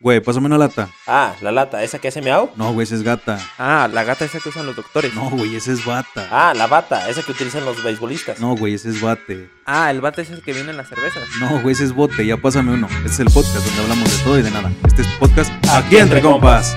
Güey, 0.00 0.20
pásame 0.20 0.46
una 0.46 0.58
lata. 0.58 0.88
Ah, 1.08 1.34
la 1.40 1.50
lata, 1.50 1.82
esa 1.82 1.98
que 1.98 2.06
hace 2.06 2.22
miau. 2.22 2.50
No, 2.54 2.72
güey, 2.72 2.84
esa 2.84 2.94
es 2.94 3.02
gata. 3.02 3.40
Ah, 3.58 3.88
la 3.92 4.04
gata 4.04 4.24
esa 4.24 4.38
que 4.38 4.48
usan 4.48 4.64
los 4.64 4.76
doctores. 4.76 5.12
No, 5.12 5.28
güey, 5.28 5.56
esa 5.56 5.72
es 5.72 5.84
bata. 5.84 6.28
Ah, 6.30 6.54
la 6.54 6.68
bata, 6.68 7.08
esa 7.08 7.24
que 7.24 7.32
utilizan 7.32 7.64
los 7.64 7.82
beisbolistas. 7.82 8.38
No, 8.38 8.54
güey, 8.54 8.74
ese 8.74 8.90
es 8.90 9.00
bate. 9.00 9.50
Ah, 9.66 9.90
el 9.90 10.00
bate 10.00 10.22
es 10.22 10.30
el 10.30 10.40
que 10.40 10.52
viene 10.52 10.70
en 10.70 10.76
las 10.76 10.88
cervezas. 10.88 11.24
No, 11.40 11.60
güey, 11.62 11.72
ese 11.72 11.82
es 11.82 11.92
bote. 11.92 12.24
Ya 12.24 12.36
pásame 12.36 12.74
uno. 12.74 12.86
Este 12.98 13.08
es 13.08 13.18
el 13.18 13.26
podcast 13.26 13.56
donde 13.66 13.82
hablamos 13.82 14.16
de 14.16 14.22
todo 14.22 14.38
y 14.38 14.42
de 14.42 14.50
nada. 14.52 14.70
Este 14.86 15.02
es 15.02 15.08
podcast 15.18 15.50
Aquí 15.68 15.96
entre 15.96 16.18
entre 16.18 16.22
compas. 16.22 16.76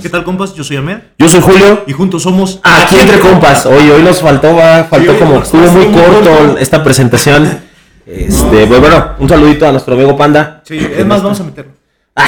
¿Qué 0.00 0.08
tal, 0.08 0.22
compas? 0.22 0.54
Yo 0.54 0.62
soy 0.62 0.76
Ahmed. 0.76 0.98
Yo 1.18 1.28
soy 1.28 1.40
Julio. 1.40 1.82
Y 1.88 1.92
juntos 1.94 2.22
somos. 2.22 2.60
Aquí 2.62 2.96
entre 2.96 3.18
compas. 3.18 3.66
Hoy, 3.66 3.90
hoy 3.90 4.04
nos 4.04 4.20
faltó, 4.20 4.54
va, 4.54 4.84
faltó 4.84 5.12
Sí, 5.14 5.18
como 5.18 5.42
estuvo 5.42 5.62
muy 5.62 5.82
estuvo 5.82 5.88
muy 5.90 6.12
corto 6.12 6.30
corto. 6.30 6.58
esta 6.58 6.84
presentación. 6.84 7.66
Este, 8.08 8.66
pues, 8.66 8.80
bueno, 8.80 9.10
un 9.18 9.28
saludito 9.28 9.66
a 9.68 9.72
nuestro 9.72 9.94
amigo 9.94 10.16
Panda. 10.16 10.62
Sí, 10.64 10.78
es 10.78 11.04
más, 11.04 11.22
vamos 11.22 11.38
a 11.40 11.44
meterlo. 11.44 11.72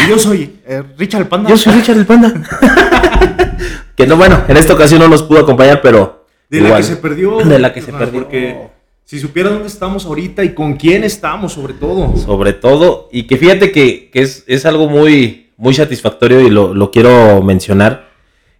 Y 0.05 0.09
yo 0.11 0.19
soy 0.19 0.61
eh, 0.66 0.83
Richard 0.98 1.23
el 1.23 1.29
Panda. 1.29 1.48
Yo 1.48 1.57
soy 1.57 1.73
Richard 1.75 1.97
el 1.97 2.07
Panda. 2.07 2.33
que 3.97 4.07
no, 4.07 4.16
bueno, 4.16 4.45
en 4.47 4.57
esta 4.57 4.74
ocasión 4.74 5.01
no 5.01 5.09
nos 5.09 5.23
pudo 5.23 5.41
acompañar, 5.41 5.80
pero 5.83 6.27
De 6.48 6.61
la 6.61 6.77
que 6.77 6.83
se 6.83 6.97
perdió. 6.97 7.38
De 7.38 7.59
la 7.59 7.73
que 7.73 7.80
se 7.83 7.91
Ah, 7.93 7.98
perdió. 7.98 8.23
Porque 8.23 8.69
si 9.05 9.19
supieran 9.19 9.55
dónde 9.55 9.69
estamos 9.69 10.05
ahorita 10.05 10.45
y 10.45 10.55
con 10.55 10.74
quién 10.77 11.02
estamos, 11.02 11.55
sobre 11.55 11.74
todo. 11.74 12.16
Sobre 12.16 12.52
todo, 12.52 13.09
y 13.10 13.24
que 13.24 13.37
fíjate 13.37 13.73
que, 13.73 14.10
que 14.12 14.23
es, 14.23 14.45
es 14.47 14.66
algo 14.66 14.88
muy, 14.88 15.51
muy 15.57 15.74
satisfactorio 15.74 16.41
y 16.43 16.51
lo, 16.51 16.74
lo 16.74 16.91
quiero 16.91 17.43
mencionar. 17.43 18.10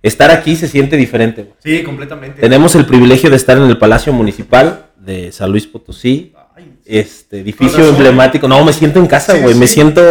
Estar 0.03 0.31
aquí 0.31 0.57
se 0.57 0.67
siente 0.67 0.97
diferente. 0.97 1.53
Sí, 1.63 1.83
completamente. 1.83 2.41
Tenemos 2.41 2.75
el 2.75 2.87
privilegio 2.87 3.29
de 3.29 3.37
estar 3.37 3.59
en 3.59 3.65
el 3.65 3.77
Palacio 3.77 4.13
Municipal 4.15 4.87
de 4.99 5.31
San 5.31 5.51
Luis 5.53 5.67
Potosí. 5.67 6.33
Este 6.85 7.41
edificio 7.41 7.89
emblemático. 7.89 8.49
No, 8.49 8.65
me 8.65 8.73
siento 8.73 8.99
en 8.99 9.07
casa, 9.07 9.35
Sí, 9.35 9.41
güey. 9.43 9.55
Me 9.55 9.67
siento 9.67 10.03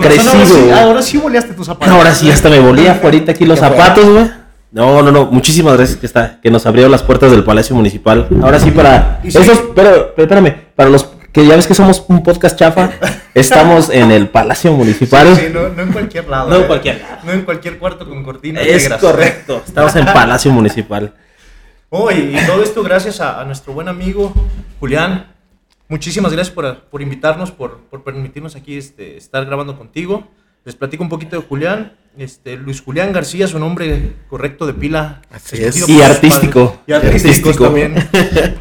crecido. 0.00 0.32
ahora, 0.32 0.46
sí, 0.46 0.70
ahora 0.70 1.02
sí 1.02 1.18
boleaste 1.18 1.54
tus 1.54 1.66
zapatos. 1.66 1.92
Ahora 1.94 2.14
sí, 2.14 2.30
hasta 2.30 2.48
me 2.48 2.60
volía 2.60 2.92
afuera 2.92 3.18
aquí 3.28 3.44
los 3.44 3.58
zapatos, 3.58 4.04
güey. 4.08 4.30
No, 4.70 5.02
no, 5.02 5.12
no. 5.12 5.26
Muchísimas 5.26 5.76
gracias 5.76 5.98
que 5.98 6.06
está, 6.06 6.40
que 6.40 6.50
nos 6.50 6.66
abrieron 6.66 6.90
las 6.90 7.02
puertas 7.02 7.30
del 7.30 7.44
Palacio 7.44 7.76
Municipal. 7.76 8.28
Ahora 8.42 8.58
sí 8.58 8.70
para 8.70 9.20
esos, 9.22 9.62
pero, 9.74 10.12
pero 10.16 10.22
espérame, 10.22 10.54
para 10.74 10.90
los 10.90 11.08
que 11.32 11.46
ya 11.46 11.56
ves 11.56 11.66
que 11.66 11.74
somos 11.74 12.04
un 12.08 12.22
podcast 12.22 12.56
chafa, 12.58 12.90
estamos 13.34 13.90
en 13.90 14.10
el 14.12 14.28
Palacio 14.28 14.72
Municipal. 14.72 15.36
Sí, 15.36 15.46
no, 15.52 15.68
no 15.68 15.82
en 15.82 15.92
cualquier 15.92 16.28
lado. 16.28 16.48
No 16.50 16.56
en 16.56 16.62
eh. 16.62 16.66
cualquier 16.66 17.00
lado. 17.00 17.16
No 17.24 17.32
en 17.32 17.42
cualquier 17.42 17.78
cuarto 17.78 18.08
con 18.08 18.22
cortinas 18.22 18.64
Es 18.66 18.82
negras. 18.82 19.00
correcto. 19.00 19.62
Estamos 19.66 19.94
en 19.96 20.06
Palacio 20.06 20.52
Municipal. 20.52 21.12
Oh, 21.90 22.10
y, 22.10 22.36
y 22.36 22.46
todo 22.46 22.62
esto 22.62 22.82
gracias 22.82 23.20
a, 23.20 23.40
a 23.40 23.44
nuestro 23.44 23.72
buen 23.72 23.88
amigo 23.88 24.32
Julián. 24.80 25.33
Muchísimas 25.88 26.32
gracias 26.32 26.54
por, 26.54 26.80
por 26.84 27.02
invitarnos, 27.02 27.50
por, 27.52 27.78
por 27.90 28.02
permitirnos 28.02 28.56
aquí 28.56 28.76
este, 28.76 29.16
estar 29.16 29.44
grabando 29.44 29.76
contigo. 29.76 30.26
Les 30.64 30.74
platico 30.74 31.02
un 31.02 31.10
poquito 31.10 31.36
de 31.38 31.42
Julián. 31.46 31.92
Este, 32.16 32.56
Luis 32.56 32.80
Julián 32.80 33.12
García, 33.12 33.46
su 33.48 33.58
nombre 33.58 34.12
correcto 34.30 34.66
de 34.66 34.72
pila. 34.72 35.20
Así 35.30 35.62
es. 35.62 35.76
Y 35.76 35.80
por 35.80 35.88
sus 35.88 36.02
artístico. 36.02 36.80
Y 36.86 36.92
artístico, 36.92 37.28
Artístico. 37.50 37.64
también. 37.64 37.94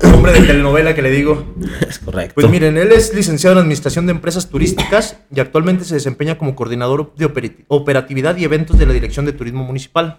nombre 0.02 0.34
de 0.34 0.42
telenovela 0.42 0.94
que 0.96 1.02
le 1.02 1.12
digo. 1.12 1.54
Es 1.88 2.00
correcto. 2.00 2.34
Pues 2.36 2.50
miren, 2.50 2.76
él 2.78 2.92
es 2.92 3.14
licenciado 3.14 3.54
en 3.54 3.60
Administración 3.60 4.06
de 4.08 4.12
Empresas 4.12 4.50
Turísticas 4.50 5.18
y 5.34 5.40
actualmente 5.40 5.86
se 5.86 5.94
desempeña 5.94 6.38
como 6.38 6.56
coordinador 6.56 7.14
de 7.16 7.64
operatividad 7.70 8.36
y 8.38 8.44
eventos 8.44 8.78
de 8.80 8.86
la 8.88 8.92
Dirección 8.94 9.26
de 9.26 9.32
Turismo 9.34 9.64
Municipal. 9.64 10.18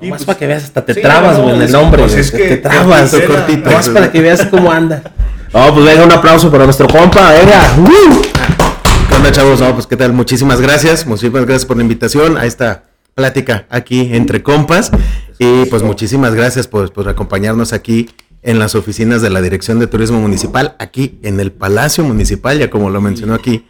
Y, 0.00 0.08
Más 0.10 0.18
pues, 0.18 0.26
para 0.26 0.38
que 0.40 0.46
veas, 0.48 0.64
hasta 0.64 0.84
te 0.84 0.94
sí, 0.94 1.00
trabas, 1.00 1.38
no, 1.38 1.44
güey, 1.44 1.54
en 1.54 1.62
el 1.62 1.72
nombre. 1.72 2.02
pues 2.02 2.16
es 2.16 2.32
te- 2.32 2.36
que 2.36 2.48
te 2.48 2.56
trabas. 2.56 3.14
cortito. 3.14 3.70
Más 3.70 3.88
para 3.88 4.10
que 4.10 4.20
veas 4.20 4.44
cómo 4.46 4.72
anda. 4.72 5.14
No, 5.54 5.72
pues 5.72 5.86
venga, 5.86 6.04
un 6.04 6.12
aplauso 6.12 6.50
para 6.50 6.64
nuestro 6.64 6.88
compa, 6.88 7.32
venga. 7.32 7.74
¡Uh! 7.78 8.22
¿Qué 9.08 9.14
onda, 9.14 9.30
chavos? 9.30 9.60
No, 9.60 9.72
pues 9.74 9.86
qué 9.86 9.96
tal, 9.96 10.12
muchísimas 10.12 10.60
gracias, 10.60 11.06
muchísimas 11.06 11.44
gracias 11.46 11.64
por 11.64 11.76
la 11.76 11.82
invitación 11.84 12.36
a 12.36 12.44
esta 12.44 12.84
plática 13.14 13.66
aquí 13.70 14.10
entre 14.12 14.42
compas 14.42 14.90
y 15.38 15.66
pues 15.66 15.84
muchísimas 15.84 16.34
gracias 16.34 16.66
por, 16.66 16.92
por 16.92 17.08
acompañarnos 17.08 17.72
aquí 17.72 18.10
en 18.42 18.58
las 18.58 18.74
oficinas 18.74 19.22
de 19.22 19.30
la 19.30 19.40
Dirección 19.40 19.78
de 19.78 19.86
Turismo 19.86 20.18
Municipal, 20.20 20.74
aquí 20.80 21.18
en 21.22 21.38
el 21.38 21.52
Palacio 21.52 22.02
Municipal, 22.02 22.58
ya 22.58 22.68
como 22.68 22.90
lo 22.90 23.00
mencionó 23.00 23.34
aquí 23.34 23.68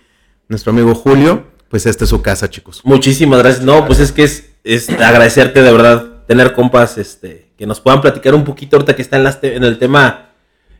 nuestro 0.48 0.72
amigo 0.72 0.94
Julio, 0.94 1.44
pues 1.68 1.84
esta 1.84 2.04
es 2.04 2.10
su 2.10 2.22
casa, 2.22 2.48
chicos. 2.48 2.80
Muchísimas 2.84 3.40
gracias. 3.40 3.62
No, 3.64 3.86
pues 3.86 3.98
es 4.00 4.10
que 4.12 4.24
es, 4.24 4.44
es 4.64 4.88
agradecerte 4.88 5.62
de 5.62 5.70
verdad 5.72 6.24
tener 6.26 6.54
compas 6.54 6.96
este 6.96 7.52
que 7.58 7.66
nos 7.66 7.80
puedan 7.80 8.00
platicar 8.00 8.34
un 8.34 8.44
poquito 8.44 8.76
ahorita 8.76 8.96
que 8.96 9.02
está 9.02 9.18
en, 9.18 9.24
las 9.24 9.40
te- 9.40 9.54
en 9.56 9.62
el 9.64 9.78
tema 9.78 10.30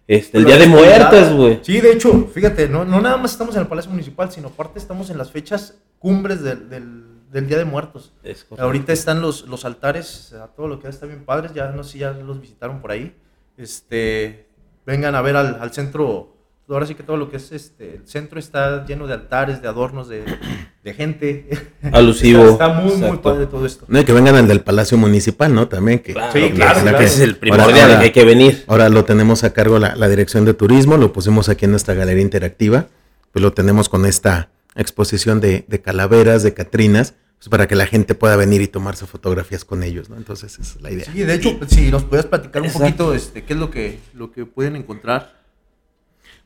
este, 0.07 0.39
el 0.39 0.45
Día 0.45 0.57
de. 0.59 0.67
Muertos, 0.67 1.33
güey. 1.33 1.61
Sí, 1.63 1.81
de 1.81 1.93
hecho, 1.93 2.27
fíjate, 2.33 2.69
no, 2.69 2.85
no 2.85 3.01
nada 3.01 3.17
más 3.17 3.33
estamos 3.33 3.55
en 3.57 3.63
el 3.63 3.67
Palacio 3.69 3.91
Municipal, 3.91 4.31
sino 4.31 4.49
aparte 4.49 4.79
estamos 4.79 5.11
en 5.11 5.19
las 5.19 5.31
fechas 5.31 5.79
cumbres 5.99 6.43
del, 6.43 6.69
del- 6.69 7.05
del 7.31 7.49
Día 7.49 7.59
de 7.59 7.65
Muertos. 7.65 8.13
Es. 8.23 8.47
Ahorita 8.59 8.93
están 8.93 9.21
los, 9.21 9.49
los 9.49 9.65
altares, 9.65 10.33
a 10.35 10.47
todo 10.49 10.69
lo 10.69 10.79
que 10.79 10.87
está 10.89 11.07
bien 11.07 11.25
padres, 11.25 11.53
ya 11.53 11.69
no 11.71 11.83
sé 11.83 11.93
si 11.93 11.99
ya 11.99 12.13
los 12.13 12.41
visitaron 12.41 12.81
por 12.81 12.93
ahí. 12.93 13.13
Este, 13.57 14.47
vengan 14.87 15.15
a 15.15 15.23
ver 15.23 15.37
al, 15.37 15.57
al 15.61 15.73
centro, 15.73 16.34
ahora 16.73 16.87
sí 16.87 16.95
que 16.95 17.03
todo 17.03 17.17
lo 17.17 17.31
que 17.31 17.37
es 17.37 17.53
este, 17.53 17.97
el 17.97 18.07
centro 18.09 18.39
está 18.39 18.87
lleno 18.87 19.07
de 19.07 19.13
altares, 19.15 19.61
de 19.61 19.69
adornos, 19.69 20.09
de, 20.09 20.25
de 20.83 20.95
gente. 20.95 21.49
Alusivo. 21.93 22.45
Está, 22.51 22.67
está 22.69 22.81
muy, 22.81 22.97
muy 22.97 23.19
padre 23.19 23.47
todo 23.47 23.67
esto. 23.67 23.85
No, 23.89 24.01
y 24.01 24.05
que 24.05 24.13
vengan 24.13 24.35
al 24.37 24.49
del 24.49 24.61
Palacio 24.63 24.97
Municipal, 24.97 25.55
¿no? 25.55 25.69
También 25.69 25.99
que... 25.99 26.13
Claro, 26.15 26.33
Sí, 26.33 26.51
claro, 26.55 26.77
la 26.77 26.83
claro. 26.83 26.99
que- 26.99 27.05
Ese 27.05 27.15
es 27.17 27.21
el 27.21 27.31
ahora- 27.31 27.41
primordial 27.41 27.81
ahora- 27.91 27.99
que 27.99 28.05
hay 28.07 28.13
que 28.13 28.25
venir. 28.25 28.65
Ahora 28.67 28.89
lo 28.89 29.05
tenemos 29.05 29.45
a 29.45 29.53
cargo 29.53 29.79
la, 29.79 29.95
la 29.95 30.09
Dirección 30.09 30.45
de 30.45 30.55
Turismo, 30.55 30.97
lo 30.97 31.13
pusimos 31.13 31.49
aquí 31.49 31.67
en 31.67 31.71
nuestra 31.73 31.95
galería 31.95 32.23
interactiva, 32.23 32.87
pues 33.33 33.43
lo 33.43 33.53
tenemos 33.53 33.89
con 33.89 34.07
esta 34.07 34.51
exposición 34.77 35.41
de, 35.41 35.65
de 35.69 35.81
calaveras, 35.83 36.43
de 36.43 36.55
catrinas, 36.55 37.15
pues 37.39 37.49
para 37.49 37.69
que 37.69 37.75
la 37.77 37.87
gente 37.87 38.15
pueda 38.15 38.37
venir 38.37 38.63
y 38.63 38.69
tomarse 38.69 39.07
fotografías 39.07 39.65
con 39.65 39.83
ellos, 39.83 40.09
¿no? 40.09 40.17
Entonces 40.17 40.53
esa 40.59 40.63
es 40.63 40.81
la 40.83 40.91
idea. 40.91 41.05
Sí, 41.13 41.19
de 41.25 41.35
hecho, 41.35 41.59
si 41.69 41.91
nos 41.91 42.05
puedes 42.05 42.25
platicar 42.27 42.63
un 42.63 42.69
Exacto. 42.69 42.87
poquito, 42.87 43.15
este, 43.15 43.45
qué 43.45 43.53
es 43.53 43.59
lo 43.59 43.71
que, 43.71 43.99
lo 44.15 44.33
que 44.33 44.47
pueden 44.47 44.77
encontrar. 44.77 45.44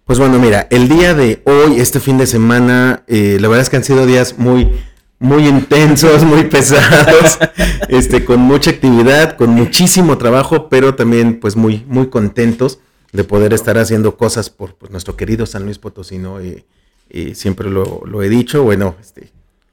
Pues 0.08 0.18
bueno, 0.18 0.38
mira, 0.38 0.66
el 0.70 0.88
día 0.88 1.12
de 1.12 1.42
hoy, 1.44 1.80
este 1.80 2.00
fin 2.00 2.16
de 2.16 2.26
semana, 2.26 3.02
eh, 3.08 3.36
la 3.42 3.46
verdad 3.46 3.60
es 3.60 3.68
que 3.68 3.76
han 3.76 3.84
sido 3.84 4.06
días 4.06 4.38
muy, 4.38 4.66
muy 5.18 5.46
intensos, 5.46 6.24
muy 6.24 6.44
pesados, 6.44 7.38
este, 7.90 8.24
con 8.24 8.40
mucha 8.40 8.70
actividad, 8.70 9.36
con 9.36 9.50
muchísimo 9.50 10.16
trabajo, 10.16 10.70
pero 10.70 10.94
también 10.94 11.38
pues 11.38 11.56
muy, 11.56 11.84
muy 11.86 12.08
contentos 12.08 12.78
de 13.12 13.22
poder 13.24 13.52
estar 13.52 13.76
haciendo 13.76 14.16
cosas 14.16 14.48
por 14.48 14.76
pues, 14.76 14.90
nuestro 14.90 15.14
querido 15.14 15.44
San 15.44 15.66
Luis 15.66 15.76
Potosí, 15.78 16.16
¿no? 16.16 16.40
Eh, 16.40 16.64
eh, 17.10 17.34
siempre 17.34 17.68
lo, 17.68 18.00
lo 18.06 18.22
he 18.22 18.30
dicho, 18.30 18.62
bueno, 18.62 18.96
este, 18.98 19.30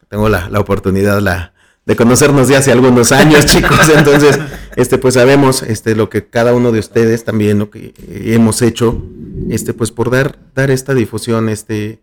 tengo 0.10 0.28
la, 0.28 0.50
la 0.50 0.60
oportunidad 0.60 1.22
la, 1.22 1.54
de 1.86 1.96
conocernos 1.96 2.48
de 2.48 2.56
hace 2.56 2.72
algunos 2.72 3.12
años, 3.12 3.46
chicos, 3.48 3.90
entonces, 3.96 4.40
este, 4.76 4.98
pues 4.98 5.14
sabemos 5.14 5.62
este, 5.62 5.96
lo 5.96 6.10
que 6.10 6.26
cada 6.26 6.54
uno 6.54 6.72
de 6.72 6.80
ustedes 6.80 7.24
también, 7.24 7.60
lo 7.60 7.70
que 7.70 7.94
eh, 8.08 8.34
hemos 8.34 8.62
hecho, 8.62 9.04
este, 9.50 9.74
pues 9.74 9.92
por 9.92 10.10
dar, 10.10 10.38
dar 10.56 10.72
esta 10.72 10.94
difusión, 10.94 11.50
este, 11.50 12.00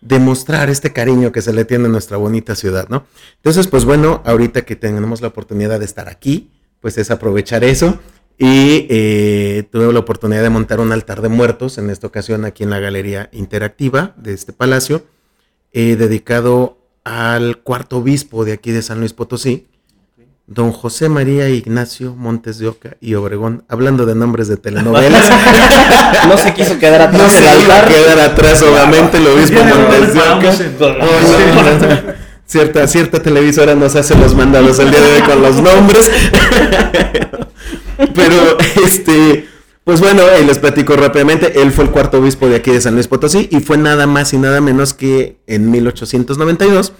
demostrar 0.00 0.70
este 0.70 0.92
cariño 0.92 1.32
que 1.32 1.42
se 1.42 1.52
le 1.52 1.64
tiene 1.64 1.86
a 1.86 1.88
nuestra 1.88 2.16
bonita 2.16 2.54
ciudad, 2.54 2.88
¿no? 2.88 3.04
Entonces, 3.36 3.66
pues 3.66 3.84
bueno, 3.84 4.22
ahorita 4.24 4.62
que 4.62 4.76
tenemos 4.76 5.20
la 5.20 5.28
oportunidad 5.28 5.78
de 5.78 5.84
estar 5.84 6.08
aquí, 6.08 6.50
pues 6.80 6.96
es 6.98 7.10
aprovechar 7.10 7.64
eso. 7.64 7.98
Y 8.38 8.86
eh, 8.88 9.68
tuve 9.70 9.92
la 9.92 9.98
oportunidad 9.98 10.42
de 10.42 10.48
montar 10.48 10.80
un 10.80 10.92
altar 10.92 11.20
de 11.20 11.28
muertos, 11.28 11.76
en 11.76 11.90
esta 11.90 12.06
ocasión 12.06 12.46
aquí 12.46 12.62
en 12.62 12.70
la 12.70 12.78
galería 12.78 13.28
interactiva 13.32 14.14
de 14.16 14.32
este 14.32 14.54
palacio, 14.54 15.04
eh, 15.74 15.96
dedicado 15.96 16.79
al 17.10 17.58
cuarto 17.58 17.98
obispo 17.98 18.44
de 18.44 18.52
aquí 18.52 18.70
de 18.70 18.82
San 18.82 19.00
Luis 19.00 19.12
Potosí, 19.12 19.66
don 20.46 20.70
José 20.70 21.08
María 21.08 21.48
Ignacio 21.48 22.14
Montes 22.14 22.58
de 22.58 22.68
Oca 22.68 22.96
y 23.00 23.14
Obregón, 23.14 23.64
hablando 23.68 24.06
de 24.06 24.14
nombres 24.14 24.46
de 24.48 24.56
telenovelas. 24.56 25.28
No 26.28 26.36
se 26.36 26.52
quiso 26.54 26.78
quedar 26.78 27.02
atrás 27.02 27.22
No 27.22 27.30
se 27.30 27.48
altar. 27.48 27.88
quedar 27.88 28.20
atrás, 28.20 28.62
obviamente, 28.62 29.16
el 29.18 29.26
obispo 29.26 29.58
Montes 29.64 30.14
de 30.14 30.20
Oca. 30.20 31.00
Oh, 31.00 32.06
no. 32.06 32.12
Cierta, 32.46 32.86
cierta 32.88 33.22
televisora 33.22 33.74
nos 33.74 33.94
hace 33.96 34.14
los 34.16 34.34
mandados 34.34 34.78
el 34.80 34.90
día 34.90 35.00
de 35.00 35.12
hoy 35.16 35.22
con 35.22 35.40
los 35.42 35.56
nombres. 35.62 36.10
Pero, 38.14 38.58
este, 38.84 39.48
pues 39.84 40.00
bueno, 40.00 40.22
eh, 40.22 40.44
les 40.44 40.58
platico 40.58 40.94
rápidamente. 40.96 41.60
Él 41.62 41.72
fue 41.72 41.84
el 41.84 41.90
cuarto 41.90 42.18
obispo 42.18 42.48
de 42.48 42.56
aquí 42.56 42.70
de 42.70 42.80
San 42.80 42.94
Luis 42.94 43.08
Potosí 43.08 43.48
y 43.50 43.60
fue 43.60 43.76
nada 43.78 44.06
más 44.06 44.32
y 44.32 44.38
nada 44.38 44.60
menos 44.60 44.94
que 44.94 45.38
en 45.46 45.70
1892. 45.70 46.92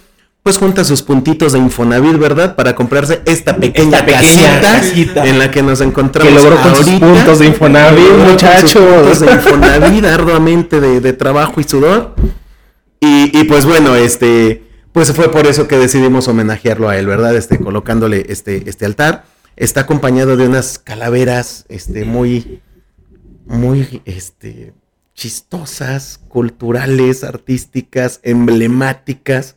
Pues 0.42 0.56
junta 0.56 0.84
sus 0.84 1.02
puntitos 1.02 1.52
de 1.52 1.58
Infonavit, 1.58 2.16
¿verdad? 2.16 2.56
Para 2.56 2.74
comprarse 2.74 3.20
esta 3.26 3.56
pequeña, 3.56 3.98
Esta 3.98 4.06
pequeña 4.06 4.20
casita, 4.22 4.60
casita. 4.60 5.26
en 5.26 5.38
la 5.38 5.50
que 5.50 5.62
nos 5.62 5.82
encontramos. 5.82 6.32
Que 6.32 6.38
logró 6.40 6.56
con 6.62 6.74
sus 6.76 6.86
ahorita. 6.88 7.06
puntos 7.06 7.38
de 7.40 7.46
Infonavit, 7.46 8.06
sus 8.08 8.16
muchachos. 8.16 8.72
puntos 8.72 9.20
de 9.20 9.32
Infonavit, 9.32 10.04
arduamente 10.06 10.80
de, 10.80 11.00
de 11.02 11.12
trabajo 11.12 11.60
y 11.60 11.64
sudor. 11.64 12.14
Y, 13.00 13.38
y, 13.38 13.44
pues 13.44 13.66
bueno, 13.66 13.94
este, 13.96 14.62
pues 14.92 15.12
fue 15.12 15.30
por 15.30 15.46
eso 15.46 15.68
que 15.68 15.76
decidimos 15.76 16.26
homenajearlo 16.26 16.88
a 16.88 16.96
él, 16.96 17.06
¿verdad? 17.06 17.36
Este, 17.36 17.58
colocándole 17.58 18.24
este, 18.30 18.62
este 18.68 18.86
altar. 18.86 19.24
Está 19.56 19.82
acompañado 19.82 20.38
de 20.38 20.46
unas 20.48 20.78
calaveras, 20.78 21.66
este, 21.68 22.06
muy, 22.06 22.62
muy, 23.50 24.00
este, 24.04 24.72
chistosas, 25.14 26.18
culturales, 26.28 27.24
artísticas, 27.24 28.20
emblemáticas. 28.22 29.56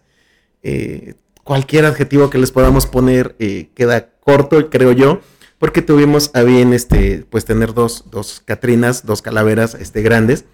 eh, 0.64 1.16
cualquier 1.44 1.86
adjetivo 1.86 2.30
que 2.30 2.38
les 2.38 2.52
podamos 2.52 2.86
poner 2.86 3.36
eh, 3.40 3.70
queda 3.76 4.10
corto, 4.22 4.70
creo 4.70 4.94
yo, 4.94 5.20
porque 5.60 5.82
tuvimos 5.82 6.32
a 6.34 6.42
bien 6.44 6.74
este, 6.74 7.26
pues 7.30 7.46
tener 7.46 7.74
dos, 7.74 8.06
dos 8.10 8.42
Catrinas, 8.44 9.06
dos 9.06 9.22
calaveras 9.22 9.76
este, 9.76 10.02
grandes, 10.02 10.46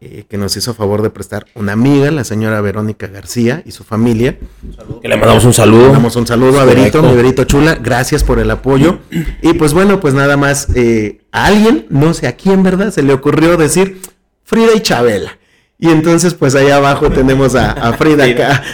eh, 0.00 0.24
que 0.28 0.38
nos 0.38 0.56
hizo 0.56 0.74
favor 0.74 1.02
de 1.02 1.10
prestar 1.10 1.46
una 1.54 1.72
amiga, 1.72 2.10
la 2.10 2.24
señora 2.24 2.60
Verónica 2.60 3.06
García 3.08 3.62
y 3.66 3.72
su 3.72 3.84
familia. 3.84 4.38
Que 5.02 5.08
le 5.08 5.16
mandamos 5.16 5.44
un 5.44 5.54
saludo. 5.54 5.80
Le 5.80 5.86
mandamos 5.88 6.16
un 6.16 6.26
saludo 6.26 6.60
a. 6.60 6.64
Verito, 6.64 7.02
mi 7.02 7.14
Verito 7.14 7.44
Chula, 7.44 7.74
gracias 7.74 8.22
por 8.24 8.38
el 8.38 8.50
apoyo. 8.50 8.98
Y 9.42 9.54
pues 9.54 9.74
bueno, 9.74 10.00
pues 10.00 10.14
nada 10.14 10.36
más, 10.36 10.68
eh, 10.74 11.20
a 11.32 11.46
alguien, 11.46 11.86
no 11.90 12.14
sé 12.14 12.26
a 12.28 12.36
quién, 12.36 12.62
¿verdad? 12.62 12.92
Se 12.92 13.02
le 13.02 13.12
ocurrió 13.12 13.56
decir 13.56 14.00
Frida 14.44 14.72
y 14.76 14.80
Chabela. 14.80 15.36
Y 15.80 15.90
entonces, 15.90 16.34
pues 16.34 16.56
allá 16.56 16.76
abajo 16.76 17.08
tenemos 17.10 17.54
a, 17.54 17.70
a 17.70 17.92
Frida, 17.92 18.24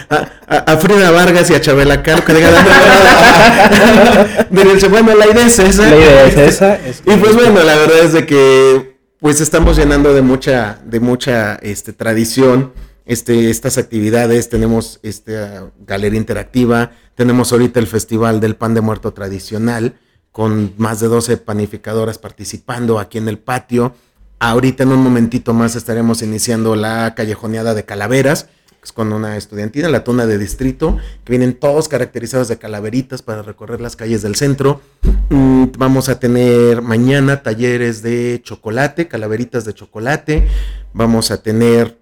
a, 0.09 0.15
a- 0.47 0.57
a 0.73 0.77
Frida 0.77 1.11
Vargas 1.11 1.51
y 1.51 1.53
a 1.53 1.61
Chabela 1.61 2.01
Caro. 2.01 2.25
que 2.25 2.33
bueno, 4.89 5.15
la 5.15 5.27
idea 5.27 5.45
es 5.45 5.59
esa. 5.59 5.89
La 5.89 5.95
idea 5.95 6.25
es 6.25 6.37
esa. 6.55 6.75
es 6.75 7.01
Y 7.05 7.15
pues 7.17 7.35
bueno, 7.35 7.63
la 7.63 7.75
verdad 7.75 7.99
es 8.03 8.13
de 8.13 8.25
que 8.25 8.94
pues 9.19 9.41
estamos 9.41 9.77
llenando 9.77 10.13
de 10.13 10.21
mucha, 10.21 10.79
de 10.85 10.99
mucha 10.99 11.55
este, 11.55 11.93
tradición 11.93 12.73
este, 13.05 13.49
estas 13.49 13.77
actividades. 13.77 14.49
Tenemos 14.49 14.99
esta 15.03 15.71
galería 15.85 16.19
interactiva, 16.19 16.91
tenemos 17.15 17.51
ahorita 17.51 17.79
el 17.79 17.87
Festival 17.87 18.39
del 18.39 18.55
Pan 18.55 18.73
de 18.73 18.81
Muerto 18.81 19.13
Tradicional, 19.13 19.97
con 20.31 20.73
más 20.77 20.99
de 20.99 21.07
12 21.07 21.37
panificadoras 21.37 22.17
participando 22.17 22.99
aquí 22.99 23.17
en 23.17 23.29
el 23.29 23.37
patio. 23.37 23.95
Ahorita 24.39 24.83
en 24.83 24.89
un 24.89 25.01
momentito 25.01 25.53
más 25.53 25.75
estaremos 25.75 26.21
iniciando 26.21 26.75
la 26.75 27.15
callejoneada 27.15 27.73
de 27.73 27.85
calaveras, 27.85 28.49
con 28.91 29.13
una 29.13 29.37
estudiantina, 29.37 29.89
la 29.89 30.03
tuna 30.03 30.25
de 30.25 30.37
distrito, 30.37 30.97
que 31.23 31.31
vienen 31.31 31.53
todos 31.53 31.87
caracterizados 31.87 32.47
de 32.47 32.57
calaveritas 32.57 33.21
para 33.21 33.41
recorrer 33.41 33.81
las 33.81 33.95
calles 33.95 34.21
del 34.21 34.35
centro. 34.35 34.81
Mm, 35.29 35.65
vamos 35.77 36.09
a 36.09 36.19
tener 36.19 36.81
mañana 36.81 37.43
talleres 37.43 38.01
de 38.01 38.41
chocolate, 38.43 39.07
calaveritas 39.07 39.65
de 39.65 39.73
chocolate. 39.73 40.47
Vamos 40.93 41.31
a 41.31 41.41
tener 41.41 41.97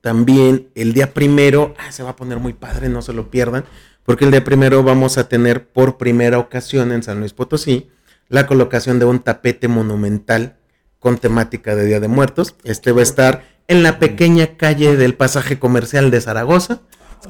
también 0.00 0.68
el 0.74 0.92
día 0.92 1.12
primero, 1.12 1.74
ah, 1.78 1.92
se 1.92 2.02
va 2.02 2.10
a 2.10 2.16
poner 2.16 2.38
muy 2.38 2.52
padre, 2.52 2.88
no 2.88 3.02
se 3.02 3.12
lo 3.12 3.30
pierdan, 3.30 3.64
porque 4.04 4.24
el 4.24 4.30
día 4.30 4.44
primero 4.44 4.82
vamos 4.82 5.18
a 5.18 5.28
tener 5.28 5.68
por 5.68 5.98
primera 5.98 6.38
ocasión 6.38 6.92
en 6.92 7.02
San 7.02 7.20
Luis 7.20 7.32
Potosí 7.32 7.90
la 8.28 8.46
colocación 8.46 8.98
de 8.98 9.06
un 9.06 9.20
tapete 9.20 9.68
monumental 9.68 10.57
con 10.98 11.18
temática 11.18 11.74
de 11.76 11.86
Día 11.86 12.00
de 12.00 12.08
Muertos. 12.08 12.56
Este 12.64 12.92
va 12.92 13.00
a 13.00 13.04
estar 13.04 13.44
en 13.68 13.82
la 13.82 13.98
pequeña 13.98 14.56
calle 14.56 14.96
del 14.96 15.14
pasaje 15.14 15.58
comercial 15.58 16.10
de 16.10 16.20
Zaragoza, 16.20 16.80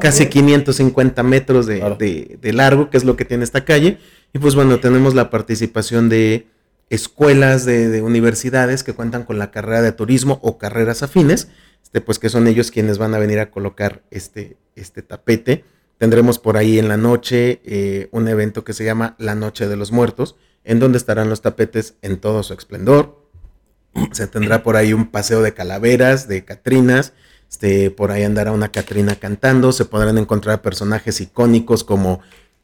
casi 0.01 0.27
550 0.27 1.23
metros 1.23 1.67
de, 1.67 1.81
Claro. 1.81 1.97
de- 1.97 2.39
de 2.41 2.53
largo, 2.53 2.91
que 2.91 2.97
es 2.97 3.05
lo 3.05 3.17
que 3.17 3.25
tiene 3.25 3.45
esta 3.45 3.65
calle. 3.65 3.99
Y 4.33 4.39
pues 4.39 4.55
bueno, 4.55 4.79
tenemos 4.81 5.15
la 5.15 5.31
participación 5.31 6.09
de 6.09 6.47
escuelas, 6.91 7.65
de, 7.65 7.89
de 7.89 8.03
universidades 8.03 8.83
que 8.83 8.95
cuentan 8.95 9.25
con 9.25 9.39
la 9.39 9.51
carrera 9.51 9.83
de 9.83 9.93
turismo 9.93 10.39
o 10.43 10.59
carreras 10.59 11.03
afines, 11.03 11.49
este, 11.83 12.01
pues 12.01 12.19
que 12.19 12.29
son 12.29 12.47
ellos 12.47 12.71
quienes 12.71 12.99
van 12.99 13.15
a 13.15 13.19
venir 13.19 13.41
a 13.41 13.51
colocar 13.51 14.03
este, 14.11 14.57
este 14.77 15.03
tapete. 15.03 15.65
Tendremos 15.99 16.39
por 16.39 16.57
ahí 16.57 16.79
en 16.79 16.89
la 16.89 16.97
noche 16.97 17.61
eh, 17.65 18.09
un 18.13 18.29
evento 18.29 18.65
que 18.65 18.73
se 18.73 18.85
llama 18.85 19.17
La 19.19 19.35
Noche 19.35 19.67
de 19.69 19.77
los 19.77 19.91
Muertos, 19.91 20.37
en 20.65 20.79
donde 20.79 20.99
estarán 20.99 21.29
los 21.29 21.43
tapetes 21.43 21.95
en 22.03 22.19
todo 22.19 22.43
su 22.43 22.55
esplendor. 22.55 23.18
Se 24.13 24.27
tendrá 24.27 24.63
por 24.63 24.77
ahí 24.77 24.93
un 24.93 25.07
paseo 25.07 25.43
de 25.43 25.55
calaveras, 25.55 26.29
de 26.29 26.45
Catrinas. 26.45 27.13
Este, 27.51 27.91
por 27.91 28.11
ahí 28.11 28.25
andará 28.25 28.53
una 28.53 28.71
Catrina 28.71 29.15
cantando. 29.17 29.73
Se 29.73 29.85
podrán 29.85 30.19
encontrar 30.19 30.61
personajes 30.63 31.21
icónicos 31.21 31.85
como 31.85 32.21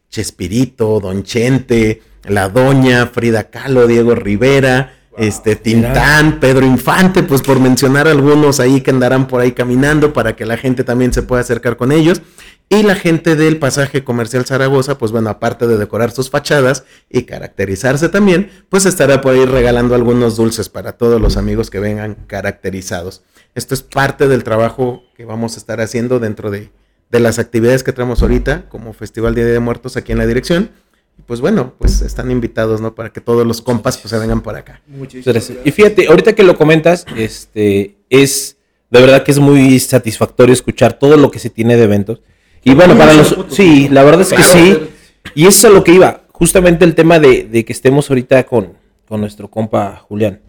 Chespirito, 0.09 0.99
Don 0.99 1.23
Chente, 1.23 2.01
La 2.23 2.49
Doña, 2.49 3.07
Frida 3.07 3.45
Kahlo, 3.49 3.87
Diego 3.87 4.15
Rivera, 4.15 4.93
este, 5.17 5.55
Tintán, 5.55 6.39
Pedro 6.39 6.65
Infante, 6.65 7.23
pues 7.23 7.41
por 7.41 7.59
mencionar 7.59 8.07
algunos 8.07 8.59
ahí 8.59 8.81
que 8.81 8.91
andarán 8.91 9.27
por 9.27 9.41
ahí 9.41 9.53
caminando 9.53 10.13
para 10.13 10.35
que 10.35 10.45
la 10.45 10.57
gente 10.57 10.83
también 10.83 11.13
se 11.13 11.23
pueda 11.23 11.41
acercar 11.41 11.77
con 11.77 11.91
ellos. 11.91 12.21
Y 12.67 12.81
la 12.81 12.95
gente 12.95 13.35
del 13.35 13.57
pasaje 13.57 14.03
comercial 14.03 14.45
Zaragoza, 14.45 14.97
pues 14.97 15.11
bueno, 15.11 15.29
aparte 15.29 15.67
de 15.67 15.77
decorar 15.77 16.11
sus 16.11 16.31
fachadas 16.31 16.83
y 17.09 17.23
caracterizarse 17.23 18.09
también, 18.09 18.49
pues 18.69 18.87
estará 18.87 19.21
por 19.21 19.35
ahí 19.35 19.45
regalando 19.45 19.93
algunos 19.93 20.35
dulces 20.35 20.67
para 20.67 20.93
todos 20.93 21.21
los 21.21 21.37
amigos 21.37 21.69
que 21.69 21.79
vengan 21.79 22.15
caracterizados. 22.27 23.21
Esto 23.53 23.75
es 23.75 23.83
parte 23.83 24.27
del 24.27 24.43
trabajo 24.43 25.03
que 25.15 25.25
vamos 25.25 25.55
a 25.55 25.57
estar 25.59 25.79
haciendo 25.79 26.19
dentro 26.19 26.49
de, 26.49 26.71
de 27.11 27.19
las 27.19 27.37
actividades 27.37 27.83
que 27.83 27.93
traemos 27.93 28.23
ahorita, 28.23 28.67
como 28.67 28.93
Festival 28.93 29.35
Día 29.35 29.45
de 29.45 29.59
Muertos 29.59 29.95
aquí 29.95 30.11
en 30.11 30.17
la 30.17 30.25
dirección. 30.25 30.71
Y 31.19 31.21
pues 31.21 31.41
bueno, 31.41 31.75
pues 31.77 32.01
están 32.01 32.31
invitados, 32.31 32.81
¿no? 32.81 32.95
Para 32.95 33.13
que 33.13 33.21
todos 33.21 33.45
los 33.45 33.61
compas 33.61 33.97
pues 33.99 34.09
se 34.09 34.17
vengan 34.17 34.41
por 34.41 34.55
acá. 34.55 34.81
Muchísimas 34.87 35.33
Gracias. 35.33 35.59
Y 35.63 35.71
fíjate, 35.71 36.07
ahorita 36.07 36.33
que 36.33 36.43
lo 36.43 36.57
comentas, 36.57 37.05
este, 37.15 37.95
es 38.09 38.57
de 38.89 39.01
verdad 39.01 39.23
que 39.23 39.31
es 39.31 39.39
muy 39.39 39.79
satisfactorio 39.79 40.53
escuchar 40.53 40.97
todo 40.97 41.15
lo 41.15 41.31
que 41.31 41.39
se 41.39 41.49
tiene 41.49 41.77
de 41.77 41.83
eventos. 41.83 42.21
Y 42.65 42.73
bueno, 42.73 42.97
para 42.97 43.13
los, 43.13 43.37
sí, 43.49 43.87
la 43.89 44.03
verdad 44.03 44.21
es 44.21 44.33
que 44.33 44.43
sí. 44.43 44.77
Y 45.35 45.45
eso 45.45 45.59
es 45.59 45.65
a 45.65 45.69
lo 45.69 45.83
que 45.83 45.93
iba. 45.93 46.23
Justamente 46.31 46.83
el 46.83 46.95
tema 46.95 47.19
de, 47.19 47.43
de 47.43 47.63
que 47.63 47.71
estemos 47.71 48.09
ahorita 48.09 48.43
con, 48.45 48.73
con 49.07 49.21
nuestro 49.21 49.49
compa 49.49 50.03
Julián. 50.07 50.41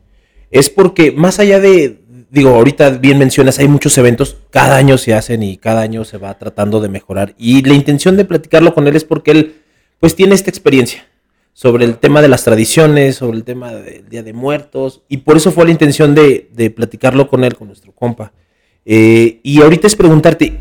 Es 0.50 0.70
porque 0.70 1.12
más 1.12 1.38
allá 1.38 1.60
de, 1.60 2.00
digo, 2.30 2.50
ahorita 2.50 2.90
bien 2.90 3.18
mencionas, 3.18 3.58
hay 3.58 3.68
muchos 3.68 3.96
eventos, 3.98 4.38
cada 4.50 4.76
año 4.76 4.96
se 4.96 5.12
hacen 5.12 5.42
y 5.42 5.58
cada 5.58 5.82
año 5.82 6.04
se 6.04 6.16
va 6.16 6.38
tratando 6.38 6.80
de 6.80 6.88
mejorar. 6.88 7.34
Y 7.36 7.62
la 7.62 7.74
intención 7.74 8.16
de 8.16 8.24
platicarlo 8.24 8.72
con 8.72 8.86
él 8.88 8.96
es 8.96 9.04
porque 9.04 9.32
él, 9.32 9.56
pues, 10.00 10.14
tiene 10.16 10.34
esta 10.34 10.50
experiencia 10.50 11.06
sobre 11.52 11.84
el 11.84 11.98
tema 11.98 12.22
de 12.22 12.28
las 12.28 12.44
tradiciones, 12.44 13.16
sobre 13.16 13.36
el 13.36 13.44
tema 13.44 13.74
del 13.74 14.08
Día 14.08 14.22
de 14.22 14.32
Muertos, 14.32 15.02
y 15.08 15.18
por 15.18 15.36
eso 15.36 15.52
fue 15.52 15.66
la 15.66 15.70
intención 15.70 16.14
de, 16.14 16.48
de 16.52 16.70
platicarlo 16.70 17.28
con 17.28 17.44
él, 17.44 17.56
con 17.56 17.68
nuestro 17.68 17.92
compa. 17.92 18.32
Eh, 18.86 19.40
y 19.42 19.60
ahorita 19.60 19.86
es 19.86 19.96
preguntarte, 19.96 20.58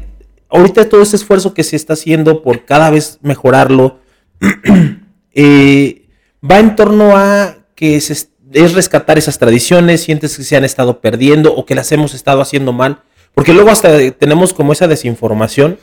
ahorita 0.49 0.89
todo 0.89 1.01
ese 1.01 1.15
esfuerzo 1.15 1.53
que 1.53 1.63
se 1.63 1.75
está 1.75 1.93
haciendo 1.93 2.41
por 2.41 2.65
cada 2.65 2.89
vez 2.89 3.19
mejorarlo, 3.21 3.99
eh, 5.33 6.07
va 6.49 6.59
en 6.59 6.75
torno 6.75 7.15
a 7.15 7.57
que 7.75 7.99
se 8.01 8.13
es, 8.13 8.29
es 8.51 8.73
rescatar 8.73 9.17
esas 9.17 9.37
tradiciones, 9.37 10.03
sientes 10.03 10.37
que 10.37 10.43
se 10.43 10.55
han 10.55 10.63
estado 10.63 11.01
perdiendo 11.01 11.53
o 11.53 11.65
que 11.65 11.75
las 11.75 11.91
hemos 11.91 12.13
estado 12.13 12.41
haciendo 12.41 12.71
mal, 12.73 13.01
porque 13.33 13.53
luego 13.53 13.69
hasta 13.69 14.11
tenemos 14.11 14.53
como 14.53 14.71
esa 14.71 14.87
desinformación 14.87 15.77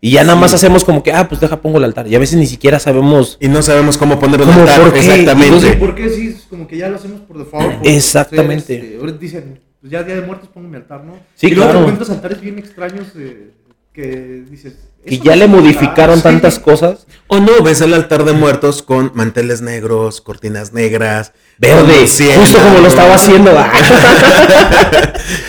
y 0.00 0.10
ya 0.12 0.24
nada 0.24 0.38
más 0.38 0.52
hacemos 0.52 0.84
como 0.84 1.02
que, 1.02 1.12
ah, 1.12 1.28
pues 1.28 1.40
deja 1.40 1.60
pongo 1.60 1.78
el 1.78 1.84
altar, 1.84 2.06
y 2.06 2.14
a 2.14 2.18
veces 2.18 2.38
ni 2.38 2.46
siquiera 2.46 2.78
sabemos 2.78 3.38
Y 3.40 3.48
no 3.48 3.62
sabemos 3.62 3.96
cómo 3.96 4.18
poner 4.18 4.40
¿Cómo, 4.40 4.52
altar, 4.52 4.82
por 4.82 4.92
qué? 4.92 5.00
Exactamente. 5.00 5.46
Entonces, 5.46 5.76
¿Por 5.76 5.94
qué 5.94 6.10
sí? 6.10 6.28
Es 6.28 6.46
como 6.50 6.66
que 6.66 6.76
ya 6.76 6.88
lo 6.88 6.96
hacemos 6.96 7.20
por 7.22 7.38
default. 7.38 7.78
por 7.78 7.86
Exactamente. 7.86 8.74
hacer, 8.74 8.84
este, 8.84 8.98
ahorita 8.98 9.18
dicen, 9.18 9.60
pues 9.80 9.90
ya 9.90 10.02
Día 10.02 10.16
de 10.16 10.22
Muertos 10.22 10.48
pongo 10.52 10.68
mi 10.68 10.76
altar, 10.76 11.04
¿no? 11.04 11.14
Sí, 11.34 11.46
y 11.46 11.50
luego 11.50 11.70
claro. 11.70 11.78
te 11.78 11.92
encuentras 11.92 12.10
altares 12.10 12.40
bien 12.40 12.58
extraños 12.58 13.06
eh, 13.16 13.52
que 13.96 14.44
dices... 14.50 14.74
que 15.04 15.14
"Eso 15.16 15.24
ya 15.24 15.32
no 15.32 15.36
le 15.38 15.44
es 15.44 15.48
un 15.50 15.54
altar". 15.56 15.64
modificaron 15.64 16.16
Sí. 16.18 16.22
tantas 16.22 16.58
cosas. 16.58 17.06
O 17.28 17.40
no, 17.40 17.62
ves 17.62 17.80
el 17.80 17.94
altar 17.94 18.24
de 18.24 18.32
muertos 18.32 18.82
con 18.82 19.10
manteles 19.14 19.60
negros, 19.62 20.20
cortinas 20.20 20.72
negras, 20.72 21.32
Verde, 21.58 22.06
justo 22.36 22.58
como 22.58 22.80
lo 22.80 22.86
estaba 22.86 23.14
haciendo. 23.14 23.50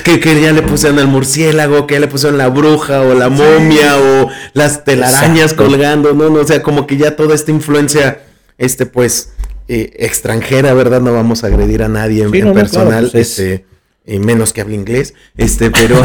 que, 0.04 0.20
que 0.20 0.42
ya 0.42 0.52
le 0.54 0.62
pusieron 0.62 1.00
al 1.00 1.08
murciélago, 1.08 1.86
que 1.86 1.96
ya 1.96 2.00
le 2.00 2.08
pusieron 2.08 2.38
la 2.38 2.48
bruja 2.48 3.02
o 3.02 3.14
la 3.14 3.30
momia 3.30 3.98
o 3.98 4.30
las 4.54 4.84
telarañas 4.86 5.52
Exacto. 5.52 5.66
colgando, 5.66 6.14
¿no? 6.14 6.30
no, 6.30 6.40
O 6.42 6.46
sea, 6.46 6.64
como 6.64 6.88
que 6.88 6.98
ya 6.98 7.16
toda 7.16 7.36
esta 7.36 7.52
influencia, 7.52 8.22
este, 8.58 8.86
pues, 8.86 9.34
eh, 9.68 9.92
extranjera, 9.98 10.74
¿verdad? 10.74 11.02
No 11.02 11.14
vamos 11.14 11.44
a 11.44 11.48
agredir 11.48 11.84
a 11.84 11.90
nadie 11.90 12.24
en, 12.24 12.32
Sí, 12.32 12.38
en 12.40 12.46
no, 12.46 12.50
no, 12.52 12.56
personal, 12.60 13.10
claro, 13.10 13.12
pues 13.12 13.40
es- 13.40 13.62
y 14.08 14.20
menos 14.20 14.54
que 14.54 14.62
hable 14.62 14.76
inglés, 14.76 15.14
este, 15.36 15.70
pero, 15.70 16.02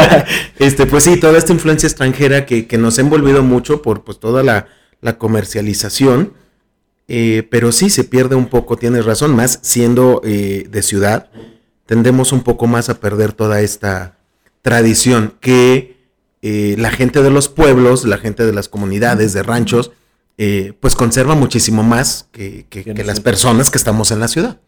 este, 0.58 0.86
pues 0.86 1.04
sí, 1.04 1.18
toda 1.18 1.36
esta 1.36 1.52
influencia 1.52 1.86
extranjera 1.88 2.46
que, 2.46 2.66
que 2.66 2.78
nos 2.78 2.96
ha 2.98 3.00
envolvido 3.02 3.42
mucho 3.42 3.82
por, 3.82 4.04
pues, 4.04 4.20
toda 4.20 4.42
la, 4.42 4.68
la 5.00 5.18
comercialización, 5.18 6.32
eh, 7.08 7.46
pero 7.50 7.72
sí 7.72 7.90
se 7.90 8.04
pierde 8.04 8.36
un 8.36 8.46
poco, 8.46 8.76
tienes 8.76 9.04
razón, 9.04 9.34
más 9.34 9.58
siendo 9.62 10.20
eh, 10.24 10.66
de 10.70 10.82
ciudad, 10.82 11.28
tendemos 11.86 12.30
un 12.32 12.42
poco 12.42 12.66
más 12.68 12.88
a 12.88 13.00
perder 13.00 13.32
toda 13.32 13.60
esta 13.60 14.16
tradición 14.62 15.34
que 15.40 15.96
eh, 16.42 16.76
la 16.78 16.90
gente 16.90 17.22
de 17.22 17.30
los 17.30 17.48
pueblos, 17.48 18.04
la 18.04 18.18
gente 18.18 18.46
de 18.46 18.52
las 18.52 18.68
comunidades, 18.68 19.32
de 19.32 19.42
ranchos, 19.42 19.90
eh, 20.38 20.72
pues 20.80 20.94
conserva 20.94 21.34
muchísimo 21.34 21.82
más 21.82 22.28
que, 22.32 22.64
que- 22.70 22.94
las 23.04 23.20
personas 23.20 23.70
que 23.70 23.78
estamos 23.78 24.10
en 24.12 24.20
la 24.20 24.28
ciudad. 24.28 24.60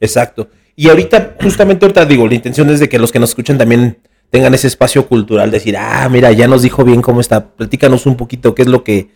Exacto. 0.00 0.48
Y 0.74 0.88
ahorita, 0.88 1.36
justamente 1.42 1.84
ahorita 1.84 2.04
digo, 2.04 2.26
la 2.28 2.34
intención 2.34 2.68
es 2.70 2.80
de 2.80 2.88
que 2.88 2.98
los 2.98 3.12
que 3.12 3.18
nos 3.18 3.30
escuchan 3.30 3.58
también 3.58 3.98
tengan 4.30 4.52
ese 4.54 4.66
espacio 4.66 5.06
cultural, 5.06 5.50
decir, 5.50 5.76
ah, 5.78 6.08
mira, 6.10 6.32
ya 6.32 6.48
nos 6.48 6.62
dijo 6.62 6.84
bien 6.84 7.00
cómo 7.00 7.20
está, 7.20 7.48
platícanos 7.48 8.06
un 8.06 8.16
poquito 8.16 8.54
qué 8.54 8.62
es 8.62 8.68
lo 8.68 8.84
que 8.84 9.08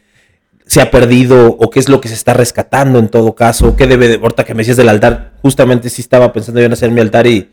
se 0.67 0.81
ha 0.81 0.91
perdido 0.91 1.49
o 1.49 1.69
qué 1.69 1.81
es 1.81 1.89
lo 1.89 2.01
que 2.01 2.09
se 2.09 2.15
está 2.15 2.33
rescatando 2.33 2.99
en 2.99 3.09
todo 3.09 3.35
caso, 3.35 3.77
qué 3.77 3.87
debe 3.87 4.09
de, 4.09 4.15
ahorita 4.15 4.45
que 4.45 4.55
me 4.55 4.59
decías 4.59 4.77
del 4.77 4.89
altar, 4.89 5.33
justamente 5.43 5.91
sí 5.91 6.01
estaba 6.01 6.33
pensando 6.33 6.61
yo 6.61 6.67
en 6.67 6.73
hacer 6.73 6.91
mi 6.93 7.01
altar 7.01 7.27
y 7.27 7.51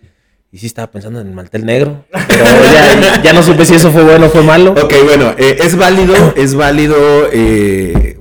sí 0.53 0.67
estaba 0.67 0.91
pensando 0.91 1.19
en 1.19 1.27
el 1.27 1.33
mantel 1.33 1.65
negro. 1.65 2.05
Pero 2.11 2.45
ya, 2.45 3.21
ya 3.21 3.33
no 3.33 3.43
supe 3.43 3.65
si 3.65 3.73
eso 3.73 3.91
fue 3.91 4.03
bueno 4.03 4.27
o 4.27 4.29
fue 4.29 4.43
malo. 4.43 4.71
Ok, 4.71 4.93
bueno, 5.03 5.33
eh, 5.37 5.57
es 5.61 5.75
válido, 5.75 6.13
es 6.35 6.53
válido. 6.53 6.95
eh, 7.33 8.17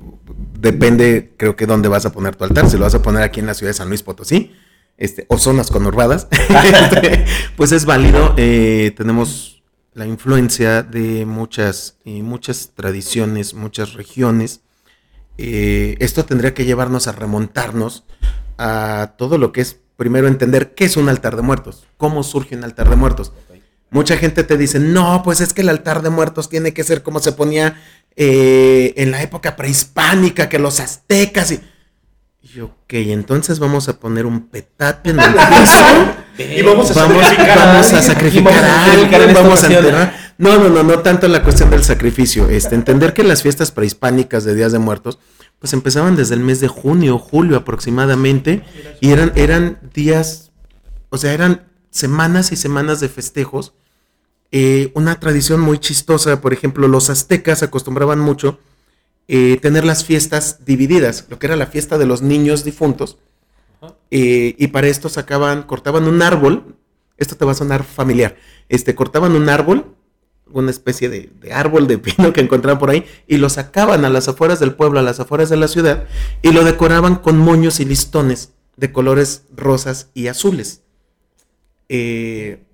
depende, 0.59 1.33
creo 1.37 1.57
que 1.57 1.67
dónde 1.67 1.89
vas 1.89 2.07
a 2.07 2.13
poner 2.13 2.35
tu 2.37 2.45
altar. 2.45 2.69
Si 2.69 2.77
lo 2.77 2.85
vas 2.85 2.95
a 2.95 3.03
poner 3.03 3.23
aquí 3.23 3.41
en 3.41 3.47
la 3.47 3.55
ciudad 3.55 3.71
de 3.71 3.75
San 3.75 3.89
Luis 3.89 4.03
Potosí, 4.03 4.53
este, 4.99 5.27
o 5.29 5.39
zonas 5.39 5.71
conurbadas, 5.71 6.29
este, 6.65 7.25
pues 7.57 7.73
es 7.73 7.85
válido. 7.85 8.35
eh, 8.37 8.93
tenemos 8.97 9.57
la 9.97 10.07
influencia 10.07 10.83
de 10.83 11.25
muchas, 11.25 11.97
eh, 12.05 12.23
muchas 12.23 12.73
tradiciones, 12.75 13.55
muchas 13.55 13.95
regiones. 13.95 14.61
Eh, 15.39 15.97
esto 16.01 16.27
tendría 16.27 16.53
que 16.53 16.67
llevarnos 16.67 17.09
a 17.09 17.13
remontarnos 17.13 18.05
a 18.59 19.15
todo 19.17 19.39
lo 19.39 19.53
que 19.53 19.63
es, 19.63 19.81
primero, 19.97 20.29
entender 20.29 20.75
qué 20.75 20.85
es 20.85 20.99
un 20.99 21.09
altar 21.09 21.35
de 21.35 21.43
muertos, 21.43 21.87
cómo 21.97 22.23
surge 22.25 22.57
un 22.57 22.65
altar 22.65 22.91
de 22.91 22.97
muertos. 22.97 23.33
Mucha 23.89 24.19
gente 24.19 24.45
te 24.45 24.59
dice, 24.59 24.81
no, 24.81 25.23
pues 25.25 25.41
es 25.41 25.55
que 25.55 25.63
el 25.63 25.71
altar 25.71 26.03
de 26.03 26.11
muertos 26.11 26.51
tiene 26.51 26.75
que 26.75 26.85
ser 26.85 27.03
como 27.03 27.21
se 27.21 27.33
ponía 27.33 27.81
eh, 28.17 28.93
en 28.99 29.11
la 29.11 29.23
época 29.23 29.57
prehispánica, 29.57 30.49
que 30.49 30.59
los 30.59 30.79
aztecas 30.79 31.53
y... 31.53 31.61
y 32.55 32.61
ok, 32.61 32.93
entonces 32.93 33.59
vamos 33.59 33.89
a 33.89 33.99
poner 33.99 34.27
un 34.27 34.49
petate 34.49 35.11
en 35.11 35.19
el 35.21 35.33
piso. 35.35 35.85
Y 36.39 36.63
vamos 36.63 36.91
a 36.91 36.95
Vamos, 36.95 37.25
sacrificar 37.25 37.59
vamos 37.59 37.93
a 37.93 38.03
sacrificar 38.03 38.65
a 38.65 38.93
alguien, 38.93 39.35
vamos 39.35 39.65
a 39.65 39.67
enterrar. 39.67 40.35
No, 40.39 40.59
no, 40.59 40.69
no, 40.69 40.83
no 40.83 40.99
tanto 41.01 41.29
la 41.29 41.43
cuestión 41.43 41.71
del 41.71 41.83
sacrificio. 41.83 42.49
Este, 42.49 42.75
entender 42.75 43.15
que 43.15 43.25
las 43.25 43.43
fiestas 43.43 43.71
prehispánicas 43.73 44.45
de 44.45 44.55
Días 44.55 44.73
de 44.73 44.79
Muertos, 44.79 45.19
pues 45.59 45.73
empezaban 45.73 46.15
desde 46.15 46.35
el 46.35 46.41
mes 46.41 46.61
de 46.61 46.69
junio, 46.69 47.19
julio 47.19 47.57
aproximadamente, 47.57 48.63
y 49.01 49.11
eran, 49.11 49.33
eran 49.35 49.79
días, 49.95 50.51
o 51.09 51.17
sea, 51.17 51.33
eran 51.33 51.63
semanas 51.91 52.53
y 52.53 52.57
semanas 52.57 53.01
de 53.01 53.09
festejos. 53.09 53.73
Eh, 54.53 54.93
una 54.95 55.19
tradición 55.19 55.61
muy 55.61 55.79
chistosa, 55.79 56.41
por 56.41 56.53
ejemplo, 56.53 56.87
los 56.87 57.09
aztecas 57.09 57.63
acostumbraban 57.63 58.21
mucho 58.21 58.61
eh, 59.29 59.59
tener 59.61 59.85
las 59.85 60.05
fiestas 60.05 60.65
divididas, 60.65 61.27
lo 61.29 61.39
que 61.39 61.47
era 61.47 61.57
la 61.57 61.67
fiesta 61.67 61.99
de 61.99 62.07
los 62.07 62.23
niños 62.23 62.65
difuntos, 62.65 63.19
eh, 64.11 64.55
y 64.59 64.69
para 64.69 64.87
esto 64.87 65.09
sacaban, 65.09 65.65
cortaban 65.65 66.05
un 66.05 66.23
árbol, 66.23 66.77
esto 67.17 67.37
te 67.37 67.45
va 67.45 67.53
a 67.53 67.57
sonar 67.57 67.85
familiar, 67.85 68.37
este, 68.69 68.95
cortaban 68.95 69.33
un 69.33 69.49
árbol, 69.49 69.95
una 70.53 70.71
especie 70.71 71.09
de, 71.09 71.31
de 71.41 71.53
árbol 71.53 71.89
de 71.89 71.99
pino 71.99 72.33
que 72.33 72.41
encontraban 72.41 72.79
por 72.79 72.91
ahí, 72.91 73.05
y 73.27 73.39
lo 73.39 73.49
sacaban 73.49 74.05
a 74.05 74.11
las 74.11 74.29
afueras 74.29 74.61
del 74.61 74.75
pueblo, 74.75 75.01
a 75.01 75.03
las 75.03 75.21
afueras 75.21 75.49
de 75.49 75.57
la 75.57 75.69
ciudad, 75.69 76.07
y 76.43 76.53
lo 76.53 76.65
decoraban 76.65 77.17
con 77.17 77.39
moños 77.39 77.81
y 77.81 77.85
listones 77.85 78.53
de 78.77 78.93
colores 78.93 79.45
rosas 79.55 80.11
y 80.15 80.29
azules. 80.29 80.83
Eh, 81.89 82.66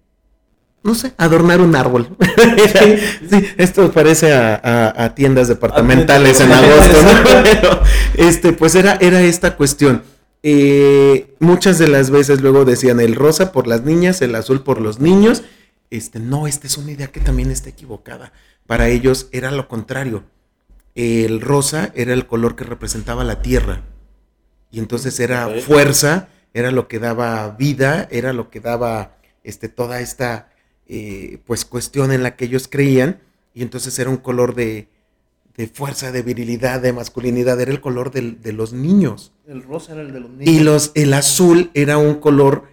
no 0.82 0.94
sé, 0.94 1.12
adornar 1.16 1.60
un 1.60 1.74
árbol. 1.76 2.16
sí, 3.30 3.46
esto 3.56 3.90
parece 3.92 4.32
a, 4.32 4.54
a- 4.62 5.04
a 5.04 5.14
tiendas 5.14 5.48
departamentales 5.48 6.40
en 6.40 6.52
agosto, 6.52 7.02
¿no? 7.02 7.22
Pero, 7.44 7.82
este, 8.14 8.52
pues 8.52 8.74
era, 8.74 8.96
era 9.00 9.20
esta 9.22 9.56
cuestión. 9.56 10.02
Eh, 10.42 11.34
muchas 11.38 11.78
de 11.78 11.86
las 11.86 12.10
veces 12.10 12.40
luego 12.40 12.64
decían 12.64 12.98
el 13.00 13.14
rosa 13.14 13.52
por 13.52 13.66
las 13.68 13.84
niñas, 13.84 14.20
el 14.22 14.34
azul 14.34 14.62
por 14.62 14.80
los 14.80 14.98
niños. 14.98 15.42
Este, 15.90 16.18
no, 16.18 16.46
esta 16.46 16.66
es 16.66 16.76
una 16.78 16.90
idea 16.92 17.08
que 17.08 17.20
también 17.20 17.50
está 17.50 17.68
equivocada. 17.68 18.32
Para 18.66 18.88
ellos 18.88 19.28
era 19.32 19.50
lo 19.50 19.68
contrario. 19.68 20.24
El 20.94 21.40
rosa 21.40 21.90
era 21.94 22.12
el 22.12 22.26
color 22.26 22.56
que 22.56 22.64
representaba 22.64 23.24
la 23.24 23.40
tierra. 23.40 23.82
Y 24.70 24.78
entonces 24.78 25.20
era 25.20 25.48
fuerza, 25.48 26.28
era 26.54 26.70
lo 26.70 26.88
que 26.88 26.98
daba 26.98 27.48
vida, 27.50 28.08
era 28.10 28.32
lo 28.32 28.50
que 28.50 28.60
daba 28.60 29.16
este, 29.44 29.68
toda 29.68 30.00
esta 30.00 30.48
eh, 30.88 31.38
pues 31.46 31.64
cuestión 31.64 32.12
en 32.12 32.22
la 32.22 32.36
que 32.36 32.44
ellos 32.46 32.68
creían. 32.68 33.20
Y 33.54 33.62
entonces 33.62 33.98
era 33.98 34.10
un 34.10 34.16
color 34.16 34.54
de, 34.54 34.88
de 35.56 35.66
fuerza, 35.68 36.12
de 36.12 36.22
virilidad, 36.22 36.80
de 36.80 36.92
masculinidad, 36.92 37.60
era 37.60 37.70
el 37.70 37.80
color 37.80 38.10
del- 38.10 38.40
de 38.42 38.52
los 38.52 38.72
niños. 38.72 39.32
El 39.46 39.62
rosa 39.62 39.92
era 39.92 40.02
el 40.02 40.12
de 40.12 40.20
los 40.20 40.30
niños. 40.30 40.48
Y 40.54 40.60
los, 40.60 40.92
el 40.94 41.12
azul 41.14 41.70
era 41.74 41.98
un 41.98 42.14
color 42.16 42.64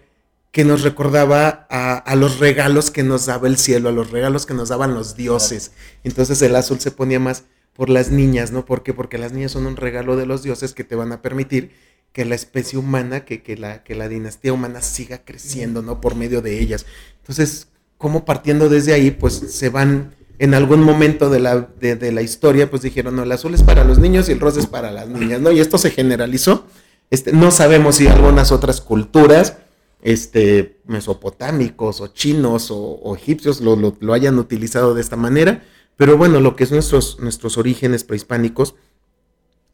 que 0.52 0.64
nos 0.64 0.82
recordaba 0.82 1.66
a, 1.70 1.96
a 1.98 2.16
los 2.16 2.38
regalos 2.40 2.90
que 2.90 3.02
nos 3.04 3.26
daba 3.26 3.46
el 3.46 3.56
cielo, 3.56 3.88
a 3.88 3.92
los 3.92 4.10
regalos 4.10 4.46
que 4.46 4.54
nos 4.54 4.70
daban 4.70 4.94
los 4.94 5.14
dioses. 5.16 5.72
Entonces 6.02 6.42
el 6.42 6.56
azul 6.56 6.80
se 6.80 6.90
ponía 6.90 7.20
más 7.20 7.44
por 7.74 7.88
las 7.88 8.10
niñas, 8.10 8.50
¿no? 8.50 8.64
¿Por 8.64 8.82
qué? 8.82 8.92
Porque 8.92 9.16
las 9.18 9.32
niñas 9.32 9.52
son 9.52 9.66
un 9.66 9.76
regalo 9.76 10.16
de 10.16 10.26
los 10.26 10.42
dioses 10.42 10.74
que 10.74 10.82
te 10.84 10.96
van 10.96 11.12
a 11.12 11.22
permitir 11.22 11.70
que 12.12 12.24
la 12.24 12.34
especie 12.34 12.78
humana, 12.78 13.24
que, 13.24 13.42
que 13.44 13.56
la, 13.56 13.84
que 13.84 13.94
la 13.94 14.08
dinastía 14.08 14.52
humana 14.52 14.82
siga 14.82 15.24
creciendo, 15.24 15.82
¿no? 15.82 16.00
Por 16.00 16.16
medio 16.16 16.42
de 16.42 16.58
ellas. 16.58 16.84
Entonces, 17.20 17.68
como 18.00 18.24
partiendo 18.24 18.70
desde 18.70 18.94
ahí, 18.94 19.10
pues 19.10 19.34
se 19.34 19.68
van 19.68 20.14
en 20.38 20.54
algún 20.54 20.80
momento 20.82 21.28
de 21.28 21.38
la, 21.38 21.60
de, 21.60 21.96
de 21.96 22.12
la 22.12 22.22
historia, 22.22 22.70
pues 22.70 22.80
dijeron, 22.80 23.14
no, 23.14 23.24
el 23.24 23.30
azul 23.32 23.52
es 23.52 23.62
para 23.62 23.84
los 23.84 23.98
niños 23.98 24.26
y 24.28 24.32
el 24.32 24.40
rosa 24.40 24.58
es 24.58 24.66
para 24.66 24.90
las 24.90 25.06
niñas, 25.06 25.42
¿no? 25.42 25.52
Y 25.52 25.60
esto 25.60 25.76
se 25.76 25.90
generalizó. 25.90 26.64
Este, 27.10 27.30
no 27.32 27.50
sabemos 27.50 27.96
si 27.96 28.06
algunas 28.06 28.52
otras 28.52 28.80
culturas, 28.80 29.58
este, 30.00 30.78
mesopotámicos 30.86 32.00
o 32.00 32.06
chinos 32.08 32.68
o, 32.70 33.14
egipcios 33.14 33.60
lo, 33.60 33.76
lo- 33.76 33.96
lo 34.00 34.14
hayan 34.14 34.38
utilizado 34.38 34.94
de 34.94 35.02
esta 35.02 35.16
manera, 35.16 35.62
pero 35.96 36.16
bueno, 36.16 36.40
lo 36.40 36.56
que 36.56 36.64
es 36.64 36.70
nuestros, 36.72 37.18
nuestros 37.20 37.58
orígenes 37.58 38.04
prehispánicos, 38.04 38.76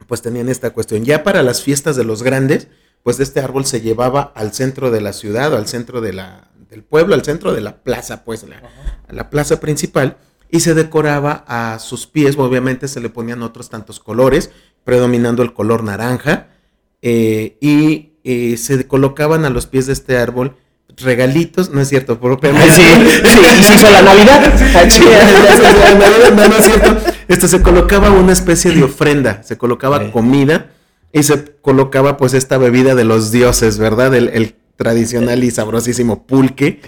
pues 0.09 0.21
tenían 0.23 0.49
esta 0.49 0.71
cuestión. 0.71 1.04
Ya 1.04 1.23
para 1.23 1.45
las 1.45 1.62
fiestas 1.62 1.95
de 1.95 2.02
los 2.02 2.25
grandes, 2.25 2.66
pues 3.04 3.21
este 3.21 3.38
árbol 3.38 3.66
se 3.66 3.83
llevaba 3.83 4.33
al 4.35 4.52
centro 4.52 4.90
de 4.90 5.00
la 5.00 5.12
ciudad, 5.12 5.54
al 5.54 5.68
centro 5.68 6.00
de 6.00 6.12
la, 6.12 6.50
del 6.70 6.82
pueblo, 6.82 7.14
al 7.14 7.25
centro 7.25 7.52
de 7.52 7.61
la 7.61 7.76
plaza, 7.82 8.25
pues 8.25 8.44
la, 8.44 8.62
a 9.08 9.12
la 9.12 9.30
plaza 9.30 9.61
principal, 9.61 10.16
y 10.50 10.61
se 10.61 10.75
decoraba 10.75 11.44
a 11.46 11.78
sus 11.78 12.06
pies, 12.06 12.37
obviamente 12.38 12.88
se 12.88 13.00
le 13.00 13.08
ponían 13.08 13.42
otros 13.42 13.70
tantos 13.70 14.00
colores, 14.00 14.50
predominando 14.85 15.42
el 15.42 15.52
color 15.52 15.82
naranja, 15.82 16.49
eh, 17.02 17.56
y 17.61 18.12
eh, 18.25 18.56
se 18.56 18.87
colocaban 18.87 19.44
a 19.44 19.50
los 19.50 19.66
pies 19.66 19.87
de 19.87 19.92
este 19.92 20.18
árbol 20.18 20.56
regalitos, 20.96 21.70
no 21.70 21.80
es 21.80 21.88
cierto, 21.88 22.18
propiamente. 22.18 22.70
Sí, 22.73 22.82
sí, 23.25 23.40
y 23.61 23.62
se 23.62 23.75
hizo 23.75 23.90
la 23.90 24.02
Navidad. 24.02 24.52
Sí, 24.88 25.04
no, 26.35 26.49
no 26.49 26.56
es 26.56 26.64
cierto. 26.64 26.96
Este, 27.28 27.49
se 27.49 27.62
colocaba 27.62 28.11
una 28.11 28.32
especie 28.32 28.70
de 28.73 28.82
ofrenda, 28.82 29.42
se 29.42 29.58
colocaba 29.58 30.11
comida 30.11 30.70
y 31.12 31.23
se 31.23 31.56
colocaba 31.61 32.16
pues 32.16 32.35
esta 32.35 32.56
bebida 32.58 32.94
de 32.94 33.04
los 33.04 33.30
dioses, 33.32 33.78
¿verdad? 33.78 34.14
El, 34.14 34.28
el 34.28 34.54
tradicional 34.76 35.42
y 35.45 35.50
sabrosísimo 35.50 36.26
pulque, 36.26 36.80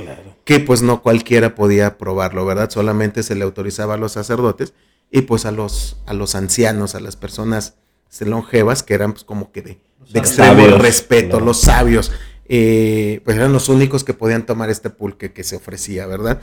que 0.44 0.60
pues 0.60 0.82
no 0.82 1.02
cualquiera 1.02 1.54
podía 1.54 1.98
probarlo, 1.98 2.46
¿verdad? 2.46 2.70
Solamente 2.70 3.22
se 3.22 3.34
le 3.34 3.44
autorizaba 3.44 3.94
a 3.94 3.96
los 3.98 4.12
sacerdotes 4.12 4.74
y 5.10 5.22
pues 5.22 5.46
a 5.46 5.52
los, 5.52 5.96
a 6.06 6.14
los 6.14 6.34
ancianos, 6.34 6.94
a 6.94 7.00
las 7.00 7.16
personas 7.16 7.74
longevas, 8.20 8.82
que 8.82 8.94
eran 8.94 9.12
pues 9.12 9.24
como 9.24 9.52
que 9.52 9.62
de, 9.62 9.78
de 10.12 10.18
extremo 10.18 10.62
Sabios, 10.62 10.80
respeto, 10.80 11.30
claro. 11.30 11.44
los 11.44 11.60
sabios, 11.60 12.12
eh, 12.48 13.20
pues 13.24 13.36
eran 13.36 13.52
los 13.52 13.68
únicos 13.68 14.04
que 14.04 14.14
podían 14.14 14.46
tomar 14.46 14.70
este 14.70 14.90
pulque 14.90 15.32
que 15.32 15.44
se 15.44 15.56
ofrecía, 15.56 16.06
¿verdad? 16.06 16.40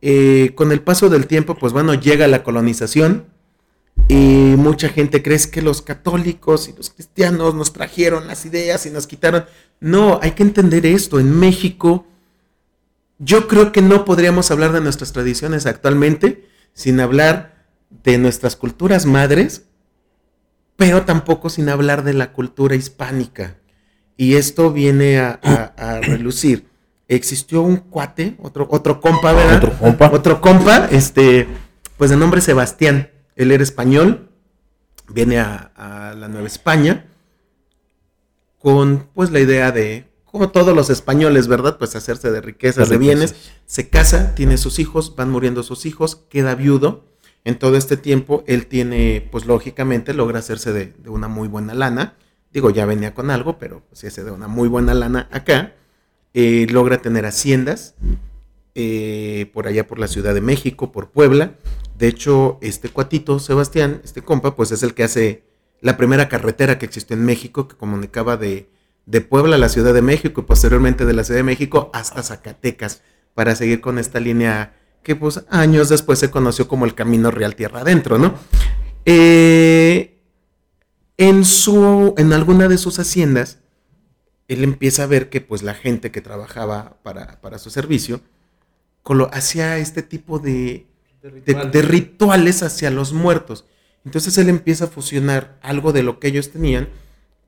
Eh, 0.00 0.52
con 0.54 0.70
el 0.70 0.80
paso 0.80 1.08
del 1.08 1.26
tiempo, 1.26 1.56
pues 1.56 1.72
bueno, 1.72 1.94
llega 1.94 2.28
la 2.28 2.44
colonización 2.44 3.26
y 4.06 4.54
mucha 4.56 4.88
gente 4.88 5.22
cree 5.22 5.38
que 5.50 5.60
los 5.62 5.82
católicos 5.82 6.68
y 6.68 6.76
los 6.76 6.90
cristianos 6.90 7.54
nos 7.54 7.72
trajeron 7.72 8.26
las 8.26 8.44
ideas 8.46 8.86
y 8.86 8.90
nos 8.90 9.06
quitaron. 9.06 9.44
No, 9.80 10.18
hay 10.22 10.32
que 10.32 10.42
entender 10.42 10.86
esto. 10.86 11.18
En 11.20 11.38
México, 11.38 12.06
yo 13.18 13.48
creo 13.48 13.72
que 13.72 13.82
no 13.82 14.04
podríamos 14.04 14.50
hablar 14.50 14.72
de 14.72 14.80
nuestras 14.80 15.12
tradiciones 15.12 15.66
actualmente 15.66 16.48
sin 16.72 17.00
hablar 17.00 17.66
de 18.04 18.18
nuestras 18.18 18.54
culturas 18.56 19.04
madres, 19.06 19.62
pero 20.76 21.02
tampoco 21.04 21.50
sin 21.50 21.68
hablar 21.68 22.04
de 22.04 22.14
la 22.14 22.32
cultura 22.32 22.76
hispánica. 22.76 23.56
Y 24.16 24.34
esto 24.34 24.72
viene 24.72 25.18
a, 25.18 25.40
a- 25.42 25.74
a 25.76 26.00
relucir. 26.00 26.66
Existió 27.08 27.62
un 27.62 27.76
cuate, 27.78 28.36
otro, 28.42 28.66
otro 28.70 29.00
compa, 29.00 29.32
¿verdad? 29.32 29.56
Otro 29.56 29.78
compa. 29.78 30.10
Otro 30.12 30.40
compa, 30.40 30.88
este, 30.90 31.46
pues 31.96 32.10
de 32.10 32.16
nombre 32.16 32.40
Sebastián. 32.40 33.10
Él 33.38 33.50
era 33.50 33.62
español, 33.62 34.28
viene 35.08 35.38
a, 35.38 35.72
a 35.74 36.14
la 36.14 36.28
Nueva 36.28 36.46
España 36.46 37.06
con 38.58 39.08
pues 39.14 39.30
la 39.30 39.40
idea 39.40 39.72
de, 39.72 40.08
como 40.24 40.50
todos 40.50 40.76
los 40.76 40.90
españoles, 40.90 41.48
¿verdad? 41.48 41.78
Pues 41.78 41.96
hacerse 41.96 42.30
de 42.30 42.40
riquezas, 42.40 42.88
de, 42.88 42.96
De 42.96 42.98
bienes. 42.98 43.34
Se 43.64 43.88
casa, 43.88 44.34
tiene 44.34 44.58
sus 44.58 44.78
hijos, 44.78 45.14
van 45.16 45.30
muriendo 45.30 45.62
sus 45.62 45.86
hijos, 45.86 46.16
queda 46.28 46.54
viudo. 46.54 47.06
En 47.44 47.58
todo 47.58 47.76
este 47.76 47.96
tiempo, 47.96 48.44
él 48.46 48.66
tiene, 48.66 49.26
pues 49.30 49.46
lógicamente, 49.46 50.12
logra 50.12 50.40
hacerse 50.40 50.72
de, 50.72 50.92
de 50.98 51.08
una 51.08 51.28
muy 51.28 51.48
buena 51.48 51.72
lana. 51.72 52.16
Digo, 52.52 52.70
ya 52.70 52.84
venía 52.84 53.14
con 53.14 53.30
algo, 53.30 53.58
pero 53.58 53.82
se 53.92 54.08
hace 54.08 54.24
de 54.24 54.30
una 54.32 54.48
muy 54.48 54.68
buena 54.68 54.92
lana 54.92 55.28
acá. 55.30 55.74
Eh, 56.34 56.66
logra 56.70 57.00
tener 57.00 57.24
haciendas 57.24 57.94
eh, 58.74 59.50
por 59.54 59.66
allá 59.66 59.86
por 59.86 59.98
la 59.98 60.08
Ciudad 60.08 60.34
de 60.34 60.40
México, 60.40 60.92
por 60.92 61.10
Puebla. 61.10 61.54
De 61.98 62.06
hecho, 62.06 62.58
este 62.60 62.88
cuatito, 62.90 63.40
Sebastián, 63.40 64.00
este 64.04 64.22
compa, 64.22 64.54
pues 64.54 64.70
es 64.70 64.84
el 64.84 64.94
que 64.94 65.02
hace 65.02 65.42
la 65.80 65.96
primera 65.96 66.28
carretera 66.28 66.78
que 66.78 66.86
existió 66.86 67.16
en 67.16 67.24
México, 67.24 67.66
que 67.66 67.76
comunicaba 67.76 68.36
de, 68.36 68.70
de 69.04 69.20
Puebla 69.20 69.56
a 69.56 69.58
la 69.58 69.68
Ciudad 69.68 69.92
de 69.92 70.02
México 70.02 70.40
y 70.40 70.44
posteriormente 70.44 71.04
de 71.04 71.12
la 71.12 71.24
Ciudad 71.24 71.40
de 71.40 71.44
México 71.44 71.90
hasta 71.92 72.22
Zacatecas 72.22 73.02
para 73.34 73.56
seguir 73.56 73.80
con 73.80 73.98
esta 73.98 74.20
línea 74.20 74.76
que 75.02 75.16
pues 75.16 75.44
años 75.48 75.88
después 75.88 76.20
se 76.20 76.30
conoció 76.30 76.68
como 76.68 76.84
el 76.84 76.94
Camino 76.94 77.32
Real 77.32 77.56
Tierra 77.56 77.80
Adentro, 77.80 78.16
¿no? 78.16 78.34
Eh, 79.04 80.20
en, 81.16 81.44
su, 81.44 82.14
en 82.16 82.32
alguna 82.32 82.68
de 82.68 82.78
sus 82.78 83.00
haciendas, 83.00 83.58
él 84.46 84.62
empieza 84.62 85.02
a 85.02 85.06
ver 85.06 85.30
que 85.30 85.40
pues 85.40 85.62
la 85.64 85.74
gente 85.74 86.12
que 86.12 86.20
trabajaba 86.20 86.98
para, 87.02 87.40
para 87.40 87.58
su 87.58 87.70
servicio 87.70 88.20
hacía 89.32 89.78
este 89.78 90.02
tipo 90.02 90.38
de, 90.38 90.86
de, 91.22 91.82
rituales 91.82 92.62
hacia 92.62 92.90
los 92.90 93.12
muertos. 93.12 93.64
Entonces 94.04 94.38
él 94.38 94.48
empieza 94.48 94.84
a 94.84 94.88
fusionar 94.88 95.58
algo 95.62 95.92
de 95.92 96.02
lo 96.02 96.18
que 96.18 96.28
ellos 96.28 96.50
tenían 96.50 96.88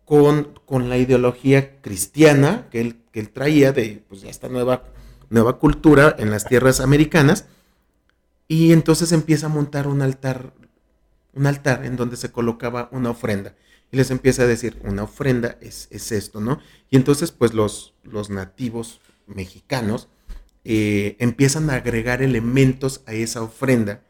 con, 0.04 0.58
con 0.66 0.88
la 0.88 0.98
ideología 0.98 1.80
cristiana 1.80 2.68
que 2.70 2.80
él, 2.80 2.96
que 3.12 3.20
él 3.20 3.30
traía 3.30 3.72
de 3.72 4.04
pues, 4.08 4.24
esta 4.24 4.48
nueva, 4.48 4.84
nueva 5.28 5.58
cultura 5.58 6.14
en 6.18 6.30
las 6.30 6.46
tierras 6.46 6.80
americanas. 6.80 7.46
Y 8.48 8.72
entonces 8.72 9.12
empieza 9.12 9.46
a 9.46 9.50
montar 9.50 9.86
un 9.86 10.02
altar, 10.02 10.52
un 11.34 11.46
altar 11.46 11.84
en 11.84 11.96
donde 11.96 12.16
se 12.16 12.32
colocaba 12.32 12.88
una 12.90 13.10
ofrenda. 13.10 13.54
Y 13.92 13.96
les 13.96 14.10
empieza 14.10 14.42
a 14.42 14.46
decir, 14.46 14.80
una 14.84 15.04
ofrenda 15.04 15.56
es, 15.60 15.88
es 15.90 16.12
esto, 16.12 16.40
¿no? 16.40 16.60
Y 16.90 16.96
entonces 16.96 17.32
pues 17.32 17.54
los, 17.54 17.94
los 18.02 18.30
nativos 18.30 19.00
mexicanos 19.26 20.08
eh, 20.64 21.16
empiezan 21.18 21.70
a 21.70 21.74
agregar 21.74 22.22
elementos 22.22 23.02
a 23.06 23.14
esa 23.14 23.42
ofrenda 23.42 24.02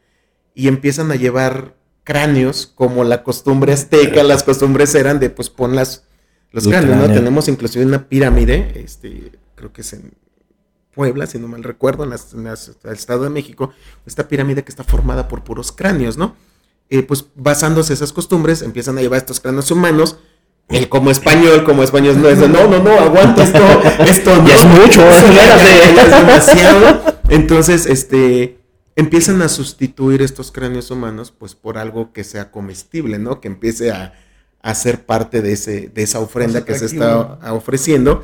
y 0.53 0.67
empiezan 0.67 1.11
a 1.11 1.15
llevar 1.15 1.75
cráneos 2.03 2.71
como 2.75 3.03
la 3.03 3.23
costumbre 3.23 3.73
azteca, 3.73 4.23
las 4.23 4.43
costumbres 4.43 4.93
eran 4.95 5.19
de 5.19 5.29
pues 5.29 5.49
pon 5.49 5.75
las, 5.75 6.05
los 6.51 6.67
cráneos, 6.67 6.97
¿no? 6.97 7.13
Tenemos 7.13 7.47
inclusive 7.47 7.85
una 7.85 8.09
pirámide, 8.09 8.81
este, 8.83 9.31
creo 9.55 9.71
que 9.71 9.81
es 9.81 9.93
en 9.93 10.13
Puebla, 10.93 11.25
si 11.25 11.39
no 11.39 11.47
mal 11.47 11.63
recuerdo, 11.63 12.03
en, 12.03 12.11
el 12.11 12.93
Estado 12.93 13.23
de 13.23 13.29
México, 13.29 13.71
esta 14.05 14.27
pirámide 14.27 14.63
que 14.63 14.71
está 14.71 14.83
formada 14.83 15.27
por 15.27 15.43
puros 15.43 15.71
cráneos, 15.71 16.17
¿no? 16.17 16.35
Eh, 16.89 17.03
pues 17.03 17.27
basándose 17.35 17.93
esas 17.93 18.11
costumbres, 18.11 18.61
empiezan 18.61 18.97
a 18.97 19.01
llevar 19.01 19.19
estos 19.19 19.39
cráneos 19.39 19.71
humanos, 19.71 20.17
él 20.71 20.89
como 20.89 21.11
español, 21.11 21.63
como 21.63 21.83
español 21.83 22.21
no 22.21 22.29
es 22.29 22.39
de, 22.39 22.47
no, 22.47 22.67
no, 22.67 22.79
no, 22.79 22.91
aguanta 22.91 23.43
esto, 23.43 23.59
esto 24.05 24.35
no. 24.41 24.47
es 24.53 24.65
mucho, 24.65 25.07
es 25.09 26.11
demasiado. 26.11 27.01
Entonces, 27.29 27.85
este, 27.85 28.59
empiezan 28.95 29.41
a 29.41 29.49
sustituir 29.49 30.21
estos 30.21 30.51
cráneos 30.51 30.91
humanos, 30.91 31.33
pues 31.37 31.55
por 31.55 31.77
algo 31.77 32.13
que 32.13 32.23
sea 32.23 32.51
comestible, 32.51 33.19
¿no? 33.19 33.41
Que 33.41 33.47
empiece 33.47 33.91
a, 33.91 34.13
a 34.61 34.75
ser 34.75 35.05
parte 35.05 35.41
de, 35.41 35.53
ese, 35.53 35.91
de 35.93 36.03
esa 36.03 36.19
ofrenda 36.19 36.65
que 36.65 36.75
se 36.75 36.85
está 36.85 37.39
ofreciendo. 37.51 38.23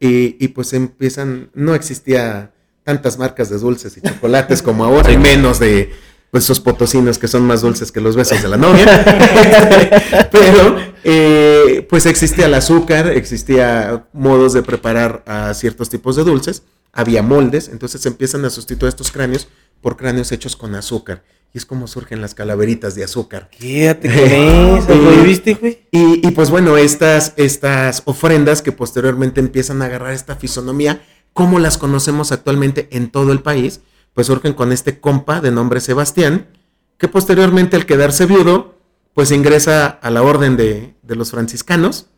Y, 0.00 0.36
y, 0.44 0.48
pues 0.48 0.72
empiezan, 0.72 1.50
no 1.54 1.74
existía 1.74 2.50
tantas 2.82 3.18
marcas 3.18 3.48
de 3.48 3.58
dulces 3.58 3.96
y 3.96 4.02
chocolates 4.02 4.60
como 4.60 4.84
ahora, 4.84 5.10
y 5.10 5.16
menos 5.16 5.58
de 5.58 5.92
pues 6.30 6.44
esos 6.44 6.58
potosinos 6.58 7.16
que 7.16 7.28
son 7.28 7.46
más 7.46 7.62
dulces 7.62 7.92
que 7.92 8.00
los 8.00 8.16
besos 8.16 8.42
de 8.42 8.48
la 8.48 8.56
novia. 8.56 9.04
Pero 10.32 10.93
eh, 11.04 11.86
pues 11.88 12.06
existía 12.06 12.46
el 12.46 12.54
azúcar, 12.54 13.08
existía 13.08 14.08
modos 14.12 14.52
de 14.54 14.62
preparar 14.62 15.22
a 15.26 15.52
ciertos 15.54 15.90
tipos 15.90 16.16
de 16.16 16.24
dulces, 16.24 16.62
había 16.92 17.22
moldes, 17.22 17.68
entonces 17.68 18.04
empiezan 18.06 18.44
a 18.44 18.50
sustituir 18.50 18.88
estos 18.88 19.12
cráneos 19.12 19.48
por 19.80 19.96
cráneos 19.96 20.32
hechos 20.32 20.56
con 20.56 20.74
azúcar. 20.74 21.22
Y 21.52 21.58
es 21.58 21.66
como 21.66 21.86
surgen 21.86 22.20
las 22.20 22.34
calaveritas 22.34 22.94
de 22.96 23.04
azúcar. 23.04 23.48
Quédate 23.50 24.08
con 24.08 24.98
eso, 24.98 25.22
¿viste, 25.22 25.54
güey? 25.54 25.86
Y, 25.92 26.26
y, 26.26 26.30
pues 26.32 26.50
bueno, 26.50 26.76
estas, 26.76 27.32
estas 27.36 28.02
ofrendas 28.06 28.60
que 28.60 28.72
posteriormente 28.72 29.38
empiezan 29.38 29.80
a 29.82 29.84
agarrar 29.84 30.14
esta 30.14 30.34
fisonomía, 30.34 31.02
como 31.32 31.60
las 31.60 31.78
conocemos 31.78 32.32
actualmente 32.32 32.88
en 32.90 33.10
todo 33.10 33.30
el 33.30 33.40
país, 33.40 33.82
pues 34.14 34.28
surgen 34.28 34.54
con 34.54 34.72
este 34.72 34.98
compa 35.00 35.40
de 35.40 35.50
nombre 35.50 35.80
Sebastián, 35.80 36.48
que 36.98 37.08
posteriormente 37.08 37.76
al 37.76 37.86
quedarse 37.86 38.26
viudo, 38.26 38.73
pues 39.14 39.30
ingresa 39.30 39.86
a 39.86 40.10
la 40.10 40.22
orden 40.22 40.56
de, 40.56 40.94
los 41.06 41.30
franciscanos 41.30 42.08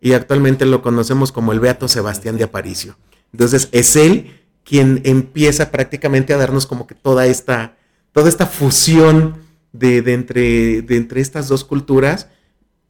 y 0.00 0.12
actualmente 0.12 0.64
lo 0.64 0.80
conocemos 0.80 1.32
como 1.32 1.52
el 1.52 1.60
Beato 1.60 1.88
Sebastián 1.88 2.36
de 2.36 2.44
Aparicio. 2.44 2.96
Entonces 3.32 3.68
es 3.72 3.96
él 3.96 4.40
quien 4.64 5.02
empieza 5.04 5.70
prácticamente 5.70 6.32
a 6.32 6.38
darnos 6.38 6.66
como 6.66 6.86
que 6.86 6.94
toda 6.94 7.26
esta, 7.26 7.76
toda 8.12 8.28
esta 8.28 8.46
fusión 8.46 9.42
de, 9.72 9.98
entre, 9.98 10.82
de 10.82 10.96
entre 10.96 11.20
estas 11.20 11.48
dos 11.48 11.64
culturas, 11.64 12.28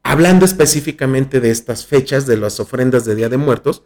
hablando 0.03 0.45
específicamente 0.45 1.41
de 1.41 1.51
estas 1.51 1.87
fechas, 1.87 2.27
de 2.27 2.37
las 2.37 2.61
ofrendas 2.61 3.05
de 3.05 3.15
Día 3.15 3.29
de 3.29 3.37
Muertos, 3.37 3.83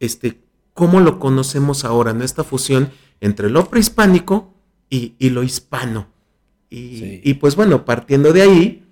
este, 0.00 0.40
cómo 0.74 1.00
lo 1.00 1.18
conocemos 1.18 1.84
ahora, 1.84 2.12
¿no? 2.12 2.24
Esta 2.24 2.44
fusión 2.44 2.90
entre 3.20 3.50
lo 3.50 3.68
prehispánico 3.68 4.54
y, 4.90 5.14
lo 5.30 5.42
hispano. 5.42 6.08
Y, 6.70 7.34
pues 7.34 7.56
bueno, 7.56 7.84
partiendo 7.84 8.32
de 8.32 8.42
ahí, 8.42 8.87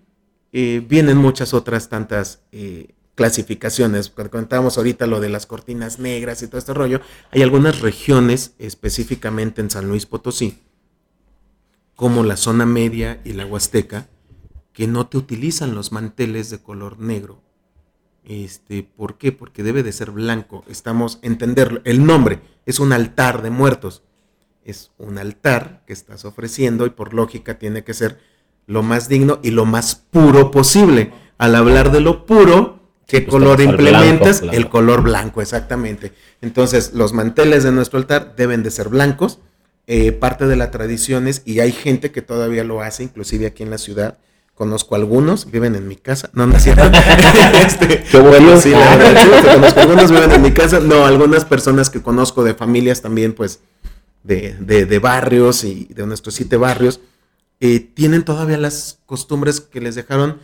eh, 0.59 0.81
vienen 0.81 1.19
muchas 1.19 1.53
otras 1.53 1.91
tantas 1.91 2.41
eh, 2.51 2.95
clasificaciones. 3.15 4.09
Cuando 4.09 4.31
contábamos 4.31 4.79
ahorita 4.79 5.07
lo 5.07 5.21
de 5.21 5.29
las 5.29 5.45
cortinas 5.45 5.99
negras 5.99 6.43
y 6.43 6.47
todo 6.47 6.57
este 6.57 6.73
rollo, 6.73 7.03
hay 7.31 7.43
algunas 7.43 7.81
regiones, 7.81 8.55
específicamente 8.59 9.61
en 9.61 9.69
San 9.69 9.87
Luis 9.87 10.07
Potosí, 10.07 10.63
como 11.95 12.25
la 12.25 12.39
zona 12.39 12.65
media 12.65 13.21
y 13.23 13.35
la 13.35 13.45
huasteca, 13.45 14.09
que 14.73 14.87
no 14.87 15.09
te 15.09 15.19
utilizan 15.19 15.75
los 15.75 15.93
manteles 15.93 16.49
de 16.49 16.63
color 16.63 17.01
negro. 17.01 17.43
Este, 18.25 18.83
¿Por 18.83 19.19
qué? 19.19 19.33
Porque 19.33 19.63
debe 19.63 19.83
de 19.83 19.93
ser 19.93 20.11
blanco. 20.11 20.65
Estamos 20.69 21.19
entenderlo. 21.21 21.83
El 21.85 22.07
nombre 22.07 22.41
es 22.65 22.81
un 22.81 22.95
altar 22.95 23.43
de 23.43 23.51
muertos 23.51 24.05
es 24.67 24.91
un 24.99 25.17
altar 25.17 25.85
que 25.87 25.93
estás 25.93 26.25
ofreciendo 26.25 26.87
y 26.87 26.91
por 26.91 27.15
lógica 27.15 27.57
tiene 27.57 27.85
que 27.85 27.95
ser 27.95 28.19
lo 28.67 28.83
más 28.83 29.09
digno 29.09 29.39
y 29.43 29.51
lo 29.51 29.65
más 29.65 30.03
puro 30.11 30.51
posible. 30.51 31.13
Al 31.39 31.55
hablar 31.55 31.93
de 31.93 32.01
lo 32.01 32.27
puro, 32.27 32.81
¿qué 33.07 33.21
pues 33.21 33.31
color 33.31 33.61
implementas? 33.61 34.43
El 34.43 34.69
color 34.69 35.03
blanco, 35.03 35.43
exactamente. 35.43 36.13
Entonces, 36.41 36.93
los 36.95 37.13
manteles 37.13 37.65
de 37.65 37.73
nuestro 37.73 37.99
altar 37.99 38.35
deben 38.37 38.63
de 38.63 38.71
ser 38.71 38.89
blancos. 38.89 39.39
Eh, 39.87 40.11
parte 40.13 40.47
de 40.47 40.57
la 40.57 40.71
tradición 40.73 41.29
es, 41.29 41.43
y 41.45 41.61
hay 41.61 41.71
gente 41.71 42.11
que 42.11 42.23
todavía 42.23 42.65
lo 42.65 42.81
hace, 42.81 43.05
inclusive 43.05 43.47
aquí 43.47 43.63
en 43.63 43.71
la 43.71 43.79
ciudad, 43.79 44.19
conozco 44.57 44.97
algunos, 44.97 45.51
viven 45.51 45.77
en 45.77 45.87
mi 45.87 45.95
casa, 45.95 46.31
no, 46.33 46.47
no 46.47 46.57
es 46.57 46.65
cierto. 46.65 46.91
este, 47.65 48.03
Qué 48.03 48.19
bueno. 48.19 48.59
Sí, 48.59 48.73
conozco 49.53 49.81
algunos, 49.81 50.11
viven 50.11 50.33
en 50.33 50.43
mi 50.43 50.51
casa, 50.53 50.81
no, 50.81 51.07
algunas 51.07 51.45
personas 51.45 51.89
que 51.91 52.03
conozco 52.03 52.43
de 52.43 52.55
familias 52.55 53.01
también, 53.01 53.33
pues, 53.33 53.61
de, 54.25 54.99
barrios 55.01 55.63
y 55.63 55.85
de 55.95 56.07
nuestros 56.07 56.35
siete 56.35 56.57
barrios, 56.57 57.01
eh, 57.61 57.81
tienen 57.81 58.25
todavía 58.25 58.59
las 58.59 59.01
costumbres 59.07 59.61
que 59.61 59.81
les 59.81 59.95
dejaron 59.95 60.41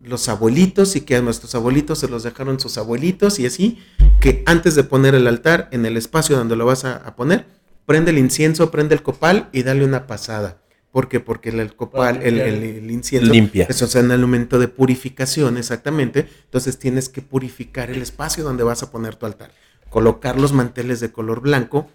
los 0.00 0.28
abuelitos 0.28 0.96
y 0.96 1.00
que 1.00 1.16
a 1.16 1.22
nuestros 1.22 1.54
abuelitos 1.54 1.98
se 1.98 2.08
los 2.08 2.22
dejaron 2.22 2.60
sus 2.60 2.78
abuelitos 2.78 3.38
y 3.38 3.46
así, 3.46 3.78
que 4.20 4.42
antes 4.46 4.74
de 4.74 4.84
poner 4.84 5.14
el 5.14 5.26
altar 5.26 5.68
en 5.72 5.86
el 5.86 5.96
espacio 5.96 6.36
donde 6.36 6.56
lo 6.56 6.66
vas 6.66 6.84
a, 6.84 7.16
poner, 7.16 7.46
prende 7.84 8.10
el 8.10 8.18
incienso, 8.18 8.70
prende 8.70 8.94
el 8.94 9.02
copal 9.02 9.48
y 9.52 9.62
dale 9.62 9.84
una 9.84 10.06
pasada. 10.06 10.62
¿Por 10.92 11.08
qué? 11.08 11.20
Porque 11.20 11.50
el, 11.50 11.74
copal, 11.74 12.20
el, 12.22 12.40
el, 12.40 12.90
incienso, 12.90 13.30
limpia. 13.30 13.66
Eso 13.68 13.84
es 13.84 13.94
un 13.94 14.10
elemento 14.10 14.58
de 14.58 14.68
purificación, 14.68 15.58
exactamente. 15.58 16.28
Entonces 16.44 16.78
tienes 16.78 17.08
que 17.08 17.20
purificar 17.20 17.90
el 17.90 18.00
espacio 18.00 18.42
donde 18.42 18.64
vas 18.64 18.82
a 18.82 18.90
poner 18.90 19.16
tu 19.16 19.26
altar. 19.26 19.52
Colocar 19.90 20.38
los 20.38 20.52
manteles 20.52 21.00
de 21.00 21.12
color 21.12 21.40
blanco 21.40 21.88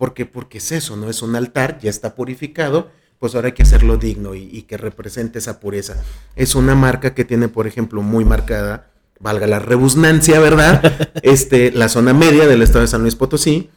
¿Por 0.00 0.14
qué? 0.14 0.24
Porque 0.24 0.56
es 0.56 0.72
eso, 0.72 0.96
¿no? 0.96 1.10
Es 1.10 1.20
un 1.20 1.36
altar, 1.36 1.78
ya 1.78 1.90
está 1.90 2.14
purificado, 2.14 2.90
pues 3.20 3.34
ahora 3.34 3.48
hay 3.48 3.52
que 3.52 3.62
hacerlo 3.62 3.98
digno 3.98 4.34
y, 4.34 4.62
que 4.62 4.78
represente 4.78 5.38
esa 5.38 5.60
pureza. 5.60 6.02
Es 6.36 6.54
una 6.54 6.74
marca 6.74 7.14
que 7.14 7.26
tiene, 7.26 7.48
por 7.48 7.66
ejemplo, 7.66 8.00
muy 8.00 8.24
marcada, 8.24 8.90
valga 9.20 9.46
la 9.46 9.58
rebusnancia, 9.58 10.40
¿verdad? 10.40 11.12
Este, 11.22 11.70
la 11.70 11.90
zona 11.90 12.14
media 12.14 12.46
del 12.46 12.62
estado 12.62 12.80
de 12.80 12.88
San 12.88 13.02
Luis 13.02 13.16
Potosí. 13.16 13.68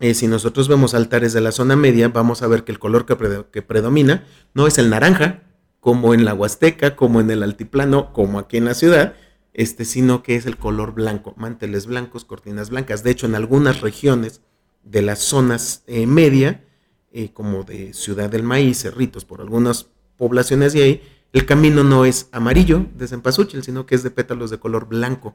Eh, 0.00 0.12
si 0.12 0.26
nosotros 0.26 0.68
vemos 0.68 0.92
altares 0.92 1.32
de 1.32 1.40
la 1.40 1.50
zona 1.50 1.76
media, 1.76 2.08
vamos 2.08 2.42
a 2.42 2.46
ver 2.46 2.62
que 2.62 2.72
el 2.72 2.78
color 2.78 3.06
que, 3.06 3.16
que 3.50 3.62
predomina 3.62 4.24
no 4.52 4.66
es 4.66 4.76
el 4.76 4.90
naranja, 4.90 5.44
como 5.80 6.12
en 6.12 6.26
la 6.26 6.34
Huasteca, 6.34 6.94
como 6.94 7.20
en 7.20 7.30
el 7.30 7.42
altiplano, 7.42 8.12
como 8.12 8.38
aquí 8.38 8.58
en 8.58 8.66
la 8.66 8.74
ciudad, 8.74 9.14
este, 9.54 9.86
sino 9.86 10.22
que 10.22 10.36
es 10.36 10.44
el 10.44 10.58
color 10.58 10.92
blanco, 10.92 11.32
manteles 11.38 11.86
blancos, 11.86 12.26
cortinas 12.26 12.68
blancas. 12.68 13.02
De 13.02 13.10
hecho, 13.12 13.26
en 13.26 13.34
algunas 13.34 13.80
regiones 13.80 14.42
de 14.84 15.00
las 15.00 15.20
zonas 15.20 15.84
eh, 15.86 16.06
media, 16.06 16.64
eh, 17.12 17.32
como 17.32 17.64
de 17.64 17.92
Ciudad 17.92 18.30
del 18.30 18.42
Maíz, 18.42 18.82
Cerritos, 18.82 19.24
por 19.24 19.40
algunas 19.40 19.86
poblaciones 20.16 20.72
de 20.72 20.82
ahí, 20.82 21.02
el 21.32 21.46
camino 21.46 21.84
no 21.84 22.04
es 22.04 22.28
amarillo 22.32 22.86
de 22.96 23.08
cempasúchil, 23.08 23.62
sino 23.62 23.86
que 23.86 23.94
es 23.94 24.02
de 24.02 24.10
pétalos 24.10 24.50
de 24.50 24.58
color 24.58 24.86
blanco. 24.86 25.34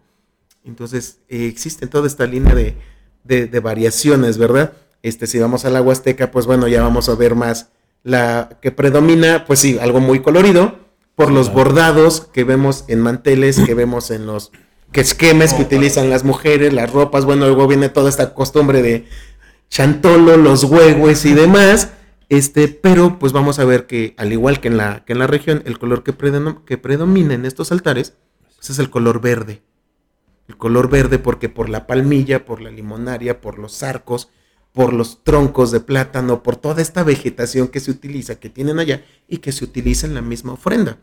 Entonces, 0.63 1.19
eh, 1.29 1.47
existe 1.47 1.87
toda 1.87 2.07
esta 2.07 2.25
línea 2.25 2.55
de, 2.55 2.77
de, 3.23 3.59
variaciones, 3.59 4.37
¿verdad? 4.37 4.73
Este, 5.03 5.27
si 5.27 5.39
vamos 5.39 5.65
a 5.65 5.69
la 5.69 5.81
Huasteca, 5.81 6.31
pues 6.31 6.45
bueno, 6.45 6.67
ya 6.67 6.81
vamos 6.81 7.09
a 7.09 7.15
ver 7.15 7.35
más 7.35 7.69
la 8.03 8.57
que 8.61 8.71
predomina, 8.71 9.45
pues 9.45 9.59
sí, 9.59 9.77
algo 9.79 9.99
muy 9.99 10.21
colorido, 10.21 10.79
por 11.15 11.31
los 11.31 11.51
bordados 11.51 12.21
que 12.21 12.43
vemos 12.43 12.85
en 12.87 12.99
manteles, 13.01 13.59
que 13.59 13.73
vemos 13.73 14.11
en 14.11 14.25
los 14.25 14.51
que 14.91 15.01
esquemas 15.01 15.53
que 15.53 15.63
utilizan 15.63 16.09
las 16.09 16.23
mujeres, 16.23 16.73
las 16.73 16.91
ropas, 16.91 17.25
bueno, 17.25 17.47
luego 17.47 17.67
viene 17.67 17.89
toda 17.89 18.09
esta 18.09 18.33
costumbre 18.33 18.81
de 18.81 19.07
chantolo, 19.69 20.37
los 20.37 20.63
huevos 20.63 21.25
y 21.25 21.33
demás. 21.33 21.91
Este, 22.29 22.67
pero 22.67 23.19
pues 23.19 23.33
vamos 23.33 23.59
a 23.59 23.65
ver 23.65 23.85
que 23.85 24.15
al 24.17 24.33
igual 24.33 24.59
que 24.59 24.67
en 24.67 24.77
la, 24.77 25.05
que 25.05 25.13
en 25.13 25.19
la 25.19 25.27
región, 25.27 25.61
el 25.65 25.77
color 25.77 26.03
que, 26.03 26.13
que 26.65 26.77
predomina 26.77 27.33
en 27.33 27.45
estos 27.45 27.71
altares 27.71 28.13
pues, 28.55 28.71
es 28.71 28.79
el 28.79 28.89
color 28.89 29.21
verde. 29.21 29.61
El 30.47 30.57
color 30.57 30.89
verde 30.89 31.19
porque 31.19 31.49
por 31.49 31.69
la 31.69 31.87
palmilla, 31.87 32.45
por 32.45 32.61
la 32.61 32.71
limonaria, 32.71 33.41
por 33.41 33.59
los 33.59 33.83
arcos, 33.83 34.29
por 34.73 34.93
los 34.93 35.23
troncos 35.23 35.71
de 35.71 35.79
plátano, 35.79 36.43
por 36.43 36.57
toda 36.57 36.81
esta 36.81 37.03
vegetación 37.03 37.67
que 37.67 37.79
se 37.79 37.91
utiliza, 37.91 38.39
que 38.39 38.49
tienen 38.49 38.79
allá 38.79 39.05
y 39.27 39.37
que 39.37 39.51
se 39.51 39.63
utiliza 39.63 40.05
en 40.05 40.13
la 40.13 40.21
misma 40.21 40.53
ofrenda. 40.53 40.97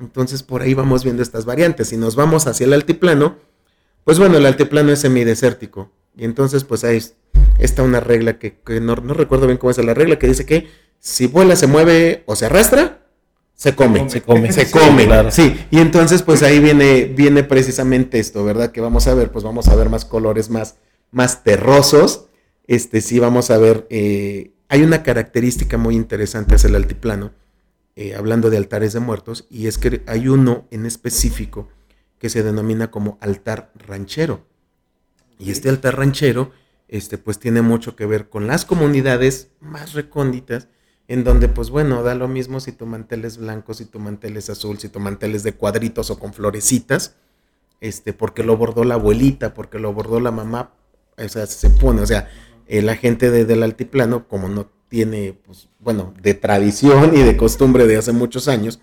Entonces 0.00 0.42
por 0.42 0.62
ahí 0.62 0.74
vamos 0.74 1.04
viendo 1.04 1.22
estas 1.22 1.44
variantes. 1.44 1.88
Si 1.88 1.96
nos 1.96 2.16
vamos 2.16 2.46
hacia 2.46 2.66
el 2.66 2.72
altiplano, 2.72 3.36
pues 4.04 4.18
bueno, 4.18 4.36
el 4.36 4.46
altiplano 4.46 4.92
es 4.92 5.00
semidesértico. 5.00 5.90
Y 6.16 6.24
entonces 6.24 6.64
pues 6.64 6.84
ahí 6.84 7.00
está 7.58 7.82
una 7.82 8.00
regla 8.00 8.38
que, 8.38 8.58
no, 8.80 8.94
recuerdo 8.94 9.46
bien 9.46 9.58
cómo 9.58 9.70
es 9.70 9.78
la 9.78 9.94
regla, 9.94 10.18
que 10.18 10.28
dice 10.28 10.46
que 10.46 10.68
si 10.98 11.26
vuela, 11.26 11.56
se 11.56 11.66
mueve 11.66 12.22
o 12.26 12.36
se 12.36 12.46
arrastra, 12.46 13.06
se 13.54 13.74
come. 13.74 14.08
Se 14.10 14.22
come. 14.22 14.52
Se 14.52 14.70
come. 14.70 15.30
Sí. 15.30 15.56
Y 15.70 15.78
entonces, 15.78 16.22
pues 16.22 16.42
ahí 16.42 16.60
viene, 16.60 17.04
viene 17.04 17.42
precisamente 17.44 18.18
esto, 18.18 18.44
¿verdad? 18.44 18.72
Que 18.72 18.80
vamos 18.80 19.06
a 19.06 19.14
ver, 19.14 19.30
pues 19.30 19.44
vamos 19.44 19.68
a 19.68 19.76
ver 19.76 19.88
más 19.88 20.04
colores 20.04 20.50
más, 20.50 20.76
más 21.10 21.42
terrosos 21.42 22.26
este, 22.66 23.00
sí 23.00 23.18
vamos 23.18 23.50
a 23.50 23.58
ver, 23.58 23.86
eh, 23.90 24.52
hay 24.68 24.82
una 24.82 25.02
característica 25.02 25.78
muy 25.78 25.94
interesante 25.94 26.56
hacia 26.56 26.68
el 26.68 26.74
altiplano, 26.74 27.32
eh, 27.94 28.14
hablando 28.14 28.50
de 28.50 28.56
altares 28.56 28.92
de 28.92 29.00
muertos, 29.00 29.46
y 29.50 29.68
es 29.68 29.78
que 29.78 30.02
hay 30.06 30.28
uno 30.28 30.66
en 30.70 30.84
específico 30.84 31.68
que 32.18 32.28
se 32.28 32.42
denomina 32.42 32.90
como 32.90 33.18
altar 33.20 33.72
ranchero. 33.74 34.44
Y 35.38 35.50
este 35.50 35.68
altar 35.68 35.96
ranchero, 35.96 36.50
este, 36.88 37.18
pues 37.18 37.38
tiene 37.38 37.62
mucho 37.62 37.96
que 37.96 38.06
ver 38.06 38.28
con 38.28 38.46
las 38.46 38.64
comunidades 38.64 39.50
más 39.60 39.92
recónditas, 39.92 40.68
en 41.08 41.24
donde, 41.24 41.48
pues 41.48 41.70
bueno, 41.70 42.02
da 42.02 42.14
lo 42.14 42.28
mismo 42.28 42.58
si 42.60 42.72
tu 42.72 42.86
mantel 42.86 43.24
es 43.24 43.38
blanco, 43.38 43.74
si 43.74 43.84
tu 43.84 44.00
mantel 44.00 44.36
es 44.36 44.50
azul, 44.50 44.78
si 44.78 44.88
tu 44.88 44.98
mantel 44.98 45.34
es 45.34 45.42
de 45.42 45.54
cuadritos 45.54 46.10
o 46.10 46.18
con 46.18 46.32
florecitas, 46.32 47.16
este, 47.80 48.12
porque 48.12 48.42
lo 48.42 48.56
bordó 48.56 48.84
la 48.84 48.94
abuelita, 48.94 49.54
porque 49.54 49.78
lo 49.78 49.92
bordó 49.92 50.18
la 50.18 50.32
mamá, 50.32 50.74
o 51.16 51.28
sea, 51.28 51.46
se 51.46 51.70
pone, 51.70 52.02
o 52.02 52.06
sea, 52.06 52.28
la 52.68 52.96
gente 52.96 53.30
del 53.30 53.62
altiplano, 53.62 54.26
como 54.26 54.48
no 54.48 54.70
tiene, 54.88 55.38
pues, 55.44 55.68
bueno, 55.78 56.14
de 56.20 56.34
tradición 56.34 57.16
y 57.16 57.22
de 57.22 57.36
costumbre 57.36 57.86
de 57.86 57.96
hace 57.96 58.12
muchos 58.12 58.48
años, 58.48 58.80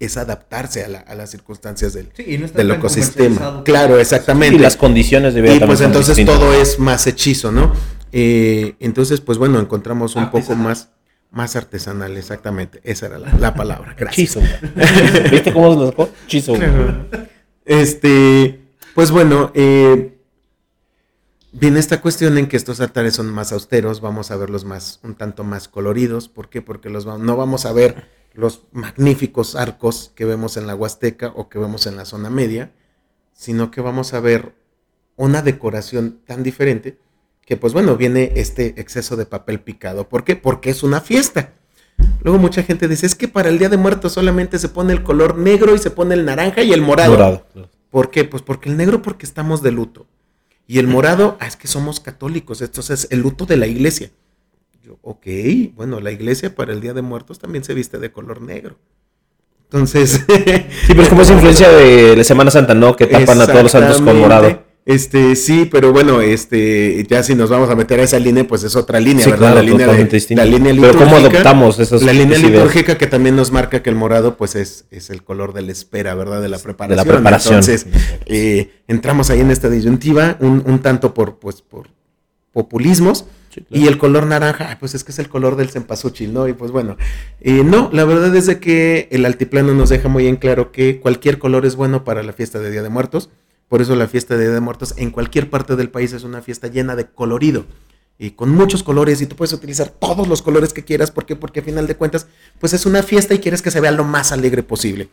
es 0.00 0.16
adaptarse 0.16 0.84
a, 0.84 1.14
las 1.14 1.30
circunstancias 1.30 1.92
del, 1.92 2.10
del 2.14 2.70
ecosistema. 2.70 3.62
Claro, 3.64 3.98
exactamente. 3.98 4.56
Y 4.56 4.58
las 4.58 4.76
condiciones 4.76 5.34
de 5.34 5.42
vida. 5.42 5.54
Y 5.54 5.60
pues 5.60 5.80
entonces 5.80 6.24
todo 6.24 6.52
es 6.54 6.78
más 6.78 7.06
hechizo, 7.06 7.50
¿no? 7.50 7.72
Eh, 8.12 8.76
entonces, 8.80 9.20
pues 9.20 9.38
bueno, 9.38 9.58
encontramos 9.58 10.16
un 10.16 10.30
poco 10.30 10.54
más, 10.54 10.90
más 11.30 11.56
artesanal, 11.56 12.16
exactamente. 12.16 12.80
Esa 12.84 13.06
era 13.06 13.18
la, 13.18 13.54
palabra. 13.56 13.94
Gracias. 13.98 14.38
¿Viste 15.30 15.52
cómo 15.52 15.72
se 15.72 15.80
lo 15.80 15.86
sacó? 15.88 16.10
Chizo. 16.26 16.54
Este, 17.64 18.60
pues 18.94 19.10
bueno, 19.10 19.50
eh, 19.54 20.14
Viene 21.50 21.80
esta 21.80 22.02
cuestión 22.02 22.36
en 22.36 22.46
que 22.46 22.58
estos 22.58 22.80
altares 22.80 23.14
son 23.14 23.32
más 23.32 23.52
austeros, 23.52 24.02
vamos 24.02 24.30
a 24.30 24.36
verlos 24.36 24.66
más, 24.66 25.00
un 25.02 25.14
tanto 25.14 25.44
más 25.44 25.66
coloridos. 25.66 26.28
¿Por 26.28 26.50
qué? 26.50 26.60
Porque 26.60 26.90
los, 26.90 27.06
no 27.06 27.36
vamos 27.36 27.64
a 27.64 27.72
ver 27.72 28.06
los 28.32 28.62
magníficos 28.72 29.56
arcos 29.56 30.12
que 30.14 30.24
vemos 30.24 30.56
en 30.56 30.66
la 30.66 30.74
Huasteca 30.74 31.32
o 31.34 31.48
que 31.48 31.58
vemos 31.58 31.86
en 31.86 31.96
la 31.96 32.04
zona 32.04 32.30
media, 32.30 32.72
sino 33.32 33.70
que 33.70 33.80
vamos 33.80 34.14
a 34.14 34.20
ver 34.20 34.54
una 35.16 35.42
decoración 35.42 36.20
tan 36.24 36.42
diferente 36.42 36.98
que 37.44 37.56
pues 37.56 37.72
bueno, 37.72 37.96
viene 37.96 38.32
este 38.36 38.78
exceso 38.80 39.16
de 39.16 39.24
papel 39.24 39.60
picado. 39.60 40.08
¿Por 40.08 40.22
qué? 40.22 40.36
Porque 40.36 40.68
es 40.68 40.82
una 40.82 41.00
fiesta. 41.00 41.54
Luego 42.20 42.38
mucha 42.38 42.62
gente 42.62 42.88
dice, 42.88 43.06
es 43.06 43.14
que 43.14 43.26
para 43.26 43.48
el 43.48 43.58
Día 43.58 43.70
de 43.70 43.76
Muertos 43.76 44.12
solamente 44.12 44.58
se 44.58 44.68
pone 44.68 44.92
el 44.92 45.02
color 45.02 45.38
negro 45.38 45.74
y 45.74 45.78
se 45.78 45.90
pone 45.90 46.14
el 46.14 46.24
naranja 46.24 46.62
y 46.62 46.72
el 46.72 46.82
morado. 46.82 47.12
morado 47.12 47.46
¿Por 47.90 48.10
qué? 48.10 48.24
Pues 48.24 48.42
porque 48.42 48.68
el 48.68 48.76
negro 48.76 49.00
porque 49.00 49.24
estamos 49.24 49.62
de 49.62 49.72
luto. 49.72 50.06
Y 50.66 50.78
el 50.78 50.86
morado, 50.86 51.38
ah, 51.40 51.46
es 51.46 51.56
que 51.56 51.68
somos 51.68 52.00
católicos, 52.00 52.60
esto 52.60 52.82
es 52.82 53.08
el 53.10 53.20
luto 53.20 53.46
de 53.46 53.56
la 53.56 53.66
iglesia. 53.66 54.10
Yo, 54.88 54.98
ok, 55.02 55.26
bueno, 55.74 56.00
la 56.00 56.10
iglesia 56.12 56.54
para 56.54 56.72
el 56.72 56.80
Día 56.80 56.94
de 56.94 57.02
Muertos 57.02 57.38
también 57.38 57.62
se 57.62 57.74
viste 57.74 57.98
de 57.98 58.10
color 58.10 58.40
negro. 58.40 58.78
Entonces. 59.64 60.12
sí, 60.26 60.64
pero 60.88 61.02
es 61.02 61.08
como 61.10 61.20
esa 61.20 61.34
influencia 61.34 61.68
de 61.68 62.16
la 62.16 62.24
Semana 62.24 62.50
Santa, 62.50 62.72
¿no? 62.72 62.96
Que 62.96 63.06
tapan 63.06 63.38
a 63.42 63.46
todos 63.46 63.64
los 63.64 63.72
santos 63.72 64.00
con 64.00 64.18
morado. 64.18 64.64
Este, 64.86 65.36
sí, 65.36 65.68
pero 65.70 65.92
bueno, 65.92 66.22
este, 66.22 67.06
ya 67.06 67.22
si 67.22 67.34
nos 67.34 67.50
vamos 67.50 67.68
a 67.68 67.74
meter 67.74 68.00
a 68.00 68.04
esa 68.04 68.18
línea, 68.18 68.48
pues 68.48 68.62
es 68.62 68.74
otra 68.76 68.98
línea, 68.98 69.26
¿verdad? 69.26 69.56
la 69.56 69.62
línea 69.62 69.86
La 69.86 70.44
línea 70.46 70.72
litúrgica. 70.72 70.98
Pero 70.98 71.04
¿cómo 71.04 71.16
adoptamos 71.16 71.78
esas 71.80 72.02
La 72.02 72.14
línea 72.14 72.38
litúrgica 72.38 72.96
que 72.96 73.06
también 73.06 73.36
nos 73.36 73.52
marca 73.52 73.82
que 73.82 73.90
el 73.90 73.96
morado, 73.96 74.38
pues 74.38 74.54
es, 74.54 74.86
es 74.90 75.10
el 75.10 75.22
color 75.22 75.52
de 75.52 75.60
la 75.60 75.72
espera, 75.72 76.14
¿verdad? 76.14 76.40
De 76.40 76.48
la 76.48 76.58
preparación. 76.58 77.04
De 77.04 77.10
la 77.10 77.16
preparación. 77.16 77.54
Entonces, 77.56 77.86
eh, 78.24 78.70
entramos 78.88 79.28
ahí 79.28 79.40
en 79.40 79.50
esta 79.50 79.68
disyuntiva, 79.68 80.38
un, 80.40 80.62
un 80.64 80.78
tanto 80.78 81.12
por, 81.12 81.38
pues, 81.38 81.60
por 81.60 81.88
populismos. 82.58 83.24
Y 83.70 83.86
el 83.88 83.98
color 83.98 84.26
naranja, 84.26 84.76
pues 84.78 84.94
es 84.94 85.02
que 85.02 85.10
es 85.10 85.18
el 85.18 85.28
color 85.28 85.56
del 85.56 85.70
cempasúchil, 85.70 86.32
¿no? 86.32 86.46
Y 86.46 86.52
pues 86.52 86.70
bueno, 86.70 86.96
eh, 87.40 87.64
no, 87.64 87.90
la 87.92 88.04
verdad 88.04 88.34
es 88.36 88.46
de 88.46 88.60
que 88.60 89.08
el 89.10 89.24
altiplano 89.24 89.74
nos 89.74 89.88
deja 89.88 90.08
muy 90.08 90.26
en 90.28 90.36
claro 90.36 90.70
que 90.70 91.00
cualquier 91.00 91.38
color 91.38 91.66
es 91.66 91.74
bueno 91.74 92.04
para 92.04 92.22
la 92.22 92.32
fiesta 92.32 92.60
de 92.60 92.70
Día 92.70 92.82
de 92.82 92.88
Muertos 92.88 93.30
por 93.68 93.82
eso 93.82 93.94
la 93.96 94.08
fiesta 94.08 94.36
de 94.36 94.44
Día 94.44 94.54
de 94.54 94.60
Muertos 94.60 94.94
en 94.96 95.10
cualquier 95.10 95.50
parte 95.50 95.76
del 95.76 95.90
país 95.90 96.12
es 96.12 96.24
una 96.24 96.40
fiesta 96.40 96.68
llena 96.68 96.96
de 96.96 97.06
colorido 97.06 97.66
y 98.18 98.30
con 98.30 98.50
muchos 98.50 98.82
colores 98.82 99.20
y 99.20 99.26
tú 99.26 99.36
puedes 99.36 99.52
utilizar 99.52 99.90
todos 99.90 100.26
los 100.26 100.42
colores 100.42 100.72
que 100.72 100.84
quieras. 100.84 101.10
¿Por 101.10 101.26
qué? 101.26 101.36
Porque 101.36 101.60
a 101.60 101.62
final 101.62 101.86
de 101.86 101.94
cuentas, 101.94 102.26
pues 102.58 102.72
es 102.72 102.86
una 102.86 103.02
fiesta 103.02 103.34
y 103.34 103.38
quieres 103.38 103.62
que 103.62 103.70
se 103.70 103.80
vea 103.80 103.92
lo 103.92 104.04
más 104.04 104.32
alegre 104.32 104.62
posible. 104.62 105.08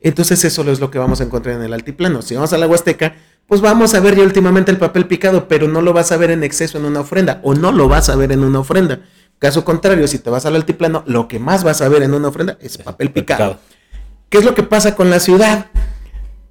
Entonces 0.00 0.44
eso 0.44 0.62
es 0.70 0.80
lo 0.80 0.90
que 0.90 0.98
vamos 0.98 1.20
a 1.20 1.24
encontrar 1.24 1.56
en 1.56 1.62
el 1.62 1.72
altiplano. 1.72 2.22
Si 2.22 2.34
vamos 2.34 2.52
a 2.52 2.58
la 2.58 2.66
Huasteca, 2.66 3.14
pues 3.46 3.60
vamos 3.60 3.94
a 3.94 4.00
ver 4.00 4.16
ya 4.16 4.22
últimamente 4.22 4.70
el 4.70 4.78
papel 4.78 5.06
picado, 5.06 5.48
pero 5.48 5.68
no 5.68 5.82
lo 5.82 5.92
vas 5.92 6.12
a 6.12 6.16
ver 6.16 6.30
en 6.30 6.44
exceso 6.44 6.78
en 6.78 6.84
una 6.84 7.00
ofrenda 7.00 7.40
o 7.42 7.54
no 7.54 7.72
lo 7.72 7.88
vas 7.88 8.08
a 8.08 8.16
ver 8.16 8.32
en 8.32 8.44
una 8.44 8.60
ofrenda. 8.60 9.00
Caso 9.38 9.64
contrario, 9.64 10.06
si 10.06 10.18
te 10.18 10.30
vas 10.30 10.46
al 10.46 10.56
altiplano, 10.56 11.02
lo 11.06 11.26
que 11.26 11.38
más 11.38 11.64
vas 11.64 11.80
a 11.80 11.88
ver 11.88 12.02
en 12.02 12.14
una 12.14 12.28
ofrenda 12.28 12.58
es 12.60 12.78
papel 12.78 13.10
picado. 13.10 13.58
¿Qué 14.28 14.38
es 14.38 14.44
lo 14.44 14.54
que 14.54 14.62
pasa 14.62 14.94
con 14.94 15.10
la 15.10 15.18
ciudad? 15.18 15.66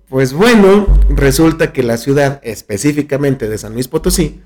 Pues 0.10 0.34
bueno, 0.34 0.88
resulta 1.10 1.72
que 1.72 1.84
la 1.84 1.98
ciudad, 1.98 2.42
específicamente 2.44 3.48
de 3.48 3.58
San 3.58 3.74
Luis 3.74 3.88
Potosí, 3.88 4.42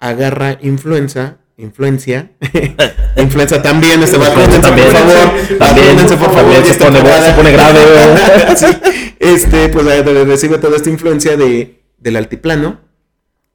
agarra 0.00 0.58
influenza, 0.60 1.38
influencia, 1.56 2.32
influenza 3.16 3.62
también, 3.62 4.02
este 4.02 4.18
va 4.18 4.28
también, 4.30 4.60
por 4.60 4.62
favor, 4.62 5.14
también, 5.58 5.96
por 5.96 6.18
favor, 6.18 6.34
también 6.34 6.64
se, 6.64 6.74
pone, 6.74 6.98
se 7.22 7.32
pone 7.32 7.52
grave, 7.52 7.80
este, 9.20 9.68
pues 9.68 10.04
recibe 10.26 10.58
toda 10.58 10.76
esta 10.76 10.90
influencia 10.90 11.36
de, 11.36 11.82
del 11.98 12.16
altiplano, 12.16 12.80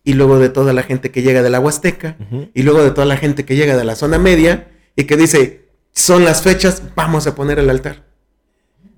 y 0.03 0.13
luego 0.13 0.39
de 0.39 0.49
toda 0.49 0.73
la 0.73 0.83
gente 0.83 1.11
que 1.11 1.21
llega 1.21 1.43
de 1.43 1.49
la 1.49 1.59
Huasteca, 1.59 2.17
y 2.53 2.63
luego 2.63 2.83
de 2.83 2.91
toda 2.91 3.05
la 3.05 3.17
gente 3.17 3.45
que 3.45 3.55
llega 3.55 3.75
de 3.75 3.83
la 3.83 3.95
zona 3.95 4.17
media, 4.17 4.69
y 4.95 5.03
que 5.03 5.17
dice, 5.17 5.69
son 5.91 6.23
las 6.23 6.41
fechas, 6.41 6.81
vamos 6.95 7.27
a 7.27 7.35
poner 7.35 7.59
el 7.59 7.69
altar. 7.69 8.05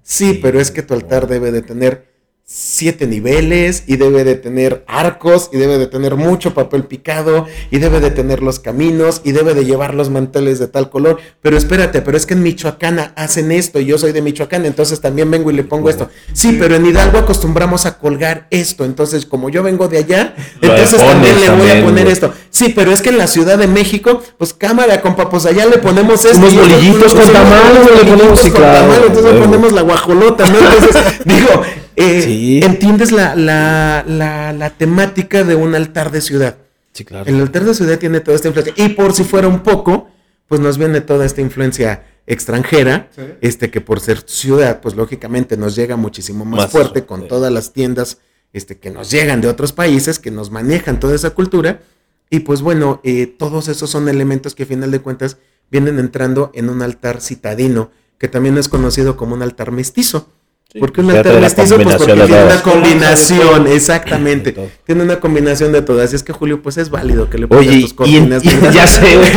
Sí, 0.04 0.40
pero 0.42 0.60
es 0.60 0.72
que 0.72 0.84
tu 0.84 0.94
altar 0.94 1.28
debe 1.28 1.52
de 1.52 1.62
tener 1.62 2.11
siete 2.54 3.08
niveles 3.08 3.86
y 3.88 3.96
debe 3.96 4.26
de 4.26 4.36
tener 4.36 4.84
arcos 4.86 5.50
y 5.54 5.58
debe 5.58 5.78
de 5.78 5.88
tener 5.88 6.18
mucho 6.18 6.54
papel 6.54 6.84
picado 6.84 7.46
y 7.70 7.78
debe 7.78 8.02
de 8.02 8.12
tener 8.12 8.42
los 8.42 8.60
caminos 8.60 9.22
y 9.24 9.32
debe 9.32 9.54
de 9.54 9.64
llevar 9.64 9.94
los 9.94 10.10
manteles 10.10 10.60
de 10.60 10.68
tal 10.68 10.90
color. 10.90 11.18
Pero 11.42 11.56
espérate, 11.56 12.02
pero 12.02 12.18
es 12.18 12.26
que 12.26 12.34
en 12.34 12.44
Michoacán 12.44 13.14
hacen 13.16 13.54
esto 13.54 13.80
y 13.80 13.86
yo 13.86 13.98
soy 13.98 14.12
de 14.12 14.22
Michoacán, 14.22 14.66
entonces 14.66 15.00
también 15.00 15.32
vengo 15.32 15.50
y 15.50 15.54
le 15.54 15.64
pongo 15.64 15.90
esto. 15.90 16.10
Sí, 16.34 16.58
pero 16.60 16.76
en 16.76 16.86
Hidalgo 16.86 17.20
acostumbramos 17.20 17.86
a 17.86 17.98
colgar 17.98 18.48
esto, 18.50 18.84
entonces 18.84 19.26
como 19.26 19.50
yo 19.50 19.64
vengo 19.64 19.88
de 19.88 20.00
allá, 20.00 20.36
entonces 20.60 20.98
también 20.98 21.40
le 21.40 21.50
voy 21.52 21.70
a 21.70 21.86
poner 21.86 22.08
esto. 22.08 22.34
Sí, 22.50 22.74
pero 22.76 22.92
es 22.92 23.02
que 23.02 23.10
en 23.10 23.18
la 23.18 23.28
Ciudad 23.28 23.58
de 23.58 23.68
México, 23.68 24.22
pues 24.38 24.54
cámara, 24.54 25.02
compa, 25.02 25.30
pues 25.30 25.46
allá 25.46 25.66
le 25.68 25.78
ponemos 25.78 26.26
esto. 26.26 26.38
Unos 26.38 26.56
bolillitos 26.56 27.14
con 27.14 27.32
tamales, 27.32 27.86
le 27.96 28.12
ponemos, 28.12 28.46
entonces 28.46 29.34
le 29.34 29.40
ponemos 29.40 29.72
la 29.72 29.82
guajolota, 29.84 30.50
¿no? 30.50 30.58
Entonces, 30.58 31.02
digo, 31.26 31.64
eh, 31.96 32.62
entiendes 32.64 33.12
la, 33.12 33.36
la, 33.36 34.04
la, 34.06 34.70
temática 34.72 35.44
de 35.44 35.56
un 35.56 35.76
altar 35.76 36.12
de 36.12 36.22
ciudad. 36.22 36.58
Sí, 36.94 37.06
claro. 37.06 37.30
El 37.30 37.40
altar 37.40 37.64
de 37.64 37.74
ciudad 37.74 38.00
tiene 38.00 38.20
toda 38.20 38.36
esta 38.36 38.48
influencia. 38.48 38.74
Y 38.78 38.90
por 38.90 39.14
si 39.14 39.24
fuera 39.24 39.48
un 39.48 39.62
poco, 39.62 40.10
pues 40.48 40.62
nos 40.62 40.78
viene 40.78 41.02
toda 41.02 41.26
esta 41.26 41.42
influencia 41.42 42.06
extranjera, 42.28 43.10
este 43.42 43.72
que 43.72 43.82
por 43.82 44.00
ser 44.00 44.24
ciudad, 44.26 44.80
pues 44.80 44.96
lógicamente 44.96 45.58
nos 45.58 45.76
llega 45.76 45.96
muchísimo 45.96 46.46
más, 46.46 46.72
fuerte 46.72 47.06
con 47.06 47.28
todas 47.28 47.52
las 47.52 47.74
tiendas 47.74 48.20
este, 48.54 48.78
que 48.78 48.92
nos 48.92 49.10
llegan 49.10 49.42
de 49.42 49.48
otros 49.48 49.74
países, 49.74 50.20
que 50.20 50.32
nos 50.32 50.52
manejan 50.52 51.00
toda 51.00 51.16
esa 51.16 51.32
cultura. 51.32 51.82
Y 52.30 52.42
pues 52.42 52.62
bueno, 52.62 53.02
eh, 53.04 53.28
todos 53.28 53.68
esos 53.68 53.90
son 53.90 54.08
elementos 54.08 54.56
que 54.56 54.64
a 54.64 54.66
final 54.66 54.92
de 54.92 55.00
cuentas 55.00 55.38
vienen 55.70 56.00
entrando 56.00 56.52
en 56.54 56.70
un 56.70 56.82
altar 56.82 57.22
citadino, 57.22 57.92
que 58.18 58.28
también 58.28 58.58
es 58.58 58.70
conocido 58.70 59.18
como 59.18 59.36
un 59.36 59.42
altar 59.42 59.72
mestizo 59.72 60.30
Porque 60.80 61.02
un 61.02 61.08
pues 61.08 61.22
trae 61.22 61.34
la 61.36 61.42
mestizo, 61.42 61.76
pues 61.76 61.96
porque 61.98 62.14
tiene 62.14 62.44
una 62.46 62.62
combinación, 62.62 63.68
exactamente. 63.68 64.56
Tiene 64.86 65.04
una 65.04 65.20
combinación 65.20 65.72
de 65.74 65.82
todas. 65.82 66.06
Así 66.06 66.16
es 66.16 66.24
que 66.24 66.32
Julio, 66.34 66.62
pues 66.62 66.78
es 66.78 66.90
válido 66.90 67.30
que 67.30 67.38
le 67.38 67.48
pongas 67.48 67.68
Oye, 67.68 67.82
tus 67.82 67.94
cortinas. 67.94 68.44
y- 68.46 68.50
ya 68.74 68.88
sé, 68.88 69.16
güey. 69.18 69.32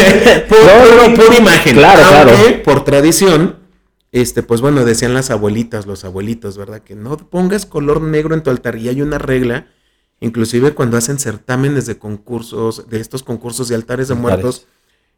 por, 0.49 0.59
No, 0.59 1.15
por- 1.17 1.27
por 1.27 1.35
imagen. 1.35 1.75
Claro, 1.77 2.03
Aunque, 2.05 2.35
claro. 2.45 2.63
por 2.63 2.85
tradición, 2.85 3.57
este, 4.13 4.43
pues 4.45 4.61
bueno, 4.61 4.85
decían 4.85 5.13
las 5.13 5.31
abuelitas, 5.31 5.87
los 5.87 6.05
abuelitos, 6.05 6.57
¿verdad? 6.57 6.83
Que 6.83 6.95
no 6.95 7.17
pongas 7.17 7.67
color 7.67 8.01
negro 8.01 8.35
en 8.35 8.43
tu 8.45 8.51
altar. 8.51 8.77
Y 8.77 8.89
hay 8.89 9.03
una 9.03 9.19
regla, 9.19 9.67
inclusive 10.21 10.73
cuando 10.73 10.97
hacen 10.97 11.19
certámenes 11.19 11.87
de 11.87 11.99
concursos, 11.99 12.89
de 12.89 13.01
estos 13.01 13.25
concursos 13.25 13.67
de 13.69 13.75
altares 13.75 14.07
de 14.07 14.15
Altares. 14.15 14.41
muertos, 14.43 14.67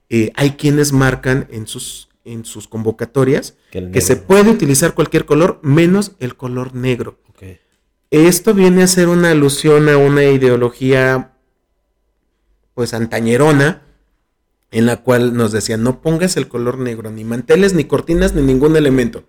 eh, 0.09 0.33
hay 0.35 0.53
quienes 0.53 0.93
marcan 0.93 1.47
en 1.51 1.67
sus, 1.67 2.09
en 2.27 2.45
sus 2.45 2.69
convocatorias 2.69 3.57
Que 3.71 4.01
se 4.01 4.17
puede 4.17 4.51
utilizar 4.51 4.95
cualquier 4.95 5.25
color 5.25 5.61
menos 5.63 6.13
el 6.21 6.37
color 6.37 6.75
negro. 6.75 7.19
Esto 8.11 8.55
viene 8.55 8.83
a 8.83 8.87
ser 8.87 9.09
una 9.09 9.31
alusión 9.31 9.89
a 9.89 9.97
una 9.97 10.25
ideología 10.25 11.33
pues 12.75 12.95
antañerona 12.95 13.83
en 14.71 14.87
la 14.87 14.99
cual 14.99 15.35
nos 15.35 15.51
decían 15.51 15.83
no 15.83 16.03
pongas 16.03 16.37
el 16.37 16.47
color 16.47 16.79
negro, 16.79 17.11
ni 17.11 17.25
manteles, 17.25 17.75
ni 17.75 17.85
cortinas, 17.85 18.35
ni 18.35 18.43
ningún 18.43 18.77
elemento. 18.77 19.25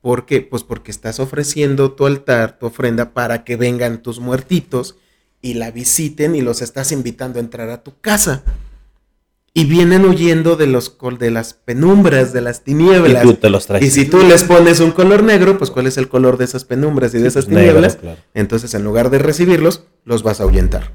¿Por 0.00 0.26
qué? 0.26 0.42
Pues 0.42 0.62
porque 0.62 0.90
estás 0.90 1.18
ofreciendo 1.18 1.92
tu 1.92 2.06
altar, 2.06 2.58
tu 2.58 2.66
ofrenda 2.66 3.14
para 3.14 3.42
que 3.42 3.56
vengan 3.56 4.02
tus 4.02 4.20
muertitos 4.20 4.96
y 5.40 5.54
la 5.54 5.70
visiten 5.70 6.36
y 6.36 6.42
los 6.42 6.62
estás 6.62 6.92
invitando 6.92 7.38
a 7.38 7.42
entrar 7.42 7.70
a 7.70 7.82
tu 7.82 7.98
casa. 8.00 8.44
Y 9.56 9.66
vienen 9.66 10.04
huyendo 10.04 10.56
de 10.56 10.66
los 10.66 10.90
col- 10.90 11.16
de 11.18 11.30
las 11.30 11.54
penumbras, 11.54 12.32
de 12.32 12.40
las 12.40 12.58
Y 12.58 12.62
tinieblas. 12.64 13.22
tú 13.22 13.34
te 13.34 13.48
los 13.50 13.66
traes. 13.68 13.84
Y 13.84 13.90
si 13.90 14.04
tú 14.04 14.18
les 14.26 14.42
pones 14.42 14.80
un 14.80 14.90
color 14.90 15.22
negro, 15.22 15.56
pues 15.58 15.70
¿cuál 15.70 15.86
es 15.86 15.96
el 15.96 16.08
color 16.08 16.38
de 16.38 16.44
esas 16.44 16.64
penumbras 16.64 17.14
y 17.14 17.18
de 17.18 17.28
esas 17.28 17.44
pues, 17.44 17.54
negro, 17.54 17.66
tinieblas? 17.74 17.96
claro. 17.96 18.18
Entonces, 18.34 18.74
en 18.74 18.82
lugar 18.82 19.10
de 19.10 19.18
recibirlos, 19.20 19.84
los 20.04 20.24
vas 20.24 20.40
a 20.40 20.42
ahuyentar. 20.42 20.90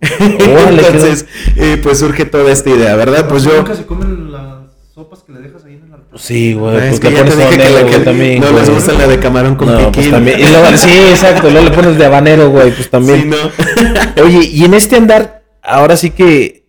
Órale, 0.00 0.82
Entonces, 0.86 1.26
eh, 1.56 1.78
pues 1.82 1.98
surge 1.98 2.24
toda 2.24 2.52
esta 2.52 2.70
idea, 2.70 2.94
¿verdad? 2.96 3.28
Pues 3.28 3.42
yo... 3.44 3.56
Nunca 3.56 3.74
se 3.74 3.84
comen 3.84 4.30
las 4.30 4.70
sopas 4.94 5.24
que 5.24 5.32
le 5.32 5.40
dejas 5.40 5.64
ahí 5.64 5.74
en 5.74 5.92
el. 5.92 6.18
Sí, 6.20 6.54
güey. 6.54 6.76
Ah, 6.76 6.78
pues 6.80 6.92
es 6.94 7.00
que 7.00 7.12
ya 7.12 7.24
te 7.24 7.34
dije 7.36 7.58
que, 7.58 7.70
la 7.70 7.86
que 7.90 7.98
también. 7.98 8.40
no 8.40 8.52
les 8.52 8.70
gusta 8.70 8.92
la 8.92 9.06
de 9.08 9.18
camarón 9.18 9.56
con 9.56 9.66
No, 9.68 9.74
pues 9.78 9.88
piquín. 9.96 10.10
también. 10.12 10.38
Y 10.38 10.44
luego, 10.44 10.76
sí, 10.76 10.90
exacto. 11.10 11.50
Luego 11.50 11.68
le 11.68 11.74
pones 11.74 11.98
de 11.98 12.04
habanero, 12.04 12.50
güey. 12.50 12.70
Pues 12.72 12.88
también. 12.90 13.22
Sí, 13.22 13.28
¿no? 13.28 14.22
Oye, 14.24 14.44
y 14.46 14.64
en 14.64 14.74
este 14.74 14.96
andar, 14.96 15.42
ahora 15.62 15.96
sí 15.96 16.10
que 16.10 16.61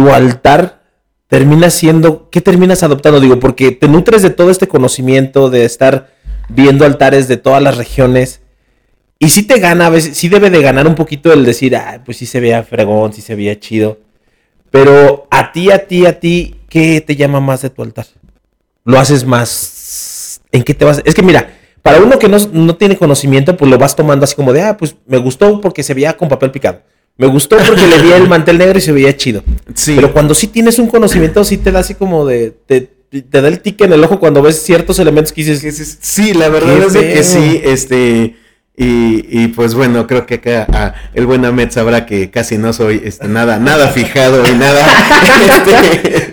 tu 0.00 0.10
altar 0.10 0.80
termina 1.28 1.68
siendo, 1.68 2.30
¿qué 2.30 2.40
terminas 2.40 2.82
adoptando? 2.82 3.20
Digo, 3.20 3.38
porque 3.38 3.70
te 3.70 3.86
nutres 3.86 4.22
de 4.22 4.30
todo 4.30 4.50
este 4.50 4.66
conocimiento, 4.66 5.50
de 5.50 5.66
estar 5.66 6.14
viendo 6.48 6.86
altares 6.86 7.28
de 7.28 7.36
todas 7.36 7.62
las 7.62 7.76
regiones. 7.76 8.40
Y 9.18 9.28
sí 9.28 9.42
te 9.42 9.60
gana, 9.60 9.86
a 9.86 9.90
veces, 9.90 10.16
sí 10.16 10.30
debe 10.30 10.48
de 10.48 10.62
ganar 10.62 10.86
un 10.86 10.94
poquito 10.94 11.30
el 11.34 11.44
decir, 11.44 11.76
ah, 11.76 12.00
pues 12.02 12.16
sí 12.16 12.24
se 12.24 12.40
veía 12.40 12.62
fregón, 12.62 13.12
sí 13.12 13.20
se 13.20 13.34
veía 13.34 13.60
chido. 13.60 13.98
Pero 14.70 15.28
a 15.30 15.52
ti, 15.52 15.70
a 15.70 15.86
ti, 15.86 16.06
a 16.06 16.18
ti, 16.18 16.56
¿qué 16.70 17.02
te 17.02 17.14
llama 17.14 17.40
más 17.40 17.60
de 17.60 17.68
tu 17.68 17.82
altar? 17.82 18.06
¿Lo 18.84 18.98
haces 18.98 19.26
más? 19.26 20.40
¿En 20.50 20.62
qué 20.62 20.72
te 20.72 20.86
vas? 20.86 21.02
Es 21.04 21.14
que 21.14 21.22
mira, 21.22 21.58
para 21.82 22.00
uno 22.00 22.18
que 22.18 22.30
no, 22.30 22.38
no 22.54 22.74
tiene 22.76 22.96
conocimiento, 22.96 23.54
pues 23.58 23.70
lo 23.70 23.76
vas 23.76 23.94
tomando 23.94 24.24
así 24.24 24.34
como 24.34 24.54
de, 24.54 24.62
ah, 24.62 24.78
pues 24.78 24.96
me 25.06 25.18
gustó 25.18 25.60
porque 25.60 25.82
se 25.82 25.92
veía 25.92 26.16
con 26.16 26.30
papel 26.30 26.52
picado. 26.52 26.80
Me 27.20 27.26
gustó 27.26 27.58
porque 27.58 27.86
le 27.86 28.02
di 28.02 28.12
el 28.12 28.26
mantel 28.30 28.56
negro 28.56 28.78
y 28.78 28.80
se 28.80 28.92
veía 28.92 29.14
chido. 29.14 29.44
Sí. 29.74 29.92
Pero 29.94 30.10
cuando 30.10 30.34
sí 30.34 30.46
tienes 30.46 30.78
un 30.78 30.86
conocimiento, 30.86 31.44
sí 31.44 31.58
te 31.58 31.70
da 31.70 31.80
así 31.80 31.94
como 31.94 32.24
de. 32.24 32.56
Te, 32.66 32.88
te 33.10 33.42
da 33.42 33.48
el 33.48 33.60
tique 33.60 33.84
en 33.84 33.92
el 33.92 34.02
ojo 34.02 34.18
cuando 34.18 34.40
ves 34.40 34.62
ciertos 34.62 34.98
elementos 34.98 35.30
que 35.30 35.44
dices. 35.44 35.98
Sí, 36.00 36.32
la 36.32 36.48
verdad 36.48 36.78
es 36.78 36.94
de 36.94 37.12
que 37.12 37.22
sí, 37.22 37.60
este, 37.62 38.36
y, 38.74 39.26
y 39.28 39.48
pues 39.48 39.74
bueno, 39.74 40.06
creo 40.06 40.24
que 40.24 40.36
acá 40.36 40.66
ah, 40.72 40.94
el 41.12 41.26
buen 41.26 41.44
Ahmed 41.44 41.70
sabrá 41.70 42.06
que 42.06 42.30
casi 42.30 42.56
no 42.56 42.72
soy 42.72 43.02
este, 43.04 43.28
nada, 43.28 43.58
nada 43.58 43.88
fijado 43.88 44.42
y 44.48 44.52
nada. 44.52 44.86
este, 45.66 46.29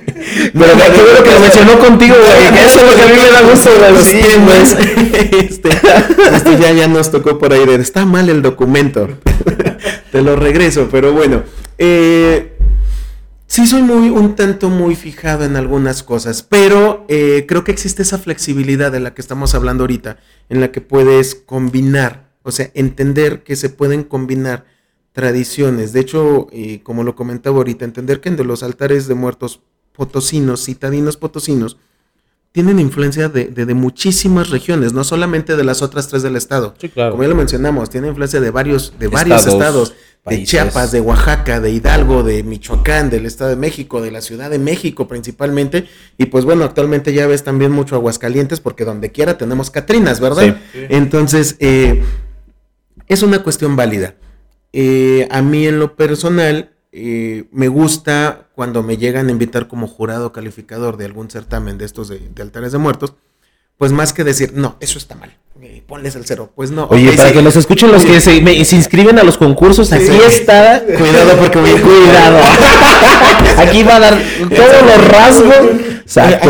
Pero 0.54 0.72
qué 0.74 0.92
qué 0.94 1.02
bueno 1.02 1.24
que 1.24 1.32
lo 1.32 1.40
mencionó 1.40 1.80
contigo, 1.80 2.16
güey. 2.16 2.66
Eso 2.66 2.80
es 2.80 2.86
lo 2.86 2.96
que 2.96 3.02
a 3.02 3.08
mí 3.08 3.14
me 3.22 3.30
da 3.32 3.42
gusto, 3.42 3.70
güey. 3.78 3.94
los 3.94 4.04
Sí, 4.04 4.20
temas, 4.22 4.74
güey. 4.76 5.46
este, 5.46 5.70
este, 6.34 6.58
ya, 6.60 6.72
ya 6.74 6.88
nos 6.88 7.12
tocó 7.12 7.38
por 7.38 7.54
ahí 7.54 7.66
de, 7.66 7.76
está 7.76 8.06
mal 8.06 8.30
el 8.30 8.42
documento. 8.42 9.08
Te 10.12 10.22
lo 10.22 10.36
regreso, 10.36 10.88
pero 10.92 11.14
bueno. 11.14 11.44
Eh, 11.78 12.54
Sí, 13.50 13.66
soy 13.66 13.82
muy, 13.82 14.10
un 14.10 14.36
tanto 14.36 14.70
muy 14.70 14.94
fijado 14.96 15.46
en 15.46 15.56
algunas 15.56 16.04
cosas, 16.04 16.44
pero 16.44 17.06
eh, 17.08 17.46
creo 17.48 17.64
que 17.64 17.72
existe 17.72 18.02
esa 18.02 18.18
flexibilidad 18.18 18.92
de 18.92 19.00
la 19.00 19.14
que 19.14 19.22
estamos 19.22 19.56
hablando 19.56 19.84
ahorita, 19.84 20.18
en 20.50 20.60
la 20.60 20.70
que 20.74 20.82
puedes 20.82 21.34
combinar, 21.34 22.28
o 22.44 22.52
sea, 22.52 22.70
entender 22.74 23.44
que 23.44 23.56
se 23.56 23.70
pueden 23.70 24.04
combinar 24.04 24.66
tradiciones. 25.14 25.94
De 25.94 26.02
hecho, 26.02 26.48
eh, 26.52 26.82
como 26.84 27.06
lo 27.06 27.16
comentaba 27.16 27.58
ahorita, 27.58 27.86
entender 27.86 28.20
que 28.20 28.28
en 28.28 28.36
de 28.36 28.44
los 28.44 28.64
altares 28.64 29.08
de 29.08 29.16
muertos 29.16 29.62
potosinos, 29.98 30.64
citadinos 30.64 31.18
potosinos, 31.18 31.76
tienen 32.54 32.80
influencia 32.80 33.28
de, 33.30 33.46
de- 33.46 33.66
de 33.66 33.74
muchísimas 33.74 34.50
regiones, 34.50 34.94
no 34.94 35.04
solamente 35.04 35.56
de 35.58 35.64
las 35.64 35.82
otras 35.82 36.08
tres 36.08 36.24
del 36.24 36.36
estado. 36.38 36.74
Sí, 36.80 36.88
claro. 36.90 37.12
Como 37.12 37.24
ya 37.24 37.30
lo 37.30 37.36
mencionamos, 37.36 37.90
tiene 37.90 38.08
influencia 38.08 38.40
de 38.40 38.50
varios, 38.50 38.94
de 38.98 39.08
varios 39.10 39.40
Estados, 39.40 39.60
estados, 39.62 39.94
de. 40.26 40.44
Chiapas, 40.44 40.92
de 40.92 41.00
Oaxaca, 41.02 41.60
de 41.60 41.70
Hidalgo, 41.72 42.24
de 42.24 42.44
Michoacán, 42.44 43.10
del 43.10 43.26
Estado 43.26 43.52
de 43.52 43.56
México, 43.58 44.02
de 44.02 44.12
la 44.12 44.22
Ciudad 44.22 44.50
de 44.50 44.60
México 44.60 45.08
principalmente. 45.08 45.88
Y 46.18 46.26
pues 46.28 46.46
bueno, 46.46 46.64
actualmente 46.64 47.14
ya 47.14 47.28
ves 47.28 47.44
también 47.44 47.72
mucho 47.72 47.96
Aguascalientes 47.96 48.60
porque 48.60 48.86
donde 48.86 49.12
quiera 49.12 49.38
tenemos 49.38 49.70
Catrinas, 49.70 50.20
¿verdad? 50.20 50.58
Sí. 50.74 50.80
Entonces, 50.90 51.58
eh, 51.60 52.04
es 53.08 53.22
una 53.24 53.44
cuestión 53.44 53.76
válida. 53.76 54.16
Eh, 54.74 55.28
a 55.32 55.42
mí 55.42 55.66
en 55.68 55.80
lo 55.80 55.96
personal, 55.96 56.72
eh, 57.00 57.46
me 57.52 57.68
gusta 57.68 58.48
cuando 58.56 58.82
me 58.84 58.98
llegan 58.98 59.28
a 59.28 59.32
invitar 59.32 59.68
como 59.68 59.88
jurado 59.88 60.32
calificador 60.34 60.98
de 60.98 61.06
algún 61.06 61.30
certamen 61.30 61.78
de 61.78 61.86
estos 61.86 62.08
de, 62.08 62.20
de 62.34 62.42
altares 62.42 62.72
de 62.72 62.78
muertos, 62.80 63.14
pues 63.78 63.92
más 63.92 64.12
que 64.14 64.24
decir, 64.24 64.54
no, 64.56 64.76
eso 64.80 64.98
está 64.98 65.14
mal, 65.14 65.38
eh, 65.62 65.84
ponles 65.88 66.16
el 66.16 66.26
cero, 66.26 66.52
pues 66.56 66.72
no. 66.72 66.88
Oye, 66.90 67.12
para 67.14 67.30
sí. 67.30 67.36
que 67.36 67.42
nos 67.44 67.56
escuchen 67.56 67.92
los 67.92 68.04
que 68.06 68.20
se, 68.20 68.42
me- 68.42 68.66
se 68.66 68.76
inscriben 68.76 69.20
a 69.20 69.24
los 69.24 69.38
concursos, 69.38 69.92
aquí 69.94 70.08
Sí. 70.08 70.20
está. 70.28 70.82
Cuidado 70.84 71.38
porque 71.38 71.60
voy 71.60 71.72
Cuidado. 71.80 72.40
aquí 73.58 73.84
va 73.84 73.96
a 73.98 74.00
dar 74.00 74.18
todos 74.50 74.82
los 74.84 75.08
rasgos. 75.10 75.56
Exacto. 76.02 76.50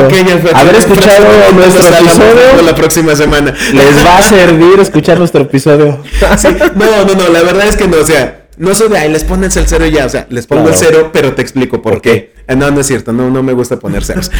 Haber 0.53 0.75
escuchado 0.75 1.25
nuestro 1.53 1.87
episodio 1.97 2.61
la 2.63 2.75
próxima 2.75 3.15
semana. 3.15 3.53
les 3.73 4.05
va 4.05 4.19
a 4.19 4.21
servir 4.21 4.79
escuchar 4.79 5.17
nuestro 5.19 5.41
episodio. 5.41 6.01
Sí, 6.37 6.47
No, 6.75 7.05
no, 7.05 7.15
no, 7.15 7.29
la 7.29 7.41
verdad 7.41 7.67
es 7.67 7.75
que 7.75 7.87
no, 7.87 7.97
o 7.97 8.05
sea, 8.05 8.46
no 8.57 8.73
soy 8.75 8.89
de 8.89 8.97
ahí, 8.97 9.11
les 9.11 9.23
pones 9.23 9.55
el 9.57 9.67
cero 9.67 9.85
y 9.85 9.91
ya, 9.91 10.05
o 10.05 10.09
sea, 10.09 10.27
les 10.29 10.47
pongo 10.47 10.63
Claro. 10.63 10.77
el 10.79 10.85
cero, 10.85 11.09
pero 11.13 11.33
te 11.33 11.41
explico 11.41 11.81
por, 11.81 11.93
¿Por 11.93 12.01
qué. 12.01 12.33
Ah, 12.49 12.55
No, 12.55 12.71
no 12.71 12.79
es 12.79 12.87
cierto, 12.87 13.11
no, 13.11 13.29
no 13.29 13.43
me 13.43 13.51
gusta 13.53 13.77
poner 13.77 14.05
ceros. 14.05 14.31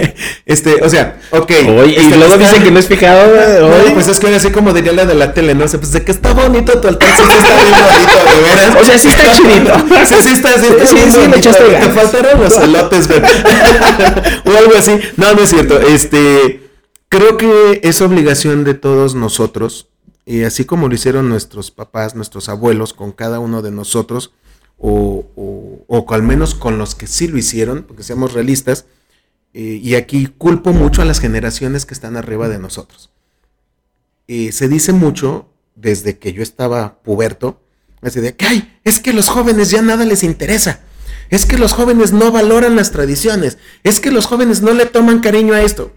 este, 0.46 0.74
o 0.82 0.88
sea, 0.88 1.18
ok. 1.30 1.50
Oye, 1.80 1.92
y 1.92 1.96
este, 1.96 2.16
luego 2.16 2.34
está- 2.34 2.46
dicen 2.46 2.62
que 2.62 2.70
no 2.70 2.78
es 2.78 2.86
fijado. 2.86 3.28
güey. 3.34 3.88
No, 3.88 3.94
pues 3.94 4.06
es 4.08 4.20
que 4.20 4.34
así 4.34 4.50
como 4.50 4.72
diría 4.72 4.92
la 4.92 5.04
de 5.04 5.14
la 5.14 5.34
tele, 5.34 5.54
¿no? 5.54 5.64
O 5.64 5.68
sea, 5.68 5.80
pues 5.80 5.90
de 5.92 6.02
que 6.02 6.12
está 6.12 6.32
bonito 6.32 6.78
tu 6.80 6.86
altar, 6.88 7.08
sí, 7.16 7.22
está 7.22 7.62
bien 7.62 7.74
bonito, 7.92 8.36
de 8.36 8.42
veras. 8.42 8.76
O 8.80 8.84
sea, 8.84 8.98
sí 8.98 9.08
está 9.08 9.32
chidito. 9.32 9.74
Sí, 10.06 10.14
sí 10.22 10.28
está, 10.30 10.52
sí 10.60 10.66
está 10.70 10.86
Sí, 10.86 10.96
sí, 11.10 11.18
bonito. 11.18 11.50
Te 11.50 11.90
faltaron 11.90 12.40
los 12.44 12.56
elotes, 12.56 13.08
güey. 13.08 13.20
o 13.20 14.58
algo 14.58 14.72
así. 14.78 14.98
No, 15.16 15.34
no 15.34 15.42
es 15.42 15.50
cierto. 15.50 15.80
Este, 15.80 16.60
creo 17.08 17.36
que 17.36 17.80
es 17.82 18.00
obligación 18.00 18.62
de 18.64 18.74
todos 18.74 19.14
nosotros, 19.16 19.88
y 20.26 20.42
así 20.42 20.64
como 20.64 20.88
lo 20.88 20.94
hicieron 20.94 21.28
nuestros 21.28 21.70
papás, 21.70 22.16
nuestros 22.16 22.48
abuelos 22.48 22.92
con 22.92 23.12
cada 23.12 23.38
uno 23.38 23.62
de 23.62 23.70
nosotros, 23.70 24.32
o, 24.76 25.24
o, 25.88 26.06
al 26.12 26.22
menos 26.22 26.54
con 26.54 26.78
los 26.78 26.96
que 26.96 27.06
sí 27.06 27.28
lo 27.28 27.38
hicieron, 27.38 27.84
porque 27.84 28.02
seamos 28.02 28.32
realistas, 28.32 28.86
eh, 29.54 29.80
y 29.82 29.94
aquí 29.94 30.26
culpo 30.26 30.72
mucho 30.72 31.00
a 31.00 31.04
las 31.04 31.20
generaciones 31.20 31.86
que 31.86 31.94
están 31.94 32.16
arriba 32.16 32.48
de 32.48 32.58
nosotros. 32.58 33.10
Eh, 34.26 34.50
se 34.50 34.68
dice 34.68 34.92
mucho, 34.92 35.48
desde 35.76 36.18
que 36.18 36.32
yo 36.32 36.42
estaba 36.42 37.00
puberto, 37.02 37.60
así 38.02 38.20
que, 38.20 38.46
ay, 38.46 38.78
es 38.82 38.98
que 38.98 39.12
los 39.12 39.28
jóvenes 39.28 39.70
ya 39.70 39.80
nada 39.80 40.04
les 40.04 40.24
interesa. 40.24 40.80
Es 41.30 41.46
que 41.46 41.56
los 41.56 41.72
jóvenes 41.72 42.12
no 42.12 42.32
valoran 42.32 42.76
las 42.76 42.90
tradiciones. 42.90 43.58
Es 43.82 44.00
que 44.00 44.10
los 44.10 44.26
jóvenes 44.26 44.62
no 44.62 44.74
le 44.74 44.86
toman 44.86 45.20
cariño 45.20 45.54
a 45.54 45.62
esto. 45.62 45.92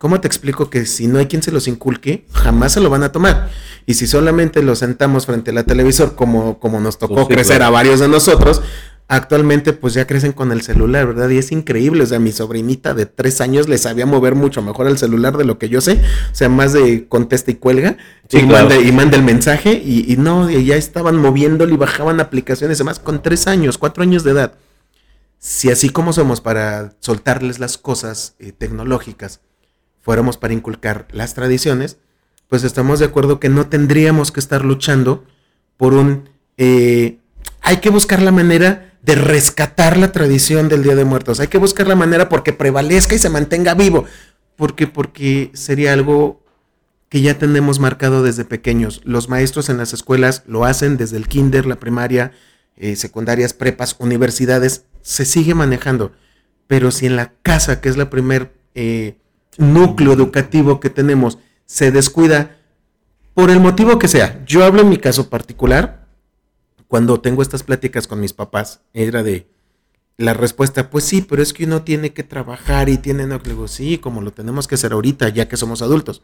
¿Cómo 0.00 0.18
te 0.18 0.26
explico 0.26 0.70
que 0.70 0.86
si 0.86 1.08
no 1.08 1.18
hay 1.18 1.26
quien 1.26 1.42
se 1.42 1.52
los 1.52 1.68
inculque, 1.68 2.24
jamás 2.32 2.72
se 2.72 2.80
lo 2.80 2.88
van 2.88 3.02
a 3.02 3.12
tomar? 3.12 3.50
Y 3.84 3.92
si 3.92 4.06
solamente 4.06 4.62
los 4.62 4.78
sentamos 4.78 5.26
frente 5.26 5.50
a 5.50 5.52
la 5.54 5.64
televisor, 5.64 6.14
como, 6.14 6.58
como 6.58 6.80
nos 6.80 6.96
tocó 6.98 7.16
Pues 7.16 7.26
sí, 7.26 7.34
crecer 7.34 7.56
claro. 7.58 7.66
a 7.66 7.70
varios 7.70 8.00
de 8.00 8.08
nosotros, 8.08 8.62
actualmente 9.08 9.74
pues 9.74 9.92
ya 9.92 10.06
crecen 10.06 10.32
con 10.32 10.52
el 10.52 10.62
celular, 10.62 11.06
¿verdad? 11.08 11.28
Y 11.28 11.36
es 11.36 11.52
increíble, 11.52 12.02
o 12.02 12.06
sea, 12.06 12.18
mi 12.18 12.32
sobrinita 12.32 12.94
de 12.94 13.04
tres 13.04 13.42
años 13.42 13.68
le 13.68 13.76
sabía 13.76 14.06
mover 14.06 14.34
mucho 14.34 14.62
mejor 14.62 14.86
el 14.86 14.96
celular 14.96 15.36
de 15.36 15.44
lo 15.44 15.58
que 15.58 15.68
yo 15.68 15.82
sé, 15.82 16.00
o 16.32 16.34
sea, 16.34 16.48
más 16.48 16.72
de 16.72 17.06
contesta 17.06 17.50
y 17.50 17.56
cuelga, 17.56 17.98
Sí, 18.30 18.38
y, 18.38 18.46
claro. 18.46 18.70
manda, 18.70 18.80
y 18.80 18.92
manda 18.92 19.18
el 19.18 19.22
mensaje, 19.22 19.82
y, 19.84 20.10
y 20.10 20.16
no, 20.16 20.48
y 20.48 20.64
ya 20.64 20.76
estaban 20.76 21.16
moviéndolo 21.16 21.74
y 21.74 21.76
bajaban 21.76 22.20
aplicaciones, 22.20 22.78
además 22.78 23.00
con 23.00 23.22
tres 23.22 23.46
años, 23.46 23.76
cuatro 23.76 24.02
años 24.02 24.24
de 24.24 24.30
edad. 24.30 24.54
Si 25.38 25.70
así 25.70 25.90
como 25.90 26.14
somos 26.14 26.40
para 26.40 26.94
soltarles 27.00 27.58
las 27.58 27.76
cosas 27.76 28.34
eh, 28.38 28.52
tecnológicas, 28.56 29.40
fuéramos 30.00 30.36
para 30.36 30.54
inculcar 30.54 31.06
las 31.10 31.34
tradiciones, 31.34 31.98
pues 32.48 32.64
estamos 32.64 32.98
de 32.98 33.06
acuerdo 33.06 33.40
que 33.40 33.48
no 33.48 33.68
tendríamos 33.68 34.32
que 34.32 34.40
estar 34.40 34.64
luchando 34.64 35.24
por 35.76 35.94
un... 35.94 36.28
eh, 36.56 37.18
hay 37.62 37.76
que 37.78 37.90
buscar 37.90 38.22
la 38.22 38.32
manera 38.32 38.90
de 39.02 39.14
rescatar 39.14 39.96
la 39.96 40.12
tradición 40.12 40.68
del 40.68 40.82
Día 40.82 40.94
de 40.94 41.04
Muertos. 41.04 41.40
Hay 41.40 41.48
que 41.48 41.58
buscar 41.58 41.86
la 41.86 41.96
manera 41.96 42.28
porque 42.28 42.52
prevalezca 42.52 43.14
y 43.14 43.18
se 43.18 43.30
mantenga 43.30 43.74
vivo. 43.74 44.04
Porque, 44.56 44.86
porque 44.86 45.50
sería 45.54 45.92
algo 45.92 46.42
que 47.08 47.22
ya 47.22 47.38
tenemos 47.38 47.80
marcado 47.80 48.22
desde 48.22 48.44
pequeños. 48.44 49.00
Los 49.04 49.28
maestros 49.28 49.68
en 49.68 49.78
las 49.78 49.92
escuelas 49.92 50.42
lo 50.46 50.64
hacen 50.64 50.96
desde 50.96 51.16
el 51.16 51.28
kinder, 51.28 51.66
la 51.66 51.76
primaria, 51.76 52.32
eh, 52.76 52.94
secundarias, 52.96 53.54
prepas, 53.54 53.96
universidades. 53.98 54.84
Se 55.02 55.24
sigue 55.24 55.54
manejando. 55.54 56.12
Pero 56.66 56.90
si 56.90 57.06
en 57.06 57.16
la 57.16 57.32
casa, 57.42 57.80
que 57.80 57.88
es 57.88 57.96
la 57.96 58.10
primer 58.10 58.52
eh, 58.74 59.16
núcleo 59.58 60.12
educativo 60.12 60.80
que 60.80 60.90
tenemos, 60.90 61.38
se 61.66 61.90
descuida 61.90 62.56
por 63.34 63.50
el 63.50 63.60
motivo 63.60 63.98
que 63.98 64.08
sea. 64.08 64.42
Yo 64.46 64.64
hablo 64.64 64.82
en 64.82 64.88
mi 64.88 64.98
caso 64.98 65.28
particular, 65.28 66.06
cuando 66.88 67.20
tengo 67.20 67.42
estas 67.42 67.62
pláticas 67.62 68.06
con 68.06 68.20
mis 68.20 68.32
papás, 68.32 68.80
era 68.92 69.22
de 69.22 69.48
la 70.16 70.34
respuesta, 70.34 70.90
pues 70.90 71.04
sí, 71.04 71.22
pero 71.22 71.42
es 71.42 71.52
que 71.52 71.64
uno 71.64 71.82
tiene 71.82 72.12
que 72.12 72.22
trabajar 72.22 72.88
y 72.88 72.98
tiene, 72.98 73.26
no, 73.26 73.40
sí, 73.68 73.98
como 73.98 74.20
lo 74.20 74.32
tenemos 74.32 74.68
que 74.68 74.74
hacer 74.74 74.92
ahorita, 74.92 75.28
ya 75.30 75.48
que 75.48 75.56
somos 75.56 75.82
adultos. 75.82 76.22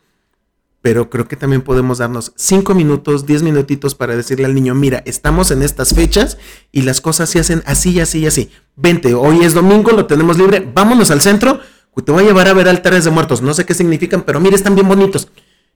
Pero 0.83 1.09
creo 1.09 1.27
que 1.27 1.37
también 1.37 1.63
podemos 1.63 1.99
darnos 1.99 2.33
cinco 2.37 2.75
minutos, 2.75 3.27
diez 3.27 3.43
minutitos 3.43 3.95
para 3.95 4.15
decirle 4.15 4.45
al 4.45 4.55
niño, 4.55 4.75
mira, 4.75 5.03
estamos 5.07 5.51
en 5.51 5.63
estas 5.63 5.95
fechas 5.95 6.37
y 6.73 6.83
las 6.83 7.01
cosas 7.01 7.31
se 7.31 7.41
hacen 7.41 7.63
así 7.65 7.99
así 7.99 8.27
así. 8.27 8.51
Vente, 8.77 9.15
hoy 9.15 9.45
es 9.45 9.55
domingo, 9.55 9.93
lo 9.93 10.07
tenemos 10.07 10.37
libre, 10.37 10.71
vámonos 10.75 11.11
al 11.11 11.23
centro, 11.23 11.61
te 12.03 12.13
voy 12.13 12.25
a 12.25 12.27
llevar 12.27 12.49
a 12.49 12.53
ver 12.53 12.69
altares 12.69 13.05
de 13.05 13.11
muertos, 13.11 13.43
no 13.43 13.55
sé 13.55 13.65
qué 13.65 13.75
significan, 13.75 14.23
pero 14.23 14.41
mira, 14.41 14.57
están 14.57 14.75
bien 14.75 14.89
bonitos. 14.89 15.29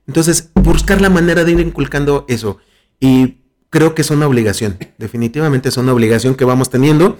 Entonces, 0.07 0.51
buscar 0.55 1.01
la 1.01 1.09
manera 1.09 1.43
de 1.43 1.51
ir 1.51 1.59
inculcando 1.59 2.25
eso. 2.27 2.57
Y 2.99 3.37
creo 3.69 3.95
que 3.95 4.01
es 4.01 4.11
una 4.11 4.27
obligación, 4.27 4.77
definitivamente 4.97 5.69
es 5.69 5.77
una 5.77 5.93
obligación 5.93 6.35
que 6.35 6.45
vamos 6.45 6.69
teniendo. 6.69 7.17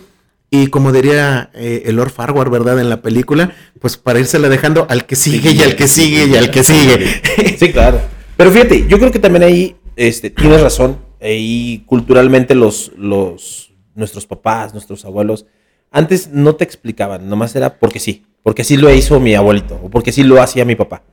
Y 0.54 0.68
como 0.68 0.92
diría 0.92 1.50
eh, 1.54 1.84
el 1.86 1.96
Lord 1.96 2.12
Farquhar, 2.12 2.50
¿verdad? 2.50 2.80
En 2.80 2.90
la 2.90 3.02
película, 3.02 3.56
pues 3.80 3.96
para 3.96 4.20
írsela 4.20 4.50
dejando 4.50 4.86
al 4.90 5.06
que 5.06 5.16
sigue 5.16 5.52
y 5.52 5.62
al 5.62 5.78
que 5.78 5.88
sigue 5.88 6.26
y 6.26 6.36
al 6.36 6.52
que 6.52 6.64
sigue. 6.64 7.22
Sí, 7.58 7.72
claro. 7.72 8.02
Pero 8.36 8.52
fíjate, 8.52 8.86
yo 8.88 9.00
creo 9.00 9.12
que 9.12 9.20
también 9.20 9.44
ahí 9.44 9.78
este, 9.96 10.30
tienes 10.30 10.62
razón. 10.62 10.98
Ahí 11.22 11.84
culturalmente 11.86 12.54
los, 12.54 12.92
los, 12.98 13.72
nuestros 13.96 14.26
papás, 14.26 14.74
nuestros 14.74 15.06
abuelos, 15.06 15.46
antes 15.92 16.30
no 16.30 16.56
te 16.56 16.64
explicaban, 16.64 17.30
nomás 17.30 17.56
era 17.56 17.78
porque 17.78 18.00
sí, 18.00 18.26
porque 18.44 18.62
así 18.64 18.78
lo 18.78 18.94
hizo 18.94 19.20
mi 19.20 19.36
abuelito 19.36 19.80
o 19.84 19.90
porque 19.90 20.12
sí 20.12 20.24
lo 20.24 20.42
hacía 20.42 20.66
mi 20.66 20.76
papá. 20.76 21.04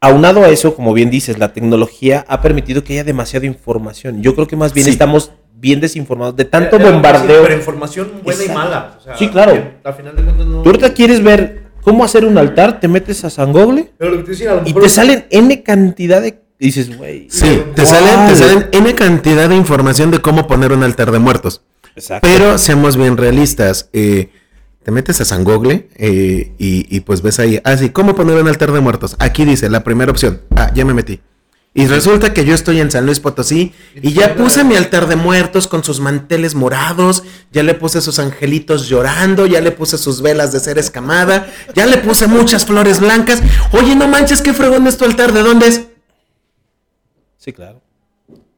Aunado 0.00 0.44
a 0.44 0.48
eso, 0.48 0.74
como 0.76 0.92
bien 0.92 1.10
dices, 1.10 1.38
la 1.38 1.52
tecnología 1.52 2.24
ha 2.28 2.40
permitido 2.40 2.84
que 2.84 2.92
haya 2.94 3.04
demasiada 3.04 3.46
información. 3.46 4.22
Yo 4.22 4.34
creo 4.34 4.46
que 4.46 4.54
más 4.56 4.72
bien 4.72 4.84
Sí. 4.84 4.90
estamos 4.92 5.32
bien 5.56 5.80
desinformados 5.80 6.36
de 6.36 6.44
tanto 6.44 6.76
Era- 6.76 6.84
era 6.84 6.92
bombardeo. 6.94 7.42
Pero 7.42 7.54
información 7.56 8.12
buena 8.22 8.40
y 8.40 8.44
Exacto. 8.46 8.62
mala. 8.62 8.96
o 9.00 9.02
sea, 9.02 9.16
Sí, 9.16 9.28
claro. 9.28 9.72
Al 9.82 9.94
final 9.94 10.14
de 10.14 10.22
cuentas 10.22 10.46
no. 10.46 10.62
Tú 10.62 10.68
ahorita 10.68 10.94
quieres 10.94 11.20
ver 11.22 11.64
cómo 11.82 12.04
hacer 12.04 12.24
un 12.24 12.38
altar, 12.38 12.78
te 12.78 12.86
metes 12.86 13.24
a 13.24 13.30
San 13.30 13.52
Google 13.52 13.90
y 14.66 14.72
te 14.72 14.88
salen 14.88 15.26
N 15.30 15.62
cantidad 15.64 16.22
de... 16.22 16.38
y 16.60 16.66
dices, 16.66 16.96
güey. 16.96 17.26
Sí, 17.28 17.60
te 17.74 17.84
salen, 17.84 18.28
te 18.28 18.36
salen 18.36 18.68
N 18.70 18.94
cantidad 18.94 19.48
de 19.48 19.56
información 19.56 20.12
de 20.12 20.20
cómo 20.20 20.46
poner 20.46 20.70
un 20.72 20.84
altar 20.84 21.10
de 21.10 21.18
muertos. 21.18 21.62
Exacto. 21.96 22.28
Pero 22.30 22.56
seamos 22.58 22.96
bien 22.96 23.16
realistas. 23.16 23.90
eh, 23.92 24.28
te 24.82 24.90
metes 24.90 25.20
a 25.20 25.24
San 25.24 25.44
Google 25.44 25.88
eh, 25.96 26.52
y, 26.58 26.96
y 26.96 27.00
pues 27.00 27.22
ves 27.22 27.38
ahí, 27.38 27.60
ah, 27.64 27.76
sí, 27.76 27.90
¿cómo 27.90 28.14
poner 28.14 28.40
un 28.40 28.48
altar 28.48 28.72
de 28.72 28.80
muertos? 28.80 29.16
Aquí 29.18 29.44
dice 29.44 29.68
la 29.68 29.84
primera 29.84 30.10
opción. 30.10 30.40
Ah, 30.56 30.72
ya 30.74 30.84
me 30.84 30.94
metí. 30.94 31.20
Y 31.74 31.86
resulta 31.86 32.34
que 32.34 32.44
yo 32.44 32.54
estoy 32.54 32.80
en 32.80 32.90
San 32.90 33.06
Luis 33.06 33.20
Potosí 33.20 33.72
y 33.94 34.12
ya 34.12 34.34
puse 34.34 34.64
mi 34.64 34.74
altar 34.74 35.06
de 35.06 35.16
muertos 35.16 35.68
con 35.68 35.84
sus 35.84 36.00
manteles 36.00 36.54
morados, 36.54 37.22
ya 37.52 37.62
le 37.62 37.74
puse 37.74 38.00
sus 38.00 38.18
angelitos 38.18 38.88
llorando, 38.88 39.46
ya 39.46 39.60
le 39.60 39.70
puse 39.70 39.96
sus 39.98 40.20
velas 40.20 40.50
de 40.50 40.60
cera 40.60 40.80
escamada, 40.80 41.46
ya 41.74 41.86
le 41.86 41.98
puse 41.98 42.26
muchas 42.26 42.66
flores 42.66 42.98
blancas. 43.00 43.42
Oye, 43.72 43.94
no 43.94 44.08
manches, 44.08 44.42
qué 44.42 44.54
fregón 44.54 44.88
es 44.88 44.96
tu 44.96 45.04
altar, 45.04 45.32
¿de 45.32 45.42
dónde 45.42 45.68
es? 45.68 45.82
Sí, 47.36 47.52
claro. 47.52 47.80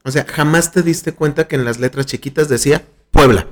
O 0.02 0.10
sea, 0.10 0.24
jamás 0.26 0.72
te 0.72 0.82
diste 0.82 1.12
cuenta 1.12 1.46
que 1.46 1.56
en 1.56 1.64
las 1.66 1.78
letras 1.78 2.06
chiquitas 2.06 2.48
decía 2.48 2.86
Puebla. 3.10 3.48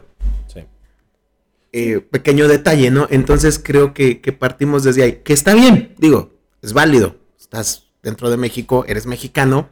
Eh, 1.73 2.01
pequeño 2.01 2.49
detalle, 2.49 2.91
¿no? 2.91 3.07
Entonces 3.11 3.61
creo 3.63 3.93
que, 3.93 4.21
que 4.21 4.33
partimos 4.33 4.85
desde 4.85 5.03
ahí. 5.03 5.13
Que 5.25 5.35
está 5.35 5.55
bien, 5.55 5.95
digo, 5.99 6.35
es 6.63 6.73
válido. 6.73 7.17
Estás 7.39 7.91
dentro 8.03 8.31
de 8.31 8.37
México, 8.37 8.85
eres 8.89 9.07
mexicano. 9.07 9.69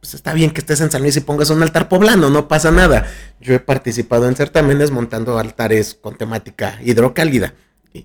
Pues 0.00 0.12
está 0.12 0.34
bien 0.34 0.50
que 0.50 0.60
estés 0.60 0.82
en 0.82 0.90
San 0.90 1.00
Luis 1.00 1.16
y 1.16 1.20
pongas 1.20 1.48
un 1.48 1.62
altar 1.62 1.88
poblano, 1.88 2.28
no 2.28 2.46
pasa 2.46 2.70
nada. 2.70 3.10
Yo 3.40 3.54
he 3.54 3.58
participado 3.58 4.28
en 4.28 4.36
certámenes 4.36 4.90
montando 4.90 5.38
altares 5.38 5.94
con 5.94 6.16
temática 6.16 6.78
hidrocálida. 6.84 7.54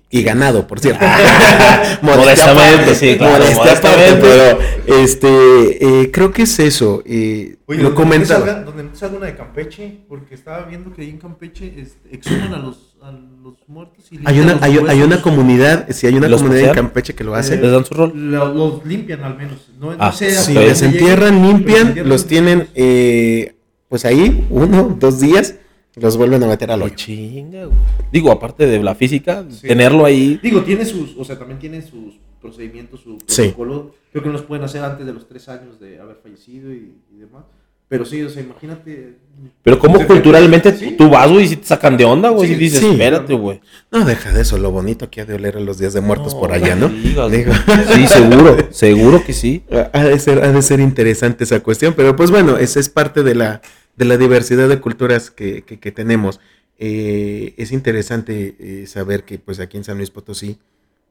Y, 0.08 0.22
ganado, 0.22 0.68
por 0.68 0.78
cierto. 0.78 1.04
Modestamente, 2.02 2.94
sí, 2.94 3.16
claro, 3.16 3.38
modestia 3.44 3.72
aparte, 3.72 3.88
modestamente. 3.88 4.58
pero 4.86 5.02
este, 5.02 6.02
eh, 6.02 6.10
creo 6.12 6.30
que 6.32 6.42
es 6.42 6.58
eso. 6.60 7.02
eh, 7.04 7.56
Oye, 7.66 7.78
lo 7.82 7.90
donde 7.90 7.94
comentaba. 7.96 8.54
donde 8.62 8.84
no 8.84 8.94
salga 8.94 9.16
una 9.16 9.26
de 9.26 9.34
Campeche, 9.36 9.98
porque 10.08 10.34
estaba 10.36 10.64
viendo 10.66 10.92
que 10.92 11.02
ahí 11.02 11.10
en 11.10 11.18
Campeche 11.18 11.74
este, 11.76 12.14
exhuman 12.14 12.54
a 12.54 12.58
los, 12.58 12.96
a 13.02 13.10
los 13.10 13.54
muertos 13.66 14.04
y 14.12 14.20
Hay 14.24 14.38
una, 14.38 14.52
los 14.54 14.62
hay, 14.62 14.78
hay 14.88 15.02
una 15.02 15.20
comunidad, 15.22 15.86
sí, 15.90 16.06
hay 16.06 16.14
una 16.14 16.28
¿Los 16.28 16.42
comunidad 16.42 16.68
en? 16.68 16.74
Campeche 16.76 17.14
que 17.14 17.24
lo 17.24 17.34
hace. 17.34 17.54
Eh, 17.54 17.58
¿Les 17.60 17.72
dan 17.72 17.84
su 17.84 17.94
rol? 17.94 18.12
Lo- 18.14 18.54
Los 18.54 18.86
limpian 18.86 19.24
al 19.24 19.36
menos. 19.36 19.70
No, 19.78 19.90
no 19.90 19.96
Ah, 19.98 20.12
sé 20.12 20.30
Sí, 20.30 20.52
lleguen, 20.52 20.76
pero 20.76 21.42
limpian, 21.42 22.08
los 22.08 22.26
tienen 22.26 22.68
eh, 22.76 23.54
pues 23.88 24.04
ahí, 24.04 24.46
uno, 24.50 24.96
dos 25.00 25.18
días, 25.18 25.56
los 25.96 26.16
vuelven 26.16 26.42
a 26.42 26.46
meter 26.46 26.70
al 26.70 26.78
Lo 26.80 26.86
hoyo. 26.86 26.94
chinga, 26.94 27.64
güey. 27.66 27.78
Digo, 28.12 28.30
aparte 28.30 28.66
de 28.66 28.82
la 28.82 28.94
física, 28.94 29.44
Sí. 29.50 29.66
tenerlo 29.68 30.04
ahí. 30.04 30.38
Digo, 30.42 30.62
tiene 30.62 30.84
sus, 30.84 31.16
o 31.18 31.24
sea, 31.24 31.38
también 31.38 31.58
tiene 31.58 31.82
sus 31.82 32.14
procedimientos, 32.40 33.00
su 33.00 33.18
Sí. 33.26 33.42
protocolo. 33.42 33.94
Creo 34.12 34.22
que 34.22 34.28
no 34.28 34.32
los 34.34 34.42
pueden 34.42 34.64
hacer 34.64 34.82
antes 34.82 35.04
de 35.06 35.12
los 35.12 35.28
tres 35.28 35.48
años 35.48 35.78
de 35.80 36.00
haber 36.00 36.16
fallecido 36.22 36.72
y, 36.72 36.92
y 37.14 37.18
demás. 37.18 37.44
Pero 37.88 38.04
sí, 38.04 38.22
o 38.22 38.28
sea, 38.30 38.40
imagínate. 38.40 39.16
Pero 39.64 39.76
como 39.80 39.98
Sí, 39.98 40.04
culturalmente 40.04 40.72
sí. 40.76 40.94
tú 40.96 41.10
vas, 41.10 41.28
güey, 41.28 41.44
y 41.44 41.48
si 41.48 41.56
te 41.56 41.66
sacan 41.66 41.96
de 41.96 42.04
onda, 42.04 42.28
güey, 42.28 42.46
Sí, 42.50 42.54
y 42.54 42.56
dices, 42.56 42.78
sí. 42.80 42.86
espérate, 42.90 43.34
güey. 43.34 43.60
No, 43.90 44.04
deja 44.04 44.30
de 44.32 44.42
eso, 44.42 44.58
lo 44.58 44.70
bonito 44.70 45.10
que 45.10 45.22
ha 45.22 45.24
de 45.24 45.34
oler 45.34 45.56
a 45.56 45.60
los 45.60 45.78
días 45.78 45.92
de 45.92 46.00
muertos 46.00 46.36
por 46.36 46.52
allá, 46.52 46.76
¿no? 46.76 46.88
digas, 46.88 47.30
Digo. 47.32 47.52
Sí, 47.92 48.06
seguro, 48.06 48.56
seguro 48.70 49.24
que 49.24 49.32
sí. 49.32 49.64
Ha 49.92 50.04
de, 50.04 50.18
ser, 50.20 50.44
ha 50.44 50.52
de 50.52 50.62
ser 50.62 50.78
interesante 50.78 51.42
esa 51.42 51.58
cuestión, 51.60 51.94
pero 51.96 52.14
pues 52.14 52.30
bueno, 52.30 52.58
esa 52.58 52.78
es 52.78 52.88
parte 52.88 53.24
de 53.24 53.34
la, 53.34 53.60
de 54.00 54.06
la 54.06 54.16
diversidad 54.16 54.66
de 54.70 54.80
culturas 54.80 55.30
que, 55.30 55.62
que- 55.62 55.92
tenemos. 55.92 56.40
Eh, 56.78 57.52
es 57.58 57.70
interesante 57.70 58.56
eh, 58.58 58.86
saber 58.86 59.24
que 59.24 59.38
pues 59.38 59.60
aquí 59.60 59.76
en 59.76 59.84
San 59.84 59.98
Luis 59.98 60.10
Potosí 60.10 60.58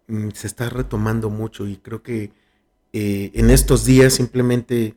mm, 0.08 0.30
se 0.34 0.48
está 0.48 0.70
retomando 0.72 1.30
mucho 1.30 1.68
y 1.68 1.78
creo 1.78 2.02
que 2.02 2.32
eh, 2.92 3.30
en 3.36 3.52
estos 3.52 3.86
días 3.86 4.14
simplemente 4.16 4.96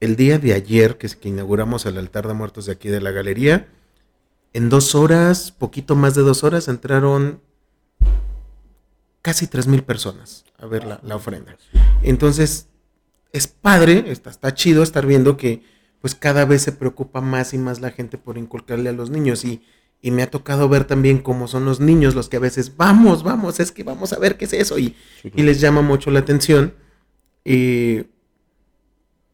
el 0.00 0.16
día 0.16 0.38
de 0.38 0.52
ayer 0.52 0.98
que, 0.98 1.08
que 1.08 1.28
inauguramos 1.30 1.86
el 1.86 1.96
altar 1.96 2.28
de 2.28 2.34
muertos 2.34 2.66
de 2.66 2.72
aquí 2.72 2.90
de 2.90 3.00
la 3.00 3.10
galería, 3.10 3.68
en 4.52 4.68
dos 4.68 4.94
horas, 4.94 5.50
poquito 5.50 5.96
más 5.96 6.14
de 6.14 6.20
dos 6.20 6.44
horas, 6.44 6.68
entraron 6.68 7.40
casi 9.22 9.46
tres 9.46 9.66
mil 9.66 9.82
personas 9.82 10.44
a 10.58 10.66
ver 10.66 10.84
la, 10.84 11.00
la 11.02 11.16
ofrenda. 11.16 11.56
Entonces, 12.02 12.66
es 13.32 13.46
padre, 13.48 14.04
está, 14.12 14.28
está 14.28 14.52
chido 14.52 14.82
estar 14.82 15.06
viendo 15.06 15.38
que 15.38 15.62
pues 16.00 16.14
cada 16.14 16.44
vez 16.44 16.62
se 16.62 16.72
preocupa 16.72 17.20
más 17.20 17.54
y 17.54 17.58
más 17.58 17.80
la 17.80 17.90
gente 17.90 18.18
por 18.18 18.38
inculcarle 18.38 18.88
a 18.88 18.92
los 18.92 19.10
niños. 19.10 19.44
Y, 19.44 19.62
y 20.00 20.10
me 20.10 20.22
ha 20.22 20.30
tocado 20.30 20.68
ver 20.68 20.84
también 20.84 21.18
cómo 21.18 21.46
son 21.46 21.64
los 21.64 21.80
niños 21.80 22.14
los 22.14 22.28
que 22.28 22.38
a 22.38 22.40
veces 22.40 22.76
vamos, 22.76 23.22
vamos, 23.22 23.60
es 23.60 23.70
que 23.70 23.84
vamos 23.84 24.12
a 24.12 24.18
ver 24.18 24.36
qué 24.38 24.46
es 24.46 24.54
eso 24.54 24.78
y, 24.78 24.96
y 25.22 25.42
les 25.42 25.60
llama 25.60 25.82
mucho 25.82 26.10
la 26.10 26.20
atención 26.20 26.72
eh, 27.44 28.06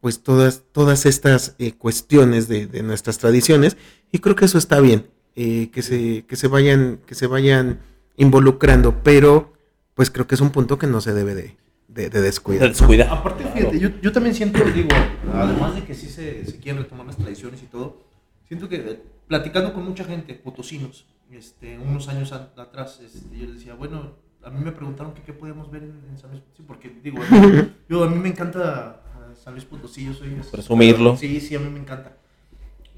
pues 0.00 0.22
todas, 0.22 0.62
todas 0.72 1.06
estas 1.06 1.54
eh, 1.58 1.72
cuestiones 1.72 2.48
de, 2.48 2.66
de 2.66 2.82
nuestras 2.82 3.18
tradiciones. 3.18 3.76
Y 4.12 4.20
creo 4.20 4.36
que 4.36 4.44
eso 4.44 4.58
está 4.58 4.80
bien, 4.80 5.08
eh, 5.34 5.70
que, 5.72 5.82
se, 5.82 6.24
que, 6.26 6.36
se 6.36 6.48
vayan, 6.48 7.00
que 7.06 7.14
se 7.14 7.26
vayan 7.26 7.80
involucrando, 8.16 9.02
pero 9.02 9.52
pues 9.94 10.10
creo 10.10 10.26
que 10.26 10.34
es 10.34 10.40
un 10.40 10.50
punto 10.50 10.78
que 10.78 10.86
no 10.86 11.00
se 11.00 11.12
debe 11.12 11.34
de, 11.34 11.56
de, 11.88 12.10
de 12.10 12.20
descuidar. 12.20 12.62
¿no? 12.64 12.68
Descuida. 12.68 13.12
Aparte, 13.12 13.42
Claro. 13.44 13.56
fíjate, 13.58 13.78
yo, 13.78 13.88
yo 14.02 14.12
también 14.12 14.34
siento, 14.34 14.64
digo, 14.64 14.88
además 15.32 15.74
de 15.74 15.84
que 15.84 15.94
sí 15.94 16.08
se, 16.08 16.44
se 16.44 16.58
quieren 16.58 16.82
retomar 16.82 17.06
las 17.06 17.16
tradiciones 17.16 17.62
y 17.62 17.66
todo, 17.66 18.02
siento 18.48 18.68
que 18.68 18.76
eh, 18.76 19.02
platicando 19.28 19.72
con 19.72 19.84
mucha 19.84 20.04
gente, 20.04 20.34
potosinos, 20.34 21.06
este, 21.30 21.78
unos 21.78 22.08
años 22.08 22.32
a- 22.32 22.52
atrás, 22.56 23.00
este, 23.04 23.36
yo 23.38 23.46
les 23.46 23.56
decía, 23.56 23.74
bueno, 23.74 24.12
a 24.44 24.50
mí 24.50 24.64
me 24.64 24.72
preguntaron 24.72 25.12
que 25.14 25.22
qué 25.22 25.32
podíamos 25.32 25.70
ver 25.70 25.82
en, 25.84 26.00
en 26.10 26.18
San 26.18 26.30
Luis 26.30 26.42
Potosí, 26.42 26.62
porque 26.66 26.88
digo, 27.02 27.18
yo 27.88 28.04
a 28.04 28.08
mí 28.08 28.16
me 28.18 28.28
encanta 28.28 29.02
ah, 29.14 29.32
San 29.42 29.54
Luis 29.54 29.64
Potosí, 29.64 30.04
yo 30.06 30.14
soy... 30.14 30.30
Presumirlo. 30.50 31.16
Sí, 31.16 31.40
sí, 31.40 31.54
a 31.56 31.60
mí 31.60 31.68
me 31.70 31.80
encanta. 31.80 32.16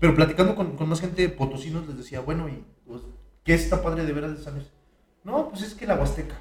Pero 0.00 0.14
platicando 0.14 0.54
con, 0.54 0.76
con 0.76 0.88
más 0.88 1.00
gente 1.00 1.22
de 1.22 1.28
potosinos 1.30 1.86
les 1.88 1.96
decía, 1.98 2.20
bueno, 2.20 2.48
¿y 2.48 2.62
pues, 2.86 3.02
qué 3.44 3.54
está 3.54 3.82
padre 3.82 4.04
de 4.06 4.12
veras 4.12 4.36
de 4.36 4.44
San 4.44 4.54
Luis? 4.54 4.66
No, 5.24 5.48
pues 5.48 5.62
es 5.62 5.74
que 5.74 5.86
la 5.86 5.96
Huasteca, 5.96 6.36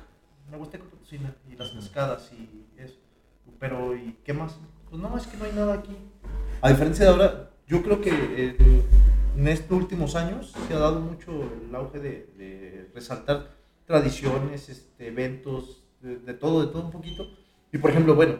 la 0.51 0.57
Huasteca 0.57 0.83
y 1.11 1.55
las 1.55 1.69
cascadas 1.71 2.31
y 2.33 2.65
eso. 2.81 2.97
Pero, 3.59 3.95
¿y 3.95 4.17
qué 4.23 4.33
más? 4.33 4.57
pues 4.89 5.01
no, 5.01 5.17
es 5.17 5.27
que 5.27 5.37
no 5.37 5.45
hay 5.45 5.51
nada 5.51 5.73
aquí. 5.75 5.95
A 6.61 6.69
diferencia 6.69 7.05
de 7.05 7.11
ahora, 7.11 7.49
yo 7.67 7.83
creo 7.83 8.01
que 8.01 8.09
eh, 8.11 8.57
en 9.35 9.47
estos 9.47 9.77
últimos 9.77 10.15
años 10.15 10.53
se 10.67 10.73
ha 10.73 10.79
dado 10.79 10.99
mucho 10.99 11.31
el 11.67 11.75
auge 11.75 11.99
de, 11.99 12.29
de 12.37 12.91
resaltar 12.93 13.49
tradiciones, 13.85 14.69
este, 14.69 15.07
eventos, 15.07 15.83
de, 16.01 16.17
de 16.17 16.33
todo, 16.33 16.65
de 16.65 16.71
todo 16.71 16.83
un 16.83 16.91
poquito. 16.91 17.27
Y 17.71 17.77
por 17.77 17.91
ejemplo, 17.91 18.15
bueno, 18.15 18.39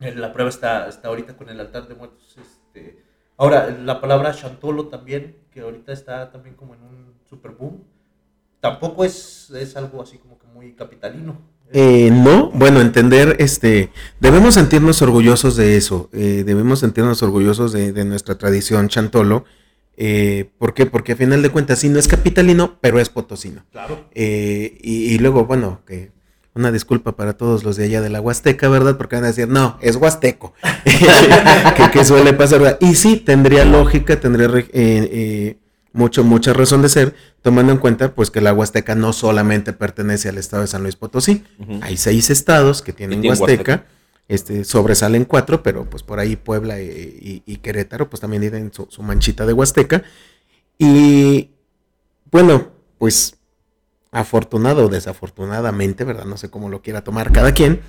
la 0.00 0.32
prueba 0.32 0.50
está, 0.50 0.88
está 0.88 1.08
ahorita 1.08 1.36
con 1.36 1.48
el 1.48 1.60
altar 1.60 1.86
de 1.88 1.94
muertos. 1.94 2.36
Este, 2.38 3.02
ahora, 3.36 3.70
la 3.70 4.00
palabra 4.00 4.34
chantolo 4.34 4.88
también, 4.88 5.36
que 5.50 5.60
ahorita 5.60 5.92
está 5.92 6.30
también 6.30 6.56
como 6.56 6.74
en 6.74 6.82
un 6.82 7.14
super 7.28 7.52
boom, 7.52 7.84
tampoco 8.60 9.04
es, 9.04 9.50
es 9.50 9.76
algo 9.76 10.02
así 10.02 10.18
como 10.18 10.38
que 10.38 10.46
muy 10.46 10.74
capitalino. 10.74 11.36
Eh, 11.72 12.10
no, 12.12 12.50
bueno, 12.50 12.80
entender, 12.80 13.36
este, 13.38 13.90
debemos 14.20 14.54
sentirnos 14.54 15.00
orgullosos 15.02 15.56
de 15.56 15.76
eso, 15.76 16.10
eh, 16.12 16.42
debemos 16.44 16.80
sentirnos 16.80 17.22
orgullosos 17.22 17.72
de, 17.72 17.92
de 17.92 18.04
nuestra 18.04 18.36
tradición 18.36 18.88
chantolo. 18.88 19.44
Eh, 19.96 20.50
¿Por 20.58 20.74
qué? 20.74 20.86
Porque 20.86 21.12
a 21.12 21.16
final 21.16 21.42
de 21.42 21.50
cuentas 21.50 21.78
sí 21.78 21.88
no 21.88 21.98
es 21.98 22.08
capitalino, 22.08 22.78
pero 22.80 22.98
es 22.98 23.08
potosino. 23.08 23.64
Claro. 23.72 24.06
Eh, 24.14 24.78
y, 24.82 25.14
y 25.14 25.18
luego, 25.18 25.44
bueno, 25.44 25.80
que 25.86 26.10
una 26.54 26.70
disculpa 26.70 27.12
para 27.12 27.34
todos 27.34 27.64
los 27.64 27.76
de 27.76 27.84
allá 27.84 28.00
de 28.02 28.10
la 28.10 28.20
Huasteca, 28.20 28.68
¿verdad? 28.68 28.96
Porque 28.96 29.16
van 29.16 29.24
a 29.24 29.28
decir, 29.28 29.48
no, 29.48 29.78
es 29.80 29.96
Huasteco. 29.96 30.52
que, 31.76 31.90
que 31.90 32.04
suele 32.04 32.34
pasar, 32.34 32.60
¿verdad? 32.60 32.78
Y 32.80 32.94
sí, 32.94 33.16
tendría 33.16 33.64
lógica, 33.64 34.20
tendría 34.20 34.48
eh, 34.48 34.68
eh, 34.72 35.56
mucho, 35.92 36.24
mucha 36.24 36.52
razón 36.52 36.82
de 36.82 36.88
ser, 36.88 37.14
tomando 37.42 37.72
en 37.72 37.78
cuenta 37.78 38.14
pues 38.14 38.30
que 38.30 38.40
la 38.40 38.52
Huasteca 38.54 38.94
no 38.94 39.12
solamente 39.12 39.72
pertenece 39.72 40.28
al 40.28 40.38
estado 40.38 40.62
de 40.62 40.68
San 40.68 40.82
Luis 40.82 40.96
Potosí. 40.96 41.44
Hay 41.82 41.96
seis 41.96 42.30
estados 42.30 42.82
que 42.82 42.92
tienen 42.92 43.20
Huasteca. 43.28 43.72
Huasteca. 43.72 43.86
Este, 44.28 44.64
sobresalen 44.64 45.24
cuatro, 45.26 45.62
pero 45.62 45.84
pues 45.90 46.02
por 46.02 46.18
ahí 46.18 46.36
Puebla 46.36 46.80
y, 46.80 46.86
y- 46.86 47.42
y 47.44 47.56
Querétaro 47.56 48.08
pues 48.08 48.20
también 48.20 48.40
tienen 48.40 48.72
su, 48.72 48.86
su 48.88 49.02
manchita 49.02 49.44
de 49.44 49.52
Huasteca. 49.52 50.02
Y 50.78 51.50
bueno, 52.30 52.70
pues 52.98 53.36
afortunado 54.10 54.86
o 54.86 54.88
desafortunadamente, 54.88 56.04
¿verdad? 56.04 56.24
No 56.24 56.36
sé 56.36 56.50
cómo 56.50 56.68
lo 56.68 56.82
quiera 56.82 57.02
tomar 57.04 57.32
cada 57.32 57.52
quien, 57.52 57.80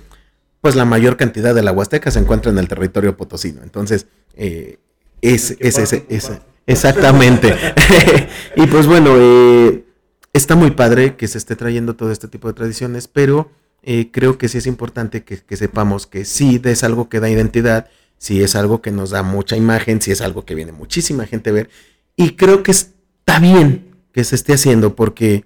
pues 0.60 0.74
la 0.76 0.84
mayor 0.84 1.16
cantidad 1.16 1.54
de 1.54 1.62
la 1.62 1.72
Huasteca 1.72 2.10
se 2.10 2.18
encuentra 2.18 2.50
en 2.50 2.58
el 2.58 2.68
territorio 2.68 3.16
potosino. 3.16 3.62
Entonces, 3.62 4.06
eh, 4.34 4.78
es, 5.22 5.52
es, 5.60 5.78
ese- 5.78 6.06
ese-. 6.08 6.40
Exactamente. 6.66 7.54
y 8.56 8.66
pues 8.66 8.86
bueno, 8.86 9.14
eh, 9.16 9.84
está 10.32 10.56
muy 10.56 10.70
padre 10.70 11.16
que 11.16 11.28
se 11.28 11.38
esté 11.38 11.56
trayendo 11.56 11.94
todo 11.96 12.10
este 12.10 12.28
tipo 12.28 12.48
de 12.48 12.54
tradiciones, 12.54 13.08
pero 13.08 13.50
eh, 13.82 14.10
creo 14.10 14.38
que 14.38 14.48
sí 14.48 14.58
es 14.58 14.66
importante 14.66 15.24
que, 15.24 15.38
que 15.38 15.56
sepamos 15.56 16.06
que 16.06 16.24
sí 16.24 16.60
es 16.64 16.84
algo 16.84 17.08
que 17.08 17.20
da 17.20 17.30
identidad, 17.30 17.88
sí 18.18 18.42
es 18.42 18.56
algo 18.56 18.80
que 18.80 18.90
nos 18.90 19.10
da 19.10 19.22
mucha 19.22 19.56
imagen, 19.56 20.00
sí 20.00 20.10
es 20.10 20.20
algo 20.20 20.44
que 20.44 20.54
viene 20.54 20.72
muchísima 20.72 21.26
gente 21.26 21.50
a 21.50 21.52
ver. 21.52 21.70
Y 22.16 22.36
creo 22.36 22.62
que 22.62 22.70
está 22.70 23.38
bien 23.40 23.94
que 24.12 24.24
se 24.24 24.36
esté 24.36 24.54
haciendo 24.54 24.94
porque 24.94 25.44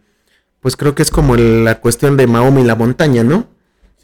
pues 0.61 0.77
creo 0.77 0.95
que 0.95 1.03
es 1.03 1.11
como 1.11 1.37
la 1.37 1.81
cuestión 1.81 2.17
de 2.17 2.27
Mahoma 2.27 2.61
y 2.61 2.65
la 2.65 2.75
montaña, 2.75 3.25
¿no? 3.25 3.47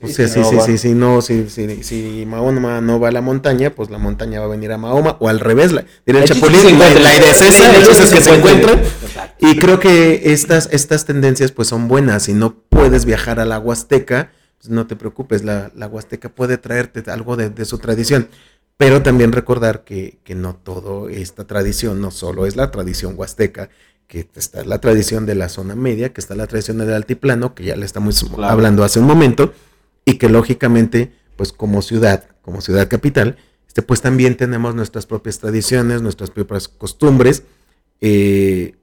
Sí, 0.07 0.29
sí, 0.29 0.41
va. 0.41 0.65
sí, 0.65 0.79
sí, 0.79 0.95
no, 0.95 1.21
si, 1.23 1.49
si, 1.49 1.83
si 1.83 2.25
Mahoma 2.27 2.81
no 2.81 2.99
va 3.01 3.09
a 3.09 3.13
la 3.13 3.21
montaña, 3.21 3.71
pues 3.71 3.91
la 3.91 3.99
montaña 3.99 4.41
va 4.41 4.47
a 4.47 4.49
venir 4.49 4.73
a 4.73 4.79
Mahoma, 4.79 5.17
o 5.21 5.29
al 5.29 5.41
revés, 5.41 5.73
la, 5.73 5.85
el 6.07 6.25
Chapulín, 6.25 6.79
la, 6.79 6.91
idea 7.17 7.31
es 7.31 7.43
esa, 7.43 7.73
Sí, 7.73 7.89
que 7.89 8.21
se. 8.21 8.35
Exacto. 8.35 9.47
Y 9.47 9.57
creo 9.57 9.81
que 9.81 10.33
estas, 10.33 10.69
estas 10.73 11.05
tendencias 11.05 11.53
pues 11.53 11.69
son 11.69 11.89
buenas. 11.89 12.25
Si 12.25 12.33
no 12.33 12.55
puedes 12.69 13.05
viajar 13.05 13.41
a 13.41 13.45
la 13.45 13.59
Huasteca, 13.59 14.31
pues 14.59 14.71
no 14.71 14.87
te 14.87 14.97
preocupes, 14.97 15.45
la, 15.45 15.71
la 15.75 15.87
Huasteca 15.87 16.29
puede 16.29 16.59
traerte 16.59 17.09
algo 17.11 17.37
de, 17.37 17.51
de 17.51 17.65
su 17.65 17.79
tradición. 17.79 18.29
Pero 18.77 19.03
también 19.03 19.31
recordar 19.33 19.85
que, 19.85 20.19
que 20.25 20.35
no 20.35 20.57
todo 20.57 21.09
esta 21.09 21.45
tradición, 21.47 22.01
no 22.01 22.11
solo 22.11 22.45
es 22.45 22.57
la 22.57 22.73
tradición 22.73 23.15
huasteca, 23.17 23.69
que 24.09 24.29
está 24.35 24.65
la 24.65 24.81
tradición 24.81 25.27
de 25.27 25.37
la 25.37 25.49
zona 25.49 25.77
media, 25.77 26.13
que 26.13 26.21
está 26.21 26.35
la 26.35 26.49
tradición 26.49 26.79
del 26.79 26.93
altiplano, 26.93 27.55
que 27.55 27.65
ya 27.65 27.77
le 27.77 27.87
estamos 27.87 28.25
Claro. 28.25 28.53
hablando 28.53 28.83
hace 28.83 28.99
un 28.99 29.07
momento, 29.07 29.55
y 30.05 30.19
que 30.19 30.29
lógicamente, 30.29 31.13
pues 31.37 31.53
como 31.53 31.83
ciudad, 31.83 32.29
como 32.43 32.61
ciudad 32.61 32.89
capital, 32.89 33.37
este, 33.67 33.83
pues 33.83 34.01
también 34.01 34.37
tenemos 34.37 34.75
nuestras 34.75 35.05
propias 35.07 35.39
tradiciones, 35.41 36.01
nuestras 36.01 36.31
propias 36.31 36.69
costumbres, 36.69 37.43
eh, 38.01 38.77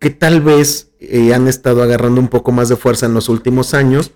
que 0.00 0.10
tal 0.10 0.40
vez 0.40 0.90
eh, 0.98 1.32
han 1.32 1.46
estado 1.46 1.82
agarrando 1.82 2.20
un 2.20 2.26
poco 2.26 2.50
más 2.50 2.68
de 2.68 2.76
fuerza 2.76 3.06
en 3.06 3.14
los 3.14 3.28
últimos 3.28 3.72
años. 3.72 4.10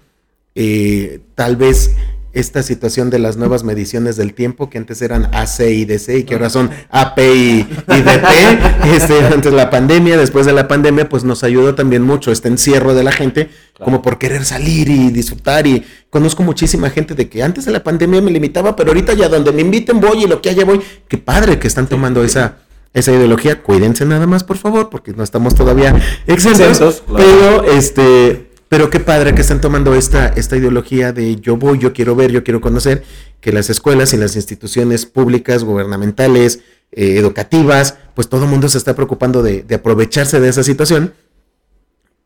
Eh, 0.56 1.20
tal 1.36 1.54
vez 1.54 1.94
esta 2.36 2.62
situación 2.62 3.08
de 3.08 3.18
las 3.18 3.38
nuevas 3.38 3.64
mediciones 3.64 4.16
del 4.16 4.34
tiempo, 4.34 4.68
que 4.68 4.76
antes 4.76 5.00
eran 5.00 5.30
AC 5.34 5.60
y 5.70 5.86
DC 5.86 6.18
y 6.18 6.24
que 6.24 6.34
ahora 6.34 6.50
son 6.50 6.70
AP 6.90 7.18
y, 7.18 7.60
y 7.60 8.02
DT, 8.02 8.84
este, 8.94 9.18
antes 9.20 9.50
de 9.50 9.56
la 9.56 9.70
pandemia, 9.70 10.18
después 10.18 10.44
de 10.44 10.52
la 10.52 10.68
pandemia, 10.68 11.08
pues 11.08 11.24
nos 11.24 11.42
ayudó 11.44 11.74
también 11.74 12.02
mucho 12.02 12.30
este 12.30 12.48
encierro 12.48 12.94
de 12.94 13.04
la 13.04 13.12
gente, 13.12 13.48
como 13.82 14.02
por 14.02 14.18
querer 14.18 14.44
salir 14.44 14.90
y 14.90 15.10
disfrutar. 15.10 15.66
Y 15.66 15.86
conozco 16.10 16.42
muchísima 16.42 16.90
gente 16.90 17.14
de 17.14 17.30
que 17.30 17.42
antes 17.42 17.64
de 17.64 17.72
la 17.72 17.82
pandemia 17.82 18.20
me 18.20 18.30
limitaba, 18.30 18.76
pero 18.76 18.90
ahorita 18.90 19.14
ya 19.14 19.30
donde 19.30 19.52
me 19.52 19.62
inviten 19.62 19.98
voy 19.98 20.24
y 20.24 20.26
lo 20.26 20.42
que 20.42 20.50
haya 20.50 20.66
voy. 20.66 20.82
Qué 21.08 21.16
padre 21.16 21.58
que 21.58 21.66
están 21.66 21.86
tomando 21.86 22.22
esa, 22.22 22.58
esa 22.92 23.12
ideología. 23.12 23.62
Cuídense 23.62 24.04
nada 24.04 24.26
más, 24.26 24.44
por 24.44 24.58
favor, 24.58 24.90
porque 24.90 25.14
no 25.14 25.24
estamos 25.24 25.54
todavía 25.54 25.96
exentos. 26.26 26.60
Exentos, 26.60 27.02
claro. 27.06 27.24
Pero 27.24 27.72
este, 27.72 28.45
pero 28.68 28.90
qué 28.90 29.00
padre 29.00 29.34
que 29.34 29.42
están 29.42 29.60
tomando 29.60 29.94
esta, 29.94 30.28
esta 30.28 30.56
ideología 30.56 31.12
de 31.12 31.36
yo 31.36 31.56
voy, 31.56 31.78
yo 31.78 31.92
quiero 31.92 32.16
ver, 32.16 32.32
yo 32.32 32.42
quiero 32.42 32.60
conocer, 32.60 33.04
que 33.40 33.52
las 33.52 33.70
escuelas 33.70 34.12
y 34.12 34.16
las 34.16 34.34
instituciones 34.34 35.06
públicas, 35.06 35.62
gubernamentales, 35.62 36.60
eh, 36.92 37.18
educativas, 37.18 37.96
pues 38.14 38.28
todo 38.28 38.44
el 38.44 38.50
mundo 38.50 38.68
se 38.68 38.78
está 38.78 38.94
preocupando 38.94 39.42
de, 39.42 39.62
de 39.62 39.74
aprovecharse 39.76 40.40
de 40.40 40.48
esa 40.48 40.64
situación, 40.64 41.14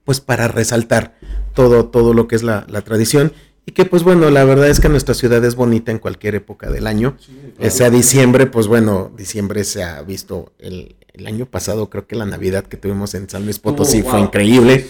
pues 0.05 0.20
para 0.20 0.49
resaltar 0.49 1.18
todo, 1.55 1.86
todo 1.86 2.14
lo 2.14 2.26
que 2.26 2.36
es 2.36 2.43
la, 2.43 2.66
la 2.68 2.80
tradición. 2.82 3.32
Y 3.66 3.72
que 3.72 3.84
pues 3.84 4.03
bueno, 4.03 4.30
la 4.30 4.45
verdad 4.45 4.68
es 4.68 4.80
que 4.80 4.88
nuestra 4.88 5.14
ciudad 5.14 5.45
es 5.45 5.55
bonita 5.55 5.93
en 5.93 5.99
cualquier 5.99 6.34
época 6.34 6.70
del 6.70 6.86
año. 6.86 7.16
Eh, 7.59 7.70
sea 7.70 7.91
diciembre, 7.91 8.47
pues 8.47 8.66
bueno, 8.66 9.12
diciembre 9.16 9.64
se 9.64 9.82
ha 9.82 10.01
visto 10.03 10.53
el, 10.59 10.97
el 11.12 11.26
año 11.26 11.47
pasado, 11.47 11.91
creo 11.91 12.07
que 12.07 12.16
la 12.16 12.24
Navidad 12.24 12.64
que 12.64 12.76
tuvimos 12.76 13.14
en 13.14 13.28
San 13.28 13.45
Luis 13.45 13.59
Potosí 13.59 14.03
fue 14.03 14.12
wow. 14.12 14.24
increíble. 14.24 14.86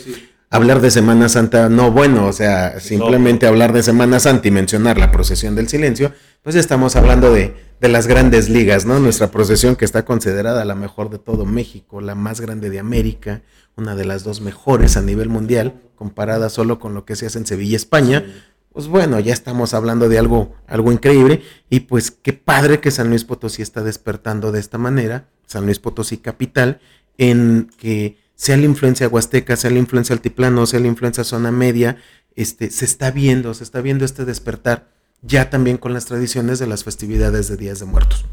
Hablar 0.52 0.80
de 0.80 0.90
Semana 0.90 1.28
Santa, 1.28 1.68
no 1.68 1.92
bueno, 1.92 2.26
o 2.26 2.32
sea, 2.32 2.80
simplemente 2.80 3.46
hablar 3.46 3.72
de 3.72 3.84
Semana 3.84 4.18
Santa 4.18 4.48
y 4.48 4.50
mencionar 4.50 4.98
la 4.98 5.12
procesión 5.12 5.54
del 5.54 5.68
silencio, 5.68 6.12
pues 6.42 6.56
estamos 6.56 6.96
hablando 6.96 7.32
de, 7.32 7.54
de 7.80 7.88
las 7.88 8.08
grandes 8.08 8.48
ligas, 8.48 8.84
¿no? 8.84 8.98
Nuestra 8.98 9.30
procesión 9.30 9.76
que 9.76 9.84
está 9.84 10.04
considerada 10.04 10.64
la 10.64 10.74
mejor 10.74 11.08
de 11.08 11.20
todo 11.20 11.46
México, 11.46 12.00
la 12.00 12.16
más 12.16 12.40
grande 12.40 12.68
de 12.68 12.80
América, 12.80 13.42
una 13.76 13.94
de 13.94 14.04
las 14.04 14.24
dos 14.24 14.40
mejores 14.40 14.96
a 14.96 15.02
nivel 15.02 15.28
mundial, 15.28 15.82
comparada 15.94 16.48
solo 16.48 16.80
con 16.80 16.94
lo 16.94 17.04
que 17.04 17.14
se 17.14 17.26
hace 17.26 17.38
en 17.38 17.46
Sevilla, 17.46 17.76
España. 17.76 18.24
Pues 18.72 18.88
bueno, 18.88 19.20
ya 19.20 19.32
estamos 19.32 19.72
hablando 19.72 20.08
de 20.08 20.18
algo, 20.18 20.56
algo 20.66 20.90
increíble 20.90 21.42
y 21.68 21.80
pues 21.80 22.10
qué 22.10 22.32
padre 22.32 22.80
que 22.80 22.90
San 22.90 23.08
Luis 23.08 23.22
Potosí 23.22 23.62
está 23.62 23.84
despertando 23.84 24.50
de 24.50 24.58
esta 24.58 24.78
manera, 24.78 25.28
San 25.46 25.64
Luis 25.64 25.78
Potosí 25.78 26.16
capital, 26.16 26.80
en 27.18 27.70
que 27.78 28.16
sea 28.40 28.56
la 28.56 28.64
influencia 28.64 29.06
huasteca, 29.06 29.54
sea 29.54 29.70
la 29.70 29.78
influencia 29.80 30.14
altiplano, 30.14 30.64
sea 30.64 30.80
la 30.80 30.86
influencia 30.86 31.24
zona 31.24 31.50
media, 31.50 31.98
este, 32.36 32.70
se 32.70 32.86
está 32.86 33.10
viendo, 33.10 33.52
se 33.52 33.64
está 33.64 33.82
viendo 33.82 34.06
este 34.06 34.24
despertar 34.24 34.86
ya 35.20 35.50
también 35.50 35.76
con 35.76 35.92
las 35.92 36.06
tradiciones 36.06 36.58
de 36.58 36.66
las 36.66 36.82
festividades 36.82 37.48
de 37.48 37.58
Días 37.58 37.80
de 37.80 37.84
Muertos. 37.84 38.24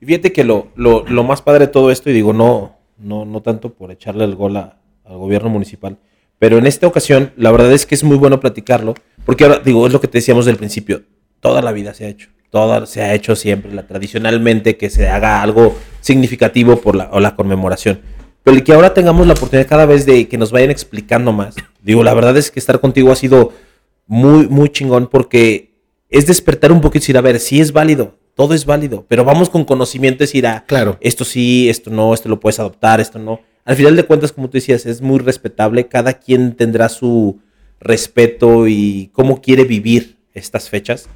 Y 0.00 0.06
fíjate 0.06 0.32
que 0.32 0.42
lo, 0.42 0.72
lo, 0.74 1.06
lo 1.06 1.22
más 1.22 1.40
padre 1.40 1.66
de 1.66 1.72
todo 1.72 1.92
esto, 1.92 2.10
y 2.10 2.12
digo, 2.12 2.32
no, 2.32 2.76
no, 2.98 3.24
no 3.24 3.42
tanto 3.42 3.72
por 3.72 3.92
echarle 3.92 4.24
el 4.24 4.34
gol 4.34 4.56
a- 4.56 4.76
al 5.04 5.18
gobierno 5.18 5.50
municipal, 5.50 5.98
pero 6.40 6.58
en 6.58 6.66
esta 6.66 6.88
ocasión, 6.88 7.32
la 7.36 7.52
verdad 7.52 7.70
es 7.72 7.86
que 7.86 7.94
es 7.94 8.02
muy 8.02 8.16
bueno 8.16 8.40
platicarlo, 8.40 8.94
porque 9.24 9.44
ahora, 9.44 9.60
digo, 9.64 9.86
es 9.86 9.92
lo 9.92 10.00
que 10.00 10.08
te 10.08 10.18
decíamos 10.18 10.46
del 10.46 10.56
principio, 10.56 11.04
toda 11.38 11.62
la 11.62 11.70
vida 11.70 11.94
se 11.94 12.06
ha 12.06 12.08
hecho, 12.08 12.28
toda, 12.50 12.86
se 12.86 13.02
ha 13.02 13.14
hecho 13.14 13.36
siempre, 13.36 13.70
tradicionalmente, 13.84 14.76
que 14.76 14.90
se 14.90 15.08
haga 15.08 15.42
algo 15.42 15.76
significativo 16.00 16.80
por 16.80 16.96
la, 16.96 17.08
o 17.12 17.20
la 17.20 17.36
conmemoración. 17.36 18.00
Pero 18.44 18.56
el 18.58 18.62
que 18.62 18.72
ahora 18.74 18.94
tengamos 18.94 19.26
la 19.26 19.32
oportunidad 19.32 19.66
cada 19.66 19.86
vez 19.86 20.06
de 20.06 20.28
que 20.28 20.38
nos 20.38 20.52
vayan 20.52 20.70
explicando 20.70 21.32
más. 21.32 21.56
Digo, 21.82 22.04
la 22.04 22.14
verdad 22.14 22.36
es 22.36 22.50
que 22.50 22.60
estar 22.60 22.78
contigo 22.78 23.10
ha 23.10 23.16
sido 23.16 23.52
muy, 24.06 24.46
muy 24.48 24.68
chingón 24.68 25.08
porque 25.08 25.72
es 26.10 26.26
despertar 26.26 26.70
un 26.70 26.80
poquito 26.82 26.98
y 26.98 27.04
decir, 27.04 27.16
a 27.16 27.22
ver, 27.22 27.40
sí 27.40 27.60
es 27.60 27.72
válido, 27.72 28.18
todo 28.34 28.54
es 28.54 28.66
válido, 28.66 29.06
pero 29.08 29.24
vamos 29.24 29.48
con 29.48 29.64
conocimiento 29.64 30.22
y 30.22 30.26
decir, 30.26 30.46
ah, 30.46 30.64
Claro. 30.66 30.98
esto 31.00 31.24
sí, 31.24 31.68
esto 31.70 31.90
no, 31.90 32.12
esto 32.12 32.28
lo 32.28 32.38
puedes 32.38 32.60
adoptar, 32.60 33.00
esto 33.00 33.18
no. 33.18 33.40
Al 33.64 33.76
final 33.76 33.96
de 33.96 34.04
cuentas, 34.04 34.30
como 34.30 34.48
tú 34.50 34.58
decías, 34.58 34.84
es 34.84 35.00
muy 35.00 35.18
respetable, 35.18 35.88
cada 35.88 36.12
quien 36.12 36.54
tendrá 36.54 36.90
su 36.90 37.40
respeto 37.80 38.68
y 38.68 39.10
cómo 39.12 39.40
quiere 39.40 39.64
vivir 39.64 40.18
estas 40.34 40.68
fechas, 40.68 41.08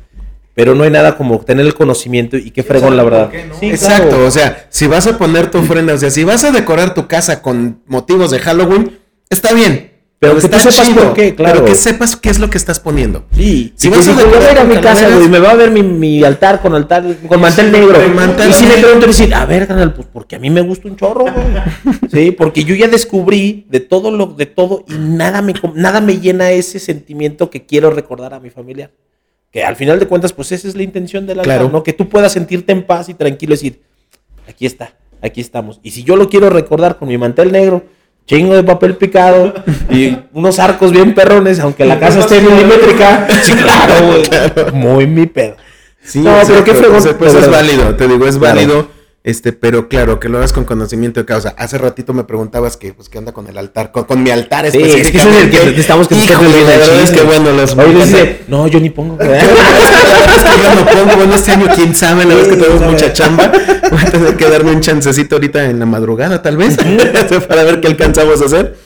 pero 0.59 0.74
no 0.74 0.82
hay 0.82 0.90
nada 0.90 1.16
como 1.16 1.38
tener 1.38 1.64
el 1.64 1.72
conocimiento 1.74 2.36
y 2.36 2.50
qué 2.50 2.64
fregón, 2.64 2.96
la 2.96 3.04
verdad. 3.04 3.22
por 3.26 3.30
qué, 3.30 3.46
¿no? 3.46 3.54
Sí, 3.61 3.70
Exacto, 3.70 4.09
claro. 4.09 4.26
o 4.26 4.30
sea, 4.32 4.66
si 4.70 4.88
vas 4.88 5.06
a 5.06 5.16
poner 5.16 5.52
tu 5.52 5.59
ofrenda, 5.59 5.94
o 5.94 5.98
sea, 5.98 6.11
si 6.11 6.24
vas 6.24 6.42
a 6.42 6.50
decorar 6.50 6.94
tu 6.94 7.06
casa 7.06 7.42
con 7.42 7.80
motivos 7.86 8.32
de 8.32 8.40
Halloween, 8.40 8.98
está 9.30 9.54
bien, 9.54 9.92
Pero 10.18 10.34
que 10.34 10.40
tú 10.40 10.46
está 10.46 10.59
sepas 10.59 10.88
chido, 10.88 11.02
por 11.04 11.14
qué, 11.14 11.36
claro. 11.36 11.61
Pero 11.61 11.64
que 11.64 11.76
sepas 11.76 12.16
qué 12.16 12.30
es 12.30 12.40
lo 12.40 12.50
que 12.50 12.59
estás 12.59 12.80
poniendo. 12.80 13.24
Sí, 13.36 13.72
Si 13.76 13.88
vas 13.88 14.09
a 14.09 14.14
decorar 14.14 14.36
voy 14.36 14.48
a 14.48 14.50
ir 14.50 14.59
a 14.59 14.61
con 14.62 14.68
mi 14.70 14.76
casa, 14.78 15.09
güey, 15.09 15.28
me 15.28 15.38
va 15.38 15.52
a 15.52 15.54
ver 15.54 15.70
mi, 15.70 15.84
mi 15.84 16.24
altar 16.24 16.61
con 16.61 16.74
altar, 16.74 17.04
con 17.28 17.40
mantel 17.40 17.70
negro. 17.70 17.96
mantel 18.12 18.50
y 18.50 18.52
si 18.52 18.64
me 18.66 18.78
pregunto, 18.78 19.06
decir, 19.06 19.32
a 19.32 19.46
ver, 19.46 19.68
canal, 19.68 19.94
pues 19.94 20.09
porque 20.12 20.34
a 20.34 20.40
mí 20.40 20.50
me 20.50 20.62
gusta 20.62 20.88
un 20.88 20.96
chorro, 20.96 21.22
güey. 21.22 21.98
Sí, 22.12 22.32
porque 22.32 22.64
yo 22.64 22.74
ya 22.74 22.88
descubrí 22.88 23.64
de 23.70 23.78
todo 23.78 24.11
lo, 24.11 24.26
de 24.26 24.46
todo, 24.46 24.84
y 24.88 24.94
nada 24.94 25.40
me, 25.40 25.54
nada 25.74 26.00
me 26.00 26.18
llena 26.18 26.50
ese 26.50 26.80
sentimiento 26.80 27.48
que 27.48 27.64
quiero 27.64 27.90
recordar 27.90 28.34
a 28.34 28.40
mi 28.40 28.50
familia. 28.50 28.90
Que 29.53 29.64
al 29.64 29.76
final 29.76 29.99
de 29.99 30.07
cuentas, 30.07 30.32
pues 30.32 30.53
esa 30.53 30.68
es 30.68 30.74
la 30.76 30.82
intención 30.82 31.26
del 31.26 31.38
altar, 31.40 31.59
Claro. 31.61 31.70
¿no? 31.72 31.82
Que 31.82 31.92
tú 31.92 32.09
puedas 32.09 32.32
sentirte 32.32 32.72
en 32.72 32.82
paz 32.84 33.09
y 33.09 33.14
tranquilo 33.14 33.55
y 33.55 33.57
decir, 33.57 33.80
aquí 34.49 34.66
está, 34.66 34.92
aquí 35.22 35.40
estamos. 35.40 35.80
Y 35.82 35.90
si 35.92 36.05
yo 36.05 36.16
lo 36.16 36.28
quiero 36.28 36.51
recordar 36.51 36.99
con 36.99 37.09
mi 37.09 37.16
mantel 37.16 37.51
negro, 37.53 37.84
chingo 38.26 38.55
de 38.55 38.62
papel 38.62 38.96
picado 38.96 39.55
y 39.90 40.18
unos 40.34 40.59
arcos 40.59 40.92
bien 40.92 41.14
perrones, 41.14 41.61
aunque 41.61 41.84
la 41.86 41.99
casa 41.99 42.20
esté 42.20 42.40
milimétrica, 42.42 43.26
sí, 43.42 43.53
claro, 43.55 44.07
güey, 44.07 44.72
muy 44.74 45.07
mi 45.07 45.26
pedo. 45.26 45.57
Sí, 46.03 46.20
No, 46.20 46.36
pero 46.46 46.64
qué 46.64 46.74
fregón, 46.74 47.03
pues 47.18 47.34
es 47.34 47.51
válido, 47.51 47.94
te 47.96 48.07
digo, 48.07 48.26
es 48.26 48.36
Claro. 48.36 48.97
Este, 49.28 49.52
pero 49.52 49.88
claro, 49.88 50.18
que 50.20 50.30
lo 50.30 50.38
hagas 50.38 50.54
con 50.54 50.64
conocimiento 50.64 51.20
de 51.20 51.26
causa. 51.26 51.54
Hace 51.58 51.76
ratito 51.76 52.14
me 52.14 52.24
preguntabas 52.24 52.78
que, 52.78 52.94
pues, 52.94 53.10
qué 53.10 53.18
onda 53.18 53.32
con 53.32 53.46
el 53.46 53.58
altar, 53.58 53.92
con, 53.92 54.04
con 54.04 54.22
mi 54.22 54.30
altar 54.30 54.70
Sí, 54.70 54.78
es 54.80 55.10
que 55.10 55.18
ese 55.18 55.28
es 55.28 55.44
el 55.44 55.50
que 55.50 55.58
es 55.58 57.26
bueno, 57.26 57.52
los 57.52 57.76
Oye, 57.76 58.06
dice, 58.06 58.40
no, 58.48 58.66
yo 58.68 58.80
ni 58.80 58.88
pongo. 58.88 59.18
¿verdad? 59.18 59.36
es 60.34 60.44
que 60.44 60.62
yo 60.62 60.74
no 60.74 60.86
pongo, 60.86 61.16
bueno, 61.18 61.34
este 61.34 61.50
año 61.50 61.66
quién 61.74 61.94
sabe, 61.94 62.24
la 62.24 62.36
es 62.36 62.48
que 62.48 62.56
tenemos 62.56 62.80
mucha 62.80 63.12
chamba. 63.12 63.52
Voy 63.90 64.00
a 64.00 64.10
tener 64.10 64.36
que 64.38 64.48
darme 64.48 64.70
un 64.70 64.80
chancecito 64.80 65.36
ahorita 65.36 65.66
en 65.66 65.78
la 65.78 65.84
madrugada, 65.84 66.40
tal 66.40 66.56
vez, 66.56 66.78
para 67.48 67.64
ver 67.64 67.82
qué 67.82 67.88
alcanzamos 67.88 68.40
a 68.40 68.46
hacer. 68.46 68.78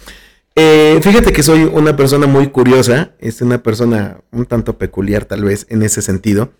Eh, 0.57 0.99
fíjate 1.05 1.32
que 1.32 1.45
soy 1.45 1.70
una 1.72 1.95
persona 1.95 2.26
muy 2.26 2.49
curiosa, 2.49 3.12
es 3.20 3.43
una 3.43 3.62
persona 3.62 4.16
un 4.32 4.47
tanto 4.47 4.76
peculiar 4.76 5.24
tal 5.24 5.45
vez 5.45 5.66
en 5.68 5.84
ese 5.84 6.03
sentido. 6.03 6.51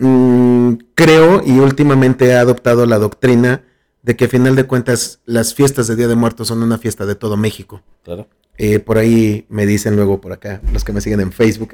Mm, 0.00 0.78
creo 0.94 1.42
y 1.44 1.58
últimamente 1.58 2.26
he 2.26 2.34
adoptado 2.34 2.86
la 2.86 2.98
doctrina 2.98 3.62
de 4.02 4.16
que 4.16 4.24
a 4.24 4.28
final 4.28 4.56
de 4.56 4.64
cuentas 4.64 5.20
las 5.26 5.54
fiestas 5.54 5.86
de 5.86 5.96
Día 5.96 6.08
de 6.08 6.14
Muertos 6.14 6.48
son 6.48 6.62
una 6.62 6.78
fiesta 6.78 7.04
de 7.04 7.14
todo 7.14 7.36
México. 7.36 7.82
Claro. 8.02 8.26
Eh, 8.56 8.78
por 8.78 8.98
ahí 8.98 9.46
me 9.48 9.64
dicen 9.66 9.96
luego 9.96 10.20
por 10.20 10.32
acá, 10.32 10.60
los 10.72 10.84
que 10.84 10.92
me 10.92 11.00
siguen 11.00 11.20
en 11.20 11.32
Facebook, 11.32 11.72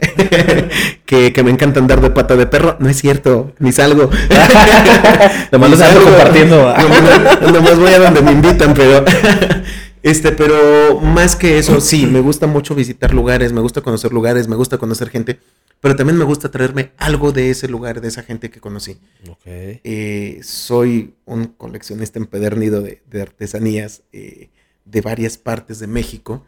que, 1.06 1.32
que 1.32 1.42
me 1.42 1.50
encanta 1.50 1.80
andar 1.80 2.00
de 2.00 2.10
pata 2.10 2.36
de 2.36 2.46
perro. 2.46 2.76
No 2.80 2.88
es 2.88 2.96
cierto, 2.96 3.52
ni 3.60 3.70
salgo. 3.72 4.10
Nomás 5.52 5.70
los 5.70 5.80
ando 5.80 6.00
salgo. 6.00 6.04
compartiendo. 6.04 6.56
Nomás, 6.76 7.52
nomás 7.52 7.78
voy 7.78 7.92
a 7.92 7.98
donde 7.98 8.22
me 8.22 8.32
invitan, 8.32 8.74
pero... 8.74 9.04
Este, 10.02 10.30
pero 10.30 11.00
más 11.00 11.34
que 11.34 11.58
eso, 11.58 11.80
sí, 11.80 12.06
me 12.06 12.20
gusta 12.20 12.46
mucho 12.46 12.76
visitar 12.76 13.12
lugares, 13.12 13.52
me 13.52 13.60
gusta 13.60 13.80
conocer 13.80 14.12
lugares, 14.12 14.46
me 14.46 14.54
gusta 14.54 14.78
conocer 14.78 15.10
gente, 15.10 15.40
pero 15.86 15.94
también 15.94 16.18
me 16.18 16.24
gusta 16.24 16.50
traerme 16.50 16.90
algo 16.96 17.30
de 17.30 17.48
ese 17.48 17.68
lugar, 17.68 18.00
de 18.00 18.08
esa 18.08 18.24
gente 18.24 18.50
que 18.50 18.58
conocí. 18.58 18.98
Eh, 19.46 20.40
soy 20.42 21.14
un 21.26 21.44
coleccionista 21.44 22.18
empedernido 22.18 22.82
de, 22.82 23.04
de 23.08 23.22
artesanías 23.22 24.02
eh, 24.12 24.50
de 24.84 25.00
varias 25.00 25.38
partes 25.38 25.78
de 25.78 25.86
México. 25.86 26.44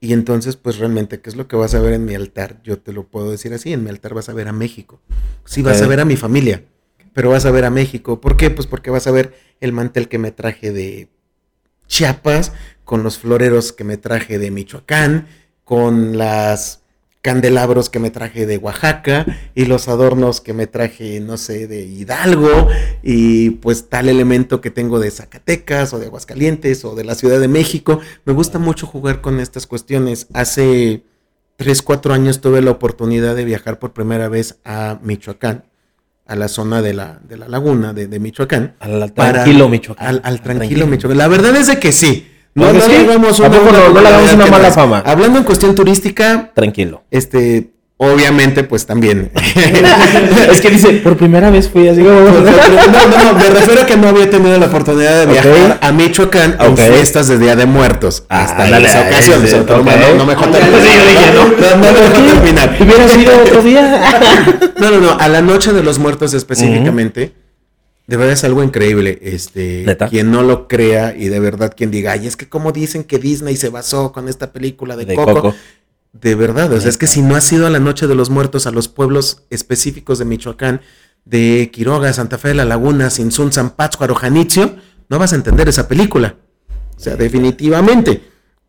Y 0.00 0.12
entonces, 0.12 0.56
pues 0.56 0.78
realmente, 0.78 1.20
¿qué 1.20 1.30
es 1.30 1.36
lo 1.36 1.46
que 1.46 1.54
vas 1.54 1.76
a 1.76 1.80
ver 1.80 1.92
en 1.92 2.04
mi 2.04 2.16
altar? 2.16 2.60
Yo 2.64 2.80
te 2.80 2.92
lo 2.92 3.06
puedo 3.06 3.30
decir 3.30 3.54
así, 3.54 3.72
en 3.72 3.84
mi 3.84 3.90
altar 3.90 4.12
vas 4.12 4.28
a 4.28 4.32
ver 4.32 4.48
a 4.48 4.52
México. 4.52 5.00
Sí, 5.44 5.62
vas 5.62 5.80
a 5.82 5.86
ver 5.86 6.00
a 6.00 6.04
mi 6.04 6.16
familia, 6.16 6.64
pero 7.14 7.30
vas 7.30 7.46
a 7.46 7.52
ver 7.52 7.66
a 7.66 7.70
México. 7.70 8.20
¿Por 8.20 8.36
qué? 8.36 8.50
Pues 8.50 8.66
porque 8.66 8.90
vas 8.90 9.06
a 9.06 9.12
ver 9.12 9.34
el 9.60 9.72
mantel 9.72 10.08
que 10.08 10.18
me 10.18 10.32
traje 10.32 10.72
de 10.72 11.10
Chiapas, 11.86 12.54
con 12.82 13.04
los 13.04 13.18
floreros 13.18 13.72
que 13.72 13.84
me 13.84 13.98
traje 13.98 14.40
de 14.40 14.50
Michoacán, 14.50 15.28
con 15.62 16.18
las 16.18 16.82
candelabros 17.22 17.90
que 17.90 17.98
me 17.98 18.10
traje 18.10 18.46
de 18.46 18.56
Oaxaca 18.56 19.26
y 19.54 19.66
los 19.66 19.88
adornos 19.88 20.40
que 20.40 20.54
me 20.54 20.66
traje, 20.66 21.20
no 21.20 21.36
sé, 21.36 21.66
de 21.66 21.82
Hidalgo 21.82 22.68
y 23.02 23.50
pues 23.50 23.88
tal 23.88 24.08
elemento 24.08 24.60
que 24.60 24.70
tengo 24.70 24.98
de 24.98 25.10
Zacatecas 25.10 25.92
o 25.92 25.98
de 25.98 26.06
Aguascalientes 26.06 26.84
o 26.84 26.94
de 26.94 27.04
la 27.04 27.14
Ciudad 27.14 27.38
de 27.38 27.48
México. 27.48 28.00
Me 28.24 28.32
gusta 28.32 28.58
mucho 28.58 28.86
jugar 28.86 29.20
con 29.20 29.38
estas 29.38 29.66
cuestiones. 29.66 30.28
Hace 30.32 31.02
3, 31.56 31.82
4 31.82 32.14
años 32.14 32.40
tuve 32.40 32.62
la 32.62 32.70
oportunidad 32.70 33.36
de 33.36 33.44
viajar 33.44 33.78
por 33.78 33.92
primera 33.92 34.28
vez 34.28 34.58
a 34.64 34.98
Michoacán, 35.02 35.64
a 36.26 36.36
la 36.36 36.48
zona 36.48 36.80
de 36.80 36.94
la, 36.94 37.20
de 37.28 37.36
la 37.36 37.48
laguna 37.48 37.92
de, 37.92 38.06
de 38.06 38.18
Michoacán. 38.18 38.76
Al 38.80 39.12
tranquilo, 39.12 39.68
Michoacán. 39.68 40.06
Al, 40.06 40.20
al 40.24 40.40
tranquilo, 40.40 40.86
Michoacán. 40.86 41.18
La 41.18 41.28
verdad 41.28 41.54
es 41.56 41.66
de 41.66 41.78
que 41.78 41.92
sí. 41.92 42.28
No, 42.54 42.64
¿Por 42.64 42.72
qué 42.72 42.78
no 42.78 42.84
sí? 42.84 42.90
le 42.92 42.98
hagamos 42.98 43.40
¿A 43.40 43.42
una, 43.46 43.58
poco 43.58 43.72
no- 43.72 43.88
no 43.94 44.00
le 44.00 44.08
hagamos 44.08 44.32
una 44.32 44.44
que 44.44 44.50
mala 44.50 44.70
fama? 44.72 45.02
Hablando 45.06 45.38
en 45.38 45.44
cuestión 45.44 45.74
turística, 45.74 46.50
Tranquilo. 46.54 47.04
este, 47.10 47.70
obviamente, 47.96 48.64
pues 48.64 48.86
también. 48.86 49.30
es 50.50 50.60
que 50.60 50.70
dice, 50.70 50.88
por 50.94 51.16
primera 51.16 51.50
vez 51.50 51.68
fui 51.68 51.86
así 51.88 52.00
como... 52.02 52.12
no, 52.12 52.30
no, 52.30 53.24
no, 53.24 53.38
me 53.38 53.50
refiero 53.50 53.82
a 53.82 53.86
que 53.86 53.96
no 53.96 54.08
había 54.08 54.28
tenido 54.30 54.58
la 54.58 54.66
oportunidad 54.66 55.20
de 55.20 55.26
viajar 55.32 55.78
a 55.80 55.92
Michoacán 55.92 56.56
Ok. 56.58 56.78
en 56.80 56.92
fiestas 56.94 57.28
de 57.28 57.38
Día 57.38 57.54
de 57.56 57.66
Muertos. 57.66 58.24
Ah, 58.28 58.44
hasta 58.44 58.64
ándale, 58.64 58.88
esa 58.88 59.00
ocasión. 59.02 59.40
sí, 59.42 59.46
o 59.46 59.66
sea, 59.66 59.76
no, 59.76 59.82
no, 59.84 60.14
no 60.16 60.24
me 60.26 60.34
dejó 60.34 60.46
terminar. 60.48 60.80
¿no? 61.34 61.44
No, 61.44 61.76
no 61.76 61.92
me 61.92 62.00
dejó 62.00 62.32
terminar. 62.34 62.76
Hubiera 62.80 63.08
sido 63.08 63.32
otro 63.42 63.62
día. 63.62 64.02
No, 64.80 64.90
no, 64.90 64.98
no, 64.98 65.18
a 65.20 65.28
la 65.28 65.42
noche 65.42 65.74
de 65.74 65.82
los 65.82 65.98
muertos 65.98 66.32
específicamente, 66.32 67.34
de 68.10 68.16
verdad 68.16 68.32
es 68.32 68.42
algo 68.42 68.64
increíble. 68.64 69.20
Este, 69.22 69.84
¿Neta? 69.86 70.08
quien 70.08 70.32
no 70.32 70.42
lo 70.42 70.66
crea 70.66 71.14
y 71.16 71.28
de 71.28 71.38
verdad 71.38 71.72
quien 71.76 71.92
diga, 71.92 72.10
ay, 72.10 72.26
es 72.26 72.36
que 72.36 72.48
como 72.48 72.72
dicen 72.72 73.04
que 73.04 73.20
Disney 73.20 73.54
se 73.54 73.68
basó 73.68 74.10
con 74.10 74.28
esta 74.28 74.52
película 74.52 74.96
de, 74.96 75.04
De 75.04 75.14
Coco. 75.14 75.34
Coco. 75.34 75.54
De 76.12 76.34
verdad, 76.34 76.72
o 76.72 76.80
sea, 76.80 76.90
es 76.90 76.96
que 76.96 77.06
si 77.06 77.22
no 77.22 77.36
has 77.36 77.52
ido 77.52 77.68
a 77.68 77.70
la 77.70 77.78
noche 77.78 78.08
de 78.08 78.16
los 78.16 78.28
muertos 78.28 78.66
a 78.66 78.72
los 78.72 78.88
pueblos 78.88 79.44
específicos 79.48 80.18
de 80.18 80.24
Michoacán, 80.24 80.80
de 81.24 81.70
Quiroga, 81.72 82.12
Santa 82.12 82.36
Fe 82.36 82.48
de 82.48 82.54
la 82.54 82.64
Laguna, 82.64 83.10
Sinsun, 83.10 83.52
San 83.52 83.76
Pátzcuaro, 83.76 84.16
Janitzio, 84.16 84.74
no 85.08 85.20
vas 85.20 85.32
a 85.32 85.36
entender 85.36 85.68
esa 85.68 85.86
película. 85.86 86.34
O 86.96 87.00
sea, 87.00 87.14
definitivamente. 87.14 88.22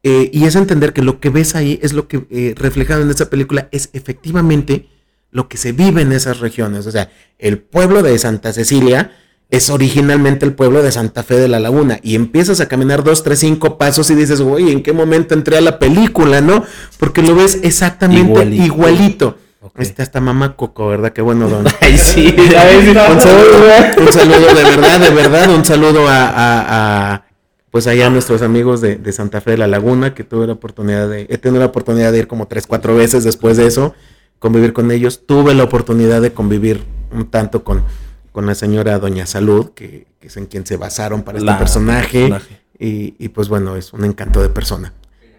Eh, 0.03 0.29
y 0.31 0.45
es 0.45 0.55
entender 0.55 0.93
que 0.93 1.01
lo 1.01 1.19
que 1.19 1.31
ves 1.31 1.55
ahí 1.55 1.79
es 1.81 1.93
lo 1.93 2.07
que 2.07 2.27
eh, 2.29 2.53
reflejado 2.55 3.01
en 3.01 3.09
esa 3.09 3.31
película 3.31 3.69
es 3.71 3.89
efectivamente 3.93 4.87
lo 5.31 5.47
que 5.47 5.57
se 5.57 5.71
vive 5.71 6.03
en 6.03 6.11
esas 6.11 6.41
regiones. 6.41 6.85
O 6.85 6.91
sea, 6.91 7.09
el 7.39 7.57
pueblo 7.57 8.03
de 8.03 8.19
Santa 8.19 8.53
Cecilia 8.53 9.11
es 9.51 9.69
originalmente 9.69 10.45
el 10.45 10.53
pueblo 10.53 10.81
de 10.81 10.91
Santa 10.91 11.21
Fe 11.23 11.35
de 11.35 11.47
la 11.47 11.59
Laguna. 11.59 11.99
Y 12.01 12.15
empiezas 12.15 12.59
a 12.61 12.67
caminar 12.67 13.03
dos, 13.03 13.21
tres, 13.21 13.39
cinco 13.39 13.77
pasos 13.77 14.09
y 14.09 14.15
dices, 14.15 14.41
güey, 14.41 14.71
¿en 14.71 14.81
qué 14.81 14.93
momento 14.93 15.33
entré 15.35 15.57
a 15.57 15.61
la 15.61 15.77
película, 15.77 16.41
no? 16.41 16.63
Porque 16.97 17.21
lo 17.21 17.35
ves 17.35 17.59
exactamente 17.61 18.31
Igualito. 18.31 18.63
igualito. 18.63 19.37
Ok. 19.61 19.79
Este 19.79 20.01
hasta 20.01 20.19
mamá 20.19 20.55
Coco, 20.55 20.87
¿verdad? 20.87 21.13
Qué 21.13 21.21
bueno, 21.21 21.47
don. 21.47 21.65
Ay, 21.81 21.95
sí. 21.97 22.33
Un 22.37 23.21
saludo, 23.21 23.57
un 23.99 24.11
saludo 24.13 24.47
de 24.55 24.63
verdad, 24.63 24.99
de 24.99 25.09
verdad, 25.11 25.49
un 25.53 25.63
saludo 25.65 26.07
a, 26.07 26.25
a- 26.29 27.13
a, 27.13 27.25
pues 27.69 27.85
allá 27.87 28.07
a 28.07 28.09
nuestros 28.09 28.41
amigos 28.41 28.81
de, 28.81 28.95
de 28.95 29.11
Santa 29.13 29.39
Fe 29.39 29.51
de 29.51 29.57
la 29.57 29.67
Laguna, 29.67 30.13
que 30.15 30.23
tuve 30.23 30.47
la 30.47 30.53
oportunidad 30.53 31.07
de, 31.09 31.27
he 31.29 31.37
tenido 31.37 31.59
la 31.59 31.67
oportunidad 31.67 32.11
de 32.11 32.19
ir 32.19 32.27
como 32.27 32.47
tres, 32.47 32.65
cuatro 32.67 32.95
veces 32.95 33.23
después 33.23 33.55
de 33.57 33.67
eso, 33.67 33.93
convivir 34.39 34.73
con 34.73 34.89
ellos. 34.91 35.21
Tuve 35.27 35.53
la 35.53 35.63
oportunidad 35.63 36.21
de 36.21 36.31
convivir 36.33 36.83
un 37.13 37.29
tanto 37.29 37.63
con, 37.63 37.83
con 38.31 38.45
la 38.45 38.55
señora 38.55 38.97
Doña 38.99 39.25
Salud, 39.25 39.71
que, 39.71 40.07
que 40.19 40.27
es 40.27 40.37
en 40.37 40.45
quien 40.45 40.65
se 40.65 40.77
basaron 40.77 41.23
para 41.23 41.39
La 41.39 41.51
este 41.53 41.59
personaje. 41.63 42.19
personaje. 42.29 42.61
Y, 42.79 43.15
y, 43.19 43.29
pues 43.29 43.47
bueno, 43.49 43.75
es 43.75 43.93
un 43.93 44.05
encanto 44.05 44.41
de 44.41 44.49
persona. 44.49 44.93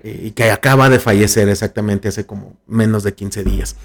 Y 0.04 0.32
que 0.32 0.50
acaba 0.50 0.88
de 0.90 0.98
fallecer 0.98 1.48
exactamente 1.48 2.08
hace 2.08 2.26
como 2.26 2.56
menos 2.66 3.02
de 3.04 3.14
15 3.14 3.44
días. 3.44 3.76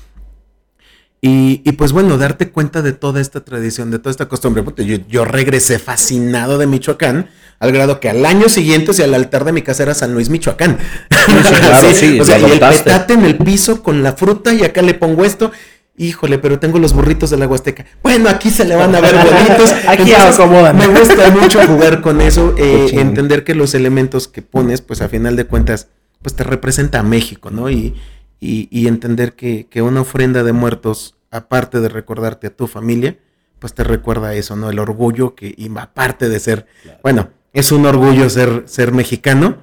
Y, 1.19 1.61
y, 1.65 1.71
pues 1.71 1.93
bueno, 1.93 2.17
darte 2.19 2.51
cuenta 2.51 2.83
de 2.83 2.93
toda 2.93 3.19
esta 3.19 3.43
tradición, 3.43 3.89
de 3.89 3.97
toda 3.97 4.11
esta 4.11 4.27
costumbre. 4.27 4.63
Yo, 4.85 4.97
yo 5.07 5.25
regresé 5.25 5.79
fascinado 5.79 6.59
de 6.59 6.67
Michoacán, 6.67 7.29
al 7.59 7.71
grado 7.71 7.99
que 7.99 8.09
al 8.09 8.23
año 8.25 8.49
siguiente, 8.49 8.93
sea, 8.93 9.05
al 9.05 9.15
altar 9.15 9.43
de 9.43 9.51
mi 9.51 9.63
casa 9.63 9.81
era 9.83 9.95
San 9.95 10.13
Luis, 10.13 10.29
Michoacán. 10.29 10.77
claro, 11.09 11.87
sí, 11.93 12.19
o 12.19 12.25
sea, 12.25 12.37
lo 12.37 12.47
y 12.47 12.51
el 12.51 12.57
adoptaste. 12.63 12.83
petate 12.83 13.13
en 13.15 13.25
el 13.25 13.37
piso 13.39 13.81
con 13.81 14.03
la 14.03 14.13
fruta 14.13 14.53
y 14.53 14.63
acá 14.63 14.83
le 14.83 14.93
pongo 14.93 15.25
esto. 15.25 15.51
Híjole, 15.99 16.37
pero 16.37 16.59
tengo 16.59 16.77
los 16.77 16.93
burritos 16.93 17.31
de 17.31 17.37
la 17.37 17.47
Huasteca. 17.47 17.85
Bueno, 18.03 18.29
aquí 18.29 18.51
se 18.51 18.65
le 18.65 18.75
van 18.75 18.93
a 18.93 19.01
ver 19.01 19.15
bonitos. 19.15 19.71
Aquí 19.87 20.11
Entonces, 20.11 20.39
acomodan. 20.39 20.77
Me 20.77 20.87
gusta 20.87 21.31
mucho 21.31 21.59
jugar 21.65 22.01
con 22.01 22.21
eso, 22.21 22.53
eh, 22.57 22.91
entender 22.93 23.43
que 23.43 23.55
los 23.55 23.73
elementos 23.73 24.27
que 24.27 24.43
pones, 24.43 24.81
pues 24.81 25.01
a 25.01 25.09
final 25.09 25.35
de 25.35 25.45
cuentas, 25.45 25.87
pues 26.21 26.35
te 26.35 26.43
representa 26.43 26.99
a 26.99 27.03
México, 27.03 27.49
¿no? 27.49 27.69
Y, 27.71 27.95
y, 28.39 28.67
y 28.71 28.87
entender 28.87 29.33
que, 29.33 29.67
que 29.67 29.81
una 29.81 30.01
ofrenda 30.01 30.43
de 30.43 30.53
muertos, 30.53 31.15
aparte 31.31 31.79
de 31.79 31.89
recordarte 31.89 32.47
a 32.47 32.55
tu 32.55 32.67
familia, 32.67 33.17
pues 33.59 33.73
te 33.73 33.83
recuerda 33.83 34.35
eso, 34.35 34.55
¿no? 34.55 34.69
El 34.69 34.79
orgullo 34.79 35.35
que, 35.35 35.53
y 35.57 35.69
aparte 35.77 36.29
de 36.29 36.39
ser, 36.39 36.67
bueno, 37.01 37.29
es 37.53 37.71
un 37.71 37.85
orgullo 37.85 38.29
ser, 38.29 38.63
ser 38.67 38.91
mexicano. 38.91 39.57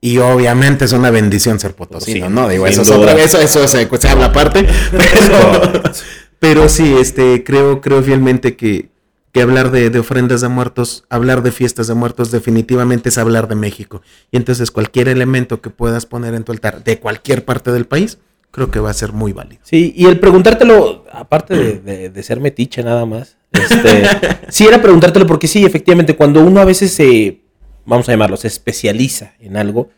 Y 0.00 0.18
obviamente 0.18 0.84
es 0.84 0.92
una 0.92 1.10
bendición 1.10 1.58
ser 1.58 1.74
potosino, 1.74 2.26
Sí, 2.28 2.32
¿no? 2.32 2.48
Digo, 2.48 2.66
eso 2.66 2.82
es 2.82 2.90
otra 2.90 3.12
eso, 3.20 3.40
eso 3.40 3.66
se, 3.66 3.88
se 3.98 4.08
habla 4.08 4.26
aparte. 4.26 4.66
Pero, 4.92 5.82
pero 6.38 6.68
sí, 6.68 6.94
este, 7.00 7.42
creo, 7.42 7.80
creo 7.80 8.02
fielmente 8.02 8.54
que, 8.56 8.90
que 9.32 9.42
hablar 9.42 9.70
de, 9.72 9.90
de 9.90 9.98
ofrendas 9.98 10.40
de 10.40 10.48
muertos, 10.48 11.04
hablar 11.10 11.42
de 11.42 11.50
fiestas 11.50 11.88
de 11.88 11.94
muertos, 11.94 12.30
definitivamente 12.30 13.08
es 13.08 13.18
hablar 13.18 13.48
de 13.48 13.56
México. 13.56 14.02
Y 14.30 14.36
entonces 14.36 14.70
cualquier 14.70 15.08
elemento 15.08 15.60
que 15.60 15.70
puedas 15.70 16.06
poner 16.06 16.34
en 16.34 16.44
tu 16.44 16.52
altar 16.52 16.84
de 16.84 17.00
cualquier 17.00 17.44
parte 17.44 17.72
del 17.72 17.86
país, 17.86 18.18
creo 18.52 18.70
que 18.70 18.78
va 18.80 18.90
a 18.90 18.94
ser 18.94 19.12
muy 19.12 19.32
válido. 19.32 19.60
Sí, 19.64 19.92
y 19.96 20.06
el 20.06 20.20
preguntártelo, 20.20 21.04
aparte 21.12 21.54
de, 21.56 21.80
de- 21.80 22.08
de 22.10 22.22
ser 22.22 22.38
metiche 22.40 22.82
nada 22.84 23.04
más, 23.04 23.36
este, 23.52 24.04
sí 24.48 24.64
era 24.64 24.80
preguntártelo 24.80 25.26
porque 25.26 25.48
sí, 25.48 25.64
efectivamente, 25.64 26.14
cuando 26.14 26.40
uno 26.40 26.60
a 26.60 26.64
veces 26.64 26.92
se, 26.92 27.40
vamos 27.88 28.08
a 28.08 28.12
llamarlo, 28.12 28.36
se 28.36 28.48
especializa 28.48 29.34
en 29.40 29.56
algo, 29.56 29.90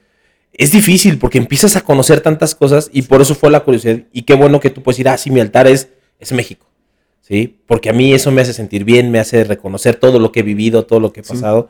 es 0.52 0.72
difícil 0.72 1.18
porque 1.18 1.38
empiezas 1.38 1.76
a 1.76 1.82
conocer 1.82 2.20
tantas 2.20 2.54
cosas 2.54 2.90
y 2.92 3.02
por 3.02 3.20
eso 3.20 3.34
fue 3.34 3.50
la 3.50 3.60
curiosidad. 3.60 4.00
Y 4.12 4.22
qué 4.22 4.34
bueno 4.34 4.60
que 4.60 4.70
tú 4.70 4.82
puedes 4.82 4.96
decir, 4.96 5.08
ah, 5.08 5.16
sí, 5.16 5.30
mi 5.30 5.40
altar 5.40 5.66
es, 5.66 5.90
es 6.18 6.32
México. 6.32 6.66
¿Sí? 7.20 7.60
Porque 7.66 7.90
a 7.90 7.92
mí 7.92 8.12
eso 8.12 8.32
me 8.32 8.42
hace 8.42 8.52
sentir 8.52 8.84
bien, 8.84 9.10
me 9.10 9.20
hace 9.20 9.44
reconocer 9.44 9.94
todo 9.96 10.18
lo 10.18 10.32
que 10.32 10.40
he 10.40 10.42
vivido, 10.42 10.84
todo 10.84 10.98
lo 10.98 11.12
que 11.12 11.20
he 11.20 11.22
pasado. 11.22 11.68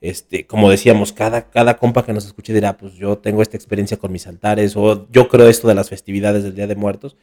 Este, 0.00 0.46
como 0.46 0.70
decíamos, 0.70 1.12
cada, 1.12 1.50
cada 1.50 1.76
compa 1.76 2.04
que 2.04 2.14
nos 2.14 2.24
escuche 2.24 2.54
dirá, 2.54 2.78
pues 2.78 2.94
yo 2.94 3.18
tengo 3.18 3.42
esta 3.42 3.56
experiencia 3.56 3.98
con 3.98 4.10
mis 4.10 4.26
altares, 4.26 4.74
o 4.74 5.06
yo 5.12 5.28
creo 5.28 5.48
esto 5.48 5.68
de 5.68 5.74
las 5.74 5.90
festividades 5.90 6.44
del 6.44 6.54
Día 6.54 6.66
de 6.66 6.76
Muertos. 6.76 7.16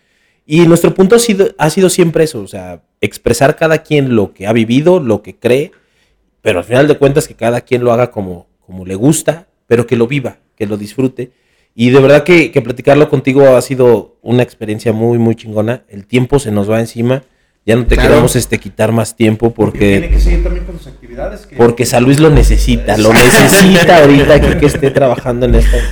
Y 0.46 0.62
nuestro 0.68 0.94
punto 0.94 1.16
ha 1.16 1.20
sido, 1.20 1.50
ha 1.58 1.70
sido 1.70 1.90
siempre 1.90 2.24
eso, 2.24 2.42
o 2.42 2.48
sea, 2.48 2.84
expresar 3.02 3.56
cada 3.56 3.80
quien 3.80 4.16
lo 4.16 4.34
que 4.34 4.48
ha 4.48 4.54
vivido, 4.54 5.00
lo 5.00 5.22
que 5.22 5.36
cree, 5.36 5.72
pero 6.42 6.60
al 6.60 6.66
final 6.66 6.88
de 6.88 6.98
cuentas 6.98 7.28
que 7.28 7.36
cada 7.36 7.62
quien 7.62 7.84
lo 7.84 7.92
haga 7.92 8.12
como, 8.12 8.48
como 8.66 8.86
le 8.86 8.96
gusta, 8.96 9.48
pero 9.68 9.86
que 9.88 9.96
lo 9.96 10.08
viva, 10.08 10.38
que 10.56 10.66
lo 10.66 10.78
disfrute. 10.78 11.32
Y 11.76 11.92
de 11.92 12.00
verdad 12.00 12.24
que, 12.24 12.52
que 12.52 12.62
platicarlo 12.62 13.10
contigo 13.10 13.56
ha 13.56 13.62
sido 13.62 14.18
una 14.22 14.44
experiencia 14.44 14.92
muy, 14.92 15.18
muy 15.18 15.36
chingona. 15.36 15.84
El 15.88 16.06
tiempo 16.06 16.40
se 16.40 16.52
nos 16.52 16.70
va 16.70 16.80
encima. 16.80 17.24
Ya 17.66 17.76
no 17.76 17.86
te 17.86 17.96
Claro. 17.96 18.10
queremos 18.10 18.36
este, 18.36 18.58
quitar 18.58 18.92
más 18.92 19.16
tiempo 19.16 19.48
Tiene 19.52 19.56
porque, 19.72 20.10
que 20.12 20.20
seguir 20.20 20.44
también 20.44 20.66
con 20.66 20.78
sus 20.78 20.88
actividades. 20.88 21.46
que- 21.46 21.56
porque 21.56 21.86
San 21.86 22.04
Luis 22.04 22.20
lo 22.20 22.30
necesita, 22.30 22.98
lo 22.98 23.14
necesita 23.14 24.00
ahorita 24.00 24.60
que 24.60 24.66
esté 24.66 24.90
trabajando 24.92 25.46
en 25.46 25.56
estas 25.56 25.84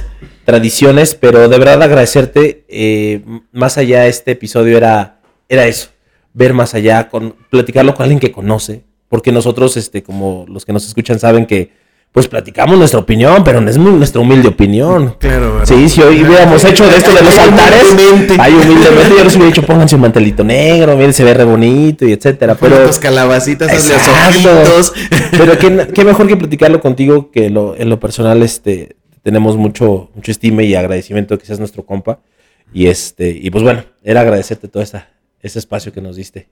tradiciones. 0.46 1.14
Pero 1.16 1.48
de 1.48 1.58
verdad 1.60 1.82
agradecerte. 1.84 2.66
eh, 2.68 3.22
más 3.52 3.78
allá, 3.78 4.08
este 4.08 4.32
episodio 4.32 4.78
era, 4.78 5.20
era 5.50 5.68
eso. 5.68 5.90
Ver 6.34 6.54
más 6.54 6.74
allá, 6.74 7.10
con, 7.10 7.36
platicarlo 7.50 7.94
con 7.94 8.04
alguien 8.04 8.20
que 8.20 8.32
conoce. 8.32 8.84
Porque 9.10 9.32
nosotros, 9.32 9.78
este, 9.78 10.04
como 10.04 10.46
los 10.50 10.66
que 10.66 10.74
nos 10.74 10.86
escuchan, 10.86 11.20
saben 11.20 11.46
que 11.46 11.72
pues 12.12 12.28
platicamos 12.28 12.78
nuestra 12.80 13.00
opinión, 13.00 13.44
pero 13.44 13.62
no 13.62 13.70
es 13.70 13.78
muy- 13.78 13.92
nuestra 13.92 14.20
humilde 14.22 14.48
opinión. 14.48 15.16
Claro, 15.20 15.54
¿verdad? 15.54 15.66
Sí, 15.68 15.88
si 15.88 16.02
hoy 16.02 16.24
hubiéramos 16.24 16.64
hecho 16.64 16.86
de 16.90 16.98
esto 16.98 17.14
de 17.14 17.22
los 17.22 17.38
altares, 17.38 17.84
Humildemente. 17.92 18.36
ay, 18.40 18.54
humildemente 18.54 19.10
yo 19.18 19.24
les 19.24 19.36
hubiera 19.36 19.48
dicho, 19.54 19.62
pónganse 19.64 19.96
un 19.96 20.02
mantelito 20.02 20.44
negro, 20.44 20.96
miren, 20.96 21.14
se 21.14 21.24
ve 21.24 21.34
re 21.36 21.44
bonito 21.44 22.08
y 22.08 22.14
etcétera. 22.14 22.56
Pero 22.56 22.88
tus 22.88 22.98
calabacitas, 22.98 23.70
ojitos. 23.72 24.94
pero 25.32 25.58
qué, 25.60 25.88
qué 25.94 26.04
mejor 26.06 26.28
que 26.28 26.38
platicarlo 26.38 26.80
contigo, 26.82 27.30
que 27.30 27.50
lo, 27.50 27.76
en 27.78 27.90
lo 27.90 28.00
personal, 28.00 28.42
este, 28.42 28.96
tenemos 29.22 29.56
mucho, 29.58 30.10
mucho 30.16 30.32
estima 30.32 30.64
y 30.64 30.74
agradecimiento 30.76 31.36
de 31.36 31.40
que 31.40 31.46
seas 31.46 31.60
nuestro 31.60 31.86
compa. 31.86 32.20
Y 32.74 32.88
este, 32.88 33.30
y 33.30 33.50
pues 33.52 33.64
bueno, 33.64 33.84
era 34.04 34.22
agradecerte 34.22 34.68
todo 34.68 34.82
esta, 34.82 35.10
este 35.42 35.60
espacio 35.60 35.94
que 35.94 36.02
nos 36.02 36.16
diste. 36.16 36.48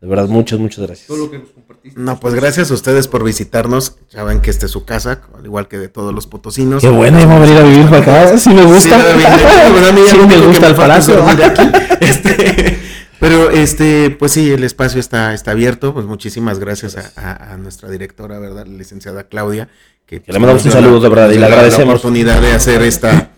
De 0.00 0.08
verdad, 0.08 0.28
muchas, 0.28 0.58
muchas 0.58 0.86
gracias. 0.86 1.06
Todo 1.08 1.18
lo 1.18 1.30
que 1.30 1.38
nos 1.40 1.50
compartiste. 1.50 2.00
No, 2.00 2.18
pues 2.18 2.34
gracias 2.34 2.70
a 2.70 2.74
ustedes 2.74 3.06
por 3.06 3.22
visitarnos. 3.22 3.96
Ya 4.10 4.24
ven 4.24 4.40
que 4.40 4.48
esta 4.50 4.64
es 4.66 4.72
su 4.72 4.86
casa, 4.86 5.20
al 5.36 5.44
igual 5.44 5.68
que 5.68 5.76
de 5.78 5.88
todos 5.88 6.14
los 6.14 6.26
potosinos. 6.26 6.80
Qué 6.80 6.88
bueno, 6.88 7.18
vamos 7.18 7.36
a 7.36 7.40
venir 7.40 7.56
a 7.58 7.62
vivir 7.64 7.84
para 7.90 7.98
acá. 8.24 8.38
Sí 8.38 8.48
me 8.50 8.64
gusta. 8.64 8.98
Sí, 8.98 10.16
me 10.26 10.38
gusta 10.46 10.68
el 10.68 10.74
palacio. 10.74 11.22
Este, 12.00 12.78
pero 13.18 13.50
este, 13.50 14.08
pues 14.18 14.32
sí, 14.32 14.50
el 14.50 14.64
espacio 14.64 14.98
está, 15.00 15.34
está 15.34 15.50
abierto. 15.50 15.92
Pues 15.92 16.06
muchísimas 16.06 16.58
gracias 16.58 16.96
a, 16.96 17.12
a- 17.16 17.52
a 17.52 17.56
nuestra 17.58 17.90
directora, 17.90 18.38
¿verdad? 18.38 18.66
La 18.66 18.72
licenciada 18.78 19.24
Claudia. 19.24 19.68
Que, 20.06 20.22
Que 20.22 20.32
le 20.32 20.38
mandamos 20.38 20.64
un 20.64 20.72
saludo, 20.72 20.98
de 21.00 21.08
verdad, 21.10 21.30
y 21.30 21.38
le 21.38 21.44
agradecemos. 21.44 21.86
La 21.88 21.92
oportunidad 21.92 22.40
de 22.40 22.52
hacer 22.52 22.80
esta. 22.82 23.30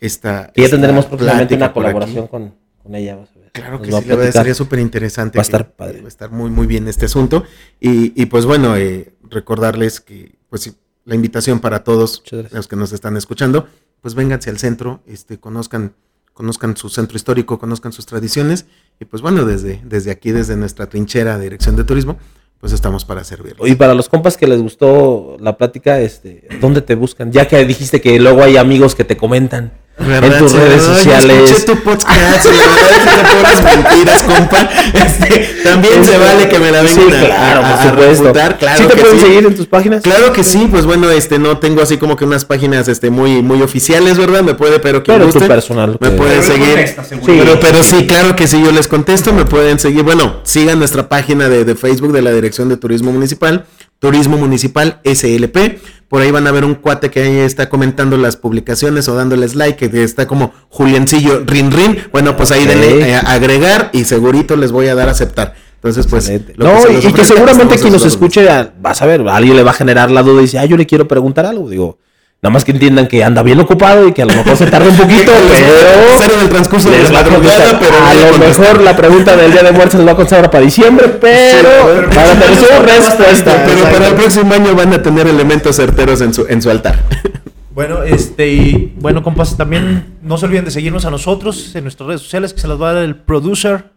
esta 0.00 0.50
Que 0.52 0.62
ya 0.62 0.64
esta 0.66 0.76
tendremos 0.76 1.06
próximamente 1.06 1.54
una 1.54 1.72
colaboración 1.72 2.26
con, 2.26 2.54
con 2.82 2.94
ella. 2.96 3.18
Claro 3.60 3.80
que 3.80 3.86
sí, 3.86 4.08
la 4.08 4.16
verdad 4.16 4.32
sería 4.32 4.54
súper 4.54 4.78
interesante. 4.78 5.38
Va 5.38 5.42
a 5.42 5.42
estar 5.42 5.72
padre. 5.72 6.00
Va 6.00 6.06
a 6.06 6.08
estar 6.08 6.30
muy, 6.30 6.50
muy 6.50 6.66
bien 6.66 6.88
este 6.88 7.06
asunto. 7.06 7.44
Y, 7.80 8.20
y 8.20 8.26
pues 8.26 8.46
bueno, 8.46 8.76
eh, 8.76 9.12
recordarles 9.30 10.00
que 10.00 10.38
pues 10.48 10.72
la 11.04 11.14
invitación 11.14 11.60
para 11.60 11.84
todos 11.84 12.22
los 12.50 12.68
que 12.68 12.76
nos 12.76 12.92
están 12.92 13.16
escuchando, 13.16 13.66
pues 14.02 14.14
vénganse 14.14 14.50
al 14.50 14.58
centro, 14.58 15.00
este, 15.06 15.38
conozcan, 15.38 15.94
conozcan 16.34 16.76
su 16.76 16.90
centro 16.90 17.16
histórico, 17.16 17.58
conozcan 17.58 17.92
sus 17.92 18.06
tradiciones. 18.06 18.66
Y 19.00 19.06
pues 19.06 19.22
bueno, 19.22 19.44
desde, 19.44 19.80
desde 19.84 20.10
aquí, 20.10 20.32
desde 20.32 20.56
nuestra 20.56 20.86
trinchera 20.88 21.38
de 21.38 21.44
Dirección 21.44 21.76
de 21.76 21.84
Turismo, 21.84 22.18
pues 22.60 22.72
estamos 22.72 23.04
para 23.04 23.24
servirles. 23.24 23.70
Y 23.70 23.74
para 23.76 23.94
los 23.94 24.08
compas 24.08 24.36
que 24.36 24.46
les 24.46 24.60
gustó 24.60 25.36
la 25.40 25.56
plática, 25.56 26.00
este, 26.00 26.46
¿dónde 26.60 26.82
te 26.82 26.94
buscan? 26.94 27.32
Ya 27.32 27.48
que 27.48 27.64
dijiste 27.64 28.00
que 28.00 28.18
luego 28.20 28.42
hay 28.42 28.56
amigos 28.56 28.94
que 28.94 29.04
te 29.04 29.16
comentan 29.16 29.72
¿Verdad? 29.98 30.32
en 30.32 30.38
tus 30.38 30.52
Sí, 30.52 30.58
redes 30.58 30.82
sociales. 30.82 31.50
Escuché 31.50 31.66
tu 31.66 31.82
podcast, 31.82 32.46
y 32.46 32.56
la 32.56 32.66
verdad 32.66 32.90
es 32.96 33.14
que 33.14 33.36
puras 33.36 33.62
mentiras, 33.64 34.22
compa. 34.22 34.68
Este, 34.94 35.60
también 35.64 36.04
se 36.04 36.16
vale 36.18 36.48
que 36.48 36.58
me 36.58 36.70
la 36.70 36.86
Sí, 36.86 37.00
vengan 37.00 37.24
a- 37.24 37.26
claro, 37.26 37.60
a, 37.64 37.68
por 37.70 37.78
a 37.80 37.90
supuesto. 37.90 38.22
refutar, 38.24 38.58
claro 38.58 38.78
¿Sí 38.78 38.84
te 38.88 38.94
que 38.94 39.00
pueden 39.00 39.18
sí. 39.18 39.26
seguir 39.26 39.46
en 39.46 39.56
tus 39.56 39.66
páginas? 39.66 40.02
Claro 40.02 40.32
que 40.32 40.44
sí, 40.44 40.68
pues 40.70 40.86
bueno, 40.86 41.10
este 41.10 41.38
no 41.38 41.58
tengo 41.58 41.82
así 41.82 41.96
como 41.98 42.16
que 42.16 42.24
unas 42.24 42.44
páginas 42.44 42.88
este 42.88 43.10
muy 43.10 43.42
muy 43.42 43.60
oficiales, 43.62 44.16
¿verdad? 44.18 44.42
Me 44.42 44.54
puede, 44.54 44.78
pero 44.78 45.02
que 45.02 45.12
Pero 45.12 45.26
tu 45.26 45.32
guste, 45.32 45.48
personal, 45.48 45.96
me 46.00 46.10
que- 46.10 46.16
pueden 46.16 46.42
seguir. 46.42 46.68
contesta, 46.74 47.04
Sí, 47.04 47.16
pero, 47.26 47.60
pero 47.60 47.82
sí, 47.82 48.06
claro 48.06 48.36
que 48.36 48.46
sí, 48.46 48.62
yo 48.64 48.70
les 48.72 48.86
contesto, 48.88 49.32
me 49.32 49.44
pueden 49.44 49.78
seguir. 49.78 50.02
Bueno, 50.04 50.36
sigan 50.44 50.78
nuestra 50.78 51.08
página 51.08 51.48
de, 51.48 51.64
de 51.64 51.74
Facebook 51.74 52.12
de 52.12 52.22
la 52.22 52.32
Dirección 52.32 52.68
de 52.68 52.76
Turismo 52.76 53.12
Municipal, 53.12 53.64
Turismo 53.98 54.36
Municipal 54.36 55.00
SLP. 55.04 55.78
Por 56.08 56.22
ahí 56.22 56.30
van 56.30 56.46
a 56.46 56.52
ver 56.52 56.64
un 56.64 56.74
cuate 56.74 57.10
que 57.10 57.20
ahí 57.22 57.36
está 57.38 57.68
comentando 57.68 58.16
las 58.16 58.36
publicaciones 58.36 59.08
o 59.08 59.14
dándoles 59.14 59.54
like, 59.54 59.90
que 59.90 60.02
está 60.02 60.26
como 60.26 60.52
Juliancillo 60.70 61.42
Rin 61.44 61.70
Rin. 61.70 61.98
Bueno, 62.12 62.36
pues 62.36 62.50
ahí 62.50 62.64
denle 62.64 63.10
eh, 63.10 63.14
agregar 63.14 63.90
y 63.92 64.04
segurito 64.04 64.56
les 64.56 64.72
voy 64.72 64.88
a 64.88 64.94
dar 64.94 65.08
a 65.08 65.12
aceptar. 65.12 65.54
Entonces, 65.74 66.06
pues. 66.06 66.28
Lo 66.56 66.64
no, 66.64 66.80
y, 66.80 67.00
que 67.00 67.08
ofrezca, 67.08 67.24
seguramente 67.24 67.76
quien 67.78 67.92
nos 67.92 68.04
escuche, 68.04 68.48
a- 68.48 68.72
vas 68.80 69.00
a 69.02 69.06
ver, 69.06 69.26
a 69.28 69.36
alguien 69.36 69.54
le 69.56 69.62
va 69.62 69.70
a 69.70 69.74
generar 69.74 70.10
la 70.10 70.22
duda 70.22 70.40
y 70.40 70.44
dice, 70.44 70.58
ah, 70.58 70.64
yo 70.64 70.76
le 70.76 70.86
quiero 70.86 71.06
preguntar 71.06 71.46
algo. 71.46 71.68
Digo, 71.68 71.98
nada 72.40 72.52
más 72.52 72.64
que 72.64 72.72
entiendan 72.72 73.08
que 73.08 73.24
anda 73.24 73.42
bien 73.42 73.58
ocupado 73.58 74.06
y 74.06 74.12
que 74.12 74.22
a 74.22 74.26
lo 74.26 74.34
mejor 74.34 74.56
se 74.56 74.66
tarda 74.66 74.88
un 74.88 74.96
poquito, 74.96 75.32
pero 76.18 76.34
en 76.34 76.40
el 76.40 76.48
transcurso 76.48 76.90
de 76.90 77.02
la 77.02 77.20
a 77.20 77.22
madrugada, 77.24 77.80
pero 77.80 77.94
a 78.04 78.14
lo 78.14 78.38
mejor 78.38 78.80
la 78.80 78.96
pregunta 78.96 79.36
del 79.36 79.52
Día 79.52 79.62
de 79.62 79.72
Muertos 79.72 79.94
les 79.94 80.06
va 80.06 80.12
a 80.12 80.16
contestar 80.16 80.38
ahora 80.38 80.50
para 80.50 80.64
diciembre, 80.64 81.08
pero 81.08 81.68
pero 81.92 82.10
para 82.10 82.38
tener 82.38 82.56
su 82.56 82.82
respuesta. 82.82 83.64
Pero 83.66 83.82
para 83.84 84.08
el 84.08 84.14
próximo 84.14 84.54
año 84.54 84.74
van 84.74 84.92
a 84.92 85.02
tener 85.02 85.26
elementos 85.26 85.76
certeros 85.76 86.20
en 86.20 86.32
su, 86.32 86.46
en 86.48 86.62
su 86.62 86.70
altar. 86.70 87.02
Bueno, 87.78 88.02
este, 88.02 88.48
y 88.48 88.92
bueno, 88.98 89.22
compas, 89.22 89.56
también 89.56 90.16
no 90.20 90.36
se 90.36 90.46
olviden 90.46 90.64
de 90.64 90.72
seguirnos 90.72 91.04
a 91.04 91.12
nosotros 91.12 91.76
en 91.76 91.84
nuestras 91.84 92.08
redes 92.08 92.22
sociales, 92.22 92.52
que 92.52 92.60
se 92.60 92.66
las 92.66 92.82
va 92.82 92.90
a 92.90 92.94
dar 92.94 93.04
el 93.04 93.14
producer. 93.14 93.92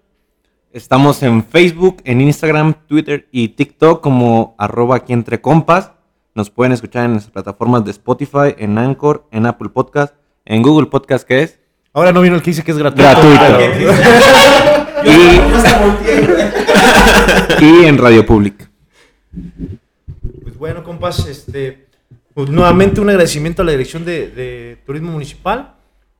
Estamos 0.71 1.23
en 1.23 1.43
Facebook, 1.43 1.97
en 2.05 2.21
Instagram, 2.21 2.75
Twitter 2.87 3.27
y 3.31 3.47
TikTok 3.47 3.99
como 3.99 4.53
arroba 4.59 4.97
aquí 4.97 5.13
entre 5.13 5.41
compas. 5.41 5.93
Nos 6.33 6.49
pueden 6.49 6.71
escuchar 6.71 7.05
en 7.05 7.11
nuestras 7.11 7.31
plataformas 7.33 7.83
de 7.85 7.91
Spotify, 7.91 8.55
en 8.57 8.77
Anchor, 8.77 9.27
en 9.31 9.45
Apple 9.45 9.69
Podcast, 9.69 10.13
en 10.45 10.61
Google 10.61 10.87
Podcast, 10.87 11.27
que 11.27 11.43
es. 11.43 11.59
Ahora 11.93 12.11
no 12.13 12.21
vino 12.21 12.35
el 12.35 12.41
que 12.41 12.51
dice 12.51 12.63
que 12.63 12.71
es 12.71 12.77
gratuito. 12.77 13.03
Gratuito. 13.03 13.93
Y, 15.03 15.39
y 17.81 17.85
en 17.85 17.97
Radio 17.97 18.25
Public. 18.25 18.69
Pues 20.43 20.57
bueno, 20.57 20.83
compas, 20.83 21.27
este, 21.27 21.87
pues 22.33 22.49
nuevamente 22.49 23.01
un 23.01 23.09
agradecimiento 23.09 23.61
a 23.61 23.65
la 23.65 23.71
Dirección 23.71 24.05
de, 24.05 24.27
de 24.29 24.77
Turismo 24.85 25.11
Municipal, 25.11 25.75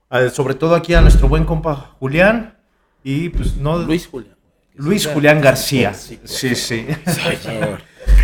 a- 0.10 0.30
sobre 0.30 0.56
todo 0.56 0.76
aquí 0.76 0.94
a 0.94 1.02
nuestro 1.02 1.28
buen 1.30 1.46
compa 1.46 1.96
Julián 2.00 2.58
y 3.04 3.30
pues 3.30 3.56
no 3.58 3.78
Luis 3.80 4.08
Julián. 4.08 4.36
Luis 4.76 5.06
Julián 5.08 5.42
García. 5.42 5.94
Sí, 5.94 6.20
sí. 6.56 6.86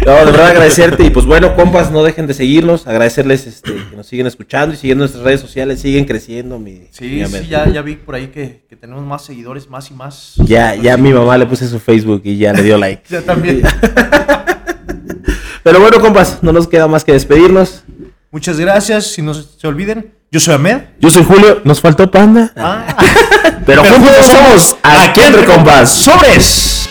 No, 0.05 0.13
de 0.13 0.25
verdad 0.25 0.47
agradecerte 0.47 1.03
y 1.03 1.09
pues 1.09 1.25
bueno, 1.25 1.55
compas, 1.55 1.91
no 1.91 2.03
dejen 2.03 2.27
de 2.27 2.33
seguirnos, 2.33 2.87
agradecerles 2.87 3.47
este, 3.47 3.73
que 3.73 3.95
nos 3.95 4.07
siguen 4.07 4.27
escuchando 4.27 4.73
y 4.73 4.77
siguiendo 4.77 5.01
nuestras 5.03 5.23
redes 5.23 5.41
sociales, 5.41 5.81
siguen 5.81 6.05
creciendo. 6.05 6.59
Mi, 6.59 6.87
Sí, 6.91 7.25
sí, 7.25 7.47
ya, 7.47 7.67
ya 7.67 7.81
vi 7.81 7.95
por 7.95 8.15
ahí 8.15 8.27
que, 8.27 8.63
que 8.69 8.75
tenemos 8.75 9.03
más 9.03 9.25
seguidores, 9.25 9.69
más 9.69 9.89
y 9.91 9.93
más. 9.93 10.33
Ya, 10.37 10.75
ya 10.75 10.97
mi 10.97 11.11
mamá 11.11 11.37
le 11.37 11.45
puse 11.45 11.67
su 11.67 11.79
Facebook 11.79 12.21
y 12.23 12.37
ya 12.37 12.53
le 12.53 12.63
dio 12.63 12.77
like. 12.77 13.03
Ya 13.09 13.21
también. 13.21 13.61
Pero 15.63 15.79
bueno, 15.79 15.99
compas, 15.99 16.39
no 16.41 16.53
nos 16.53 16.67
queda 16.67 16.87
más 16.87 17.03
que 17.03 17.11
despedirnos. 17.11 17.83
Muchas 18.31 18.59
gracias. 18.59 19.07
Si 19.07 19.21
no 19.21 19.33
se 19.33 19.67
olviden, 19.67 20.13
yo 20.31 20.39
soy 20.39 20.55
Ahmed. 20.55 20.81
Yo 20.99 21.09
soy 21.09 21.23
Julio, 21.23 21.61
nos 21.63 21.81
faltó 21.81 22.09
panda. 22.09 22.51
Ah. 22.55 22.95
Pero 23.65 23.83
juntos 23.83 24.25
somos 24.25 24.77
aquí 24.83 25.21
entre 25.21 25.43
compas. 25.45 25.89
¡Sobres! 25.89 26.89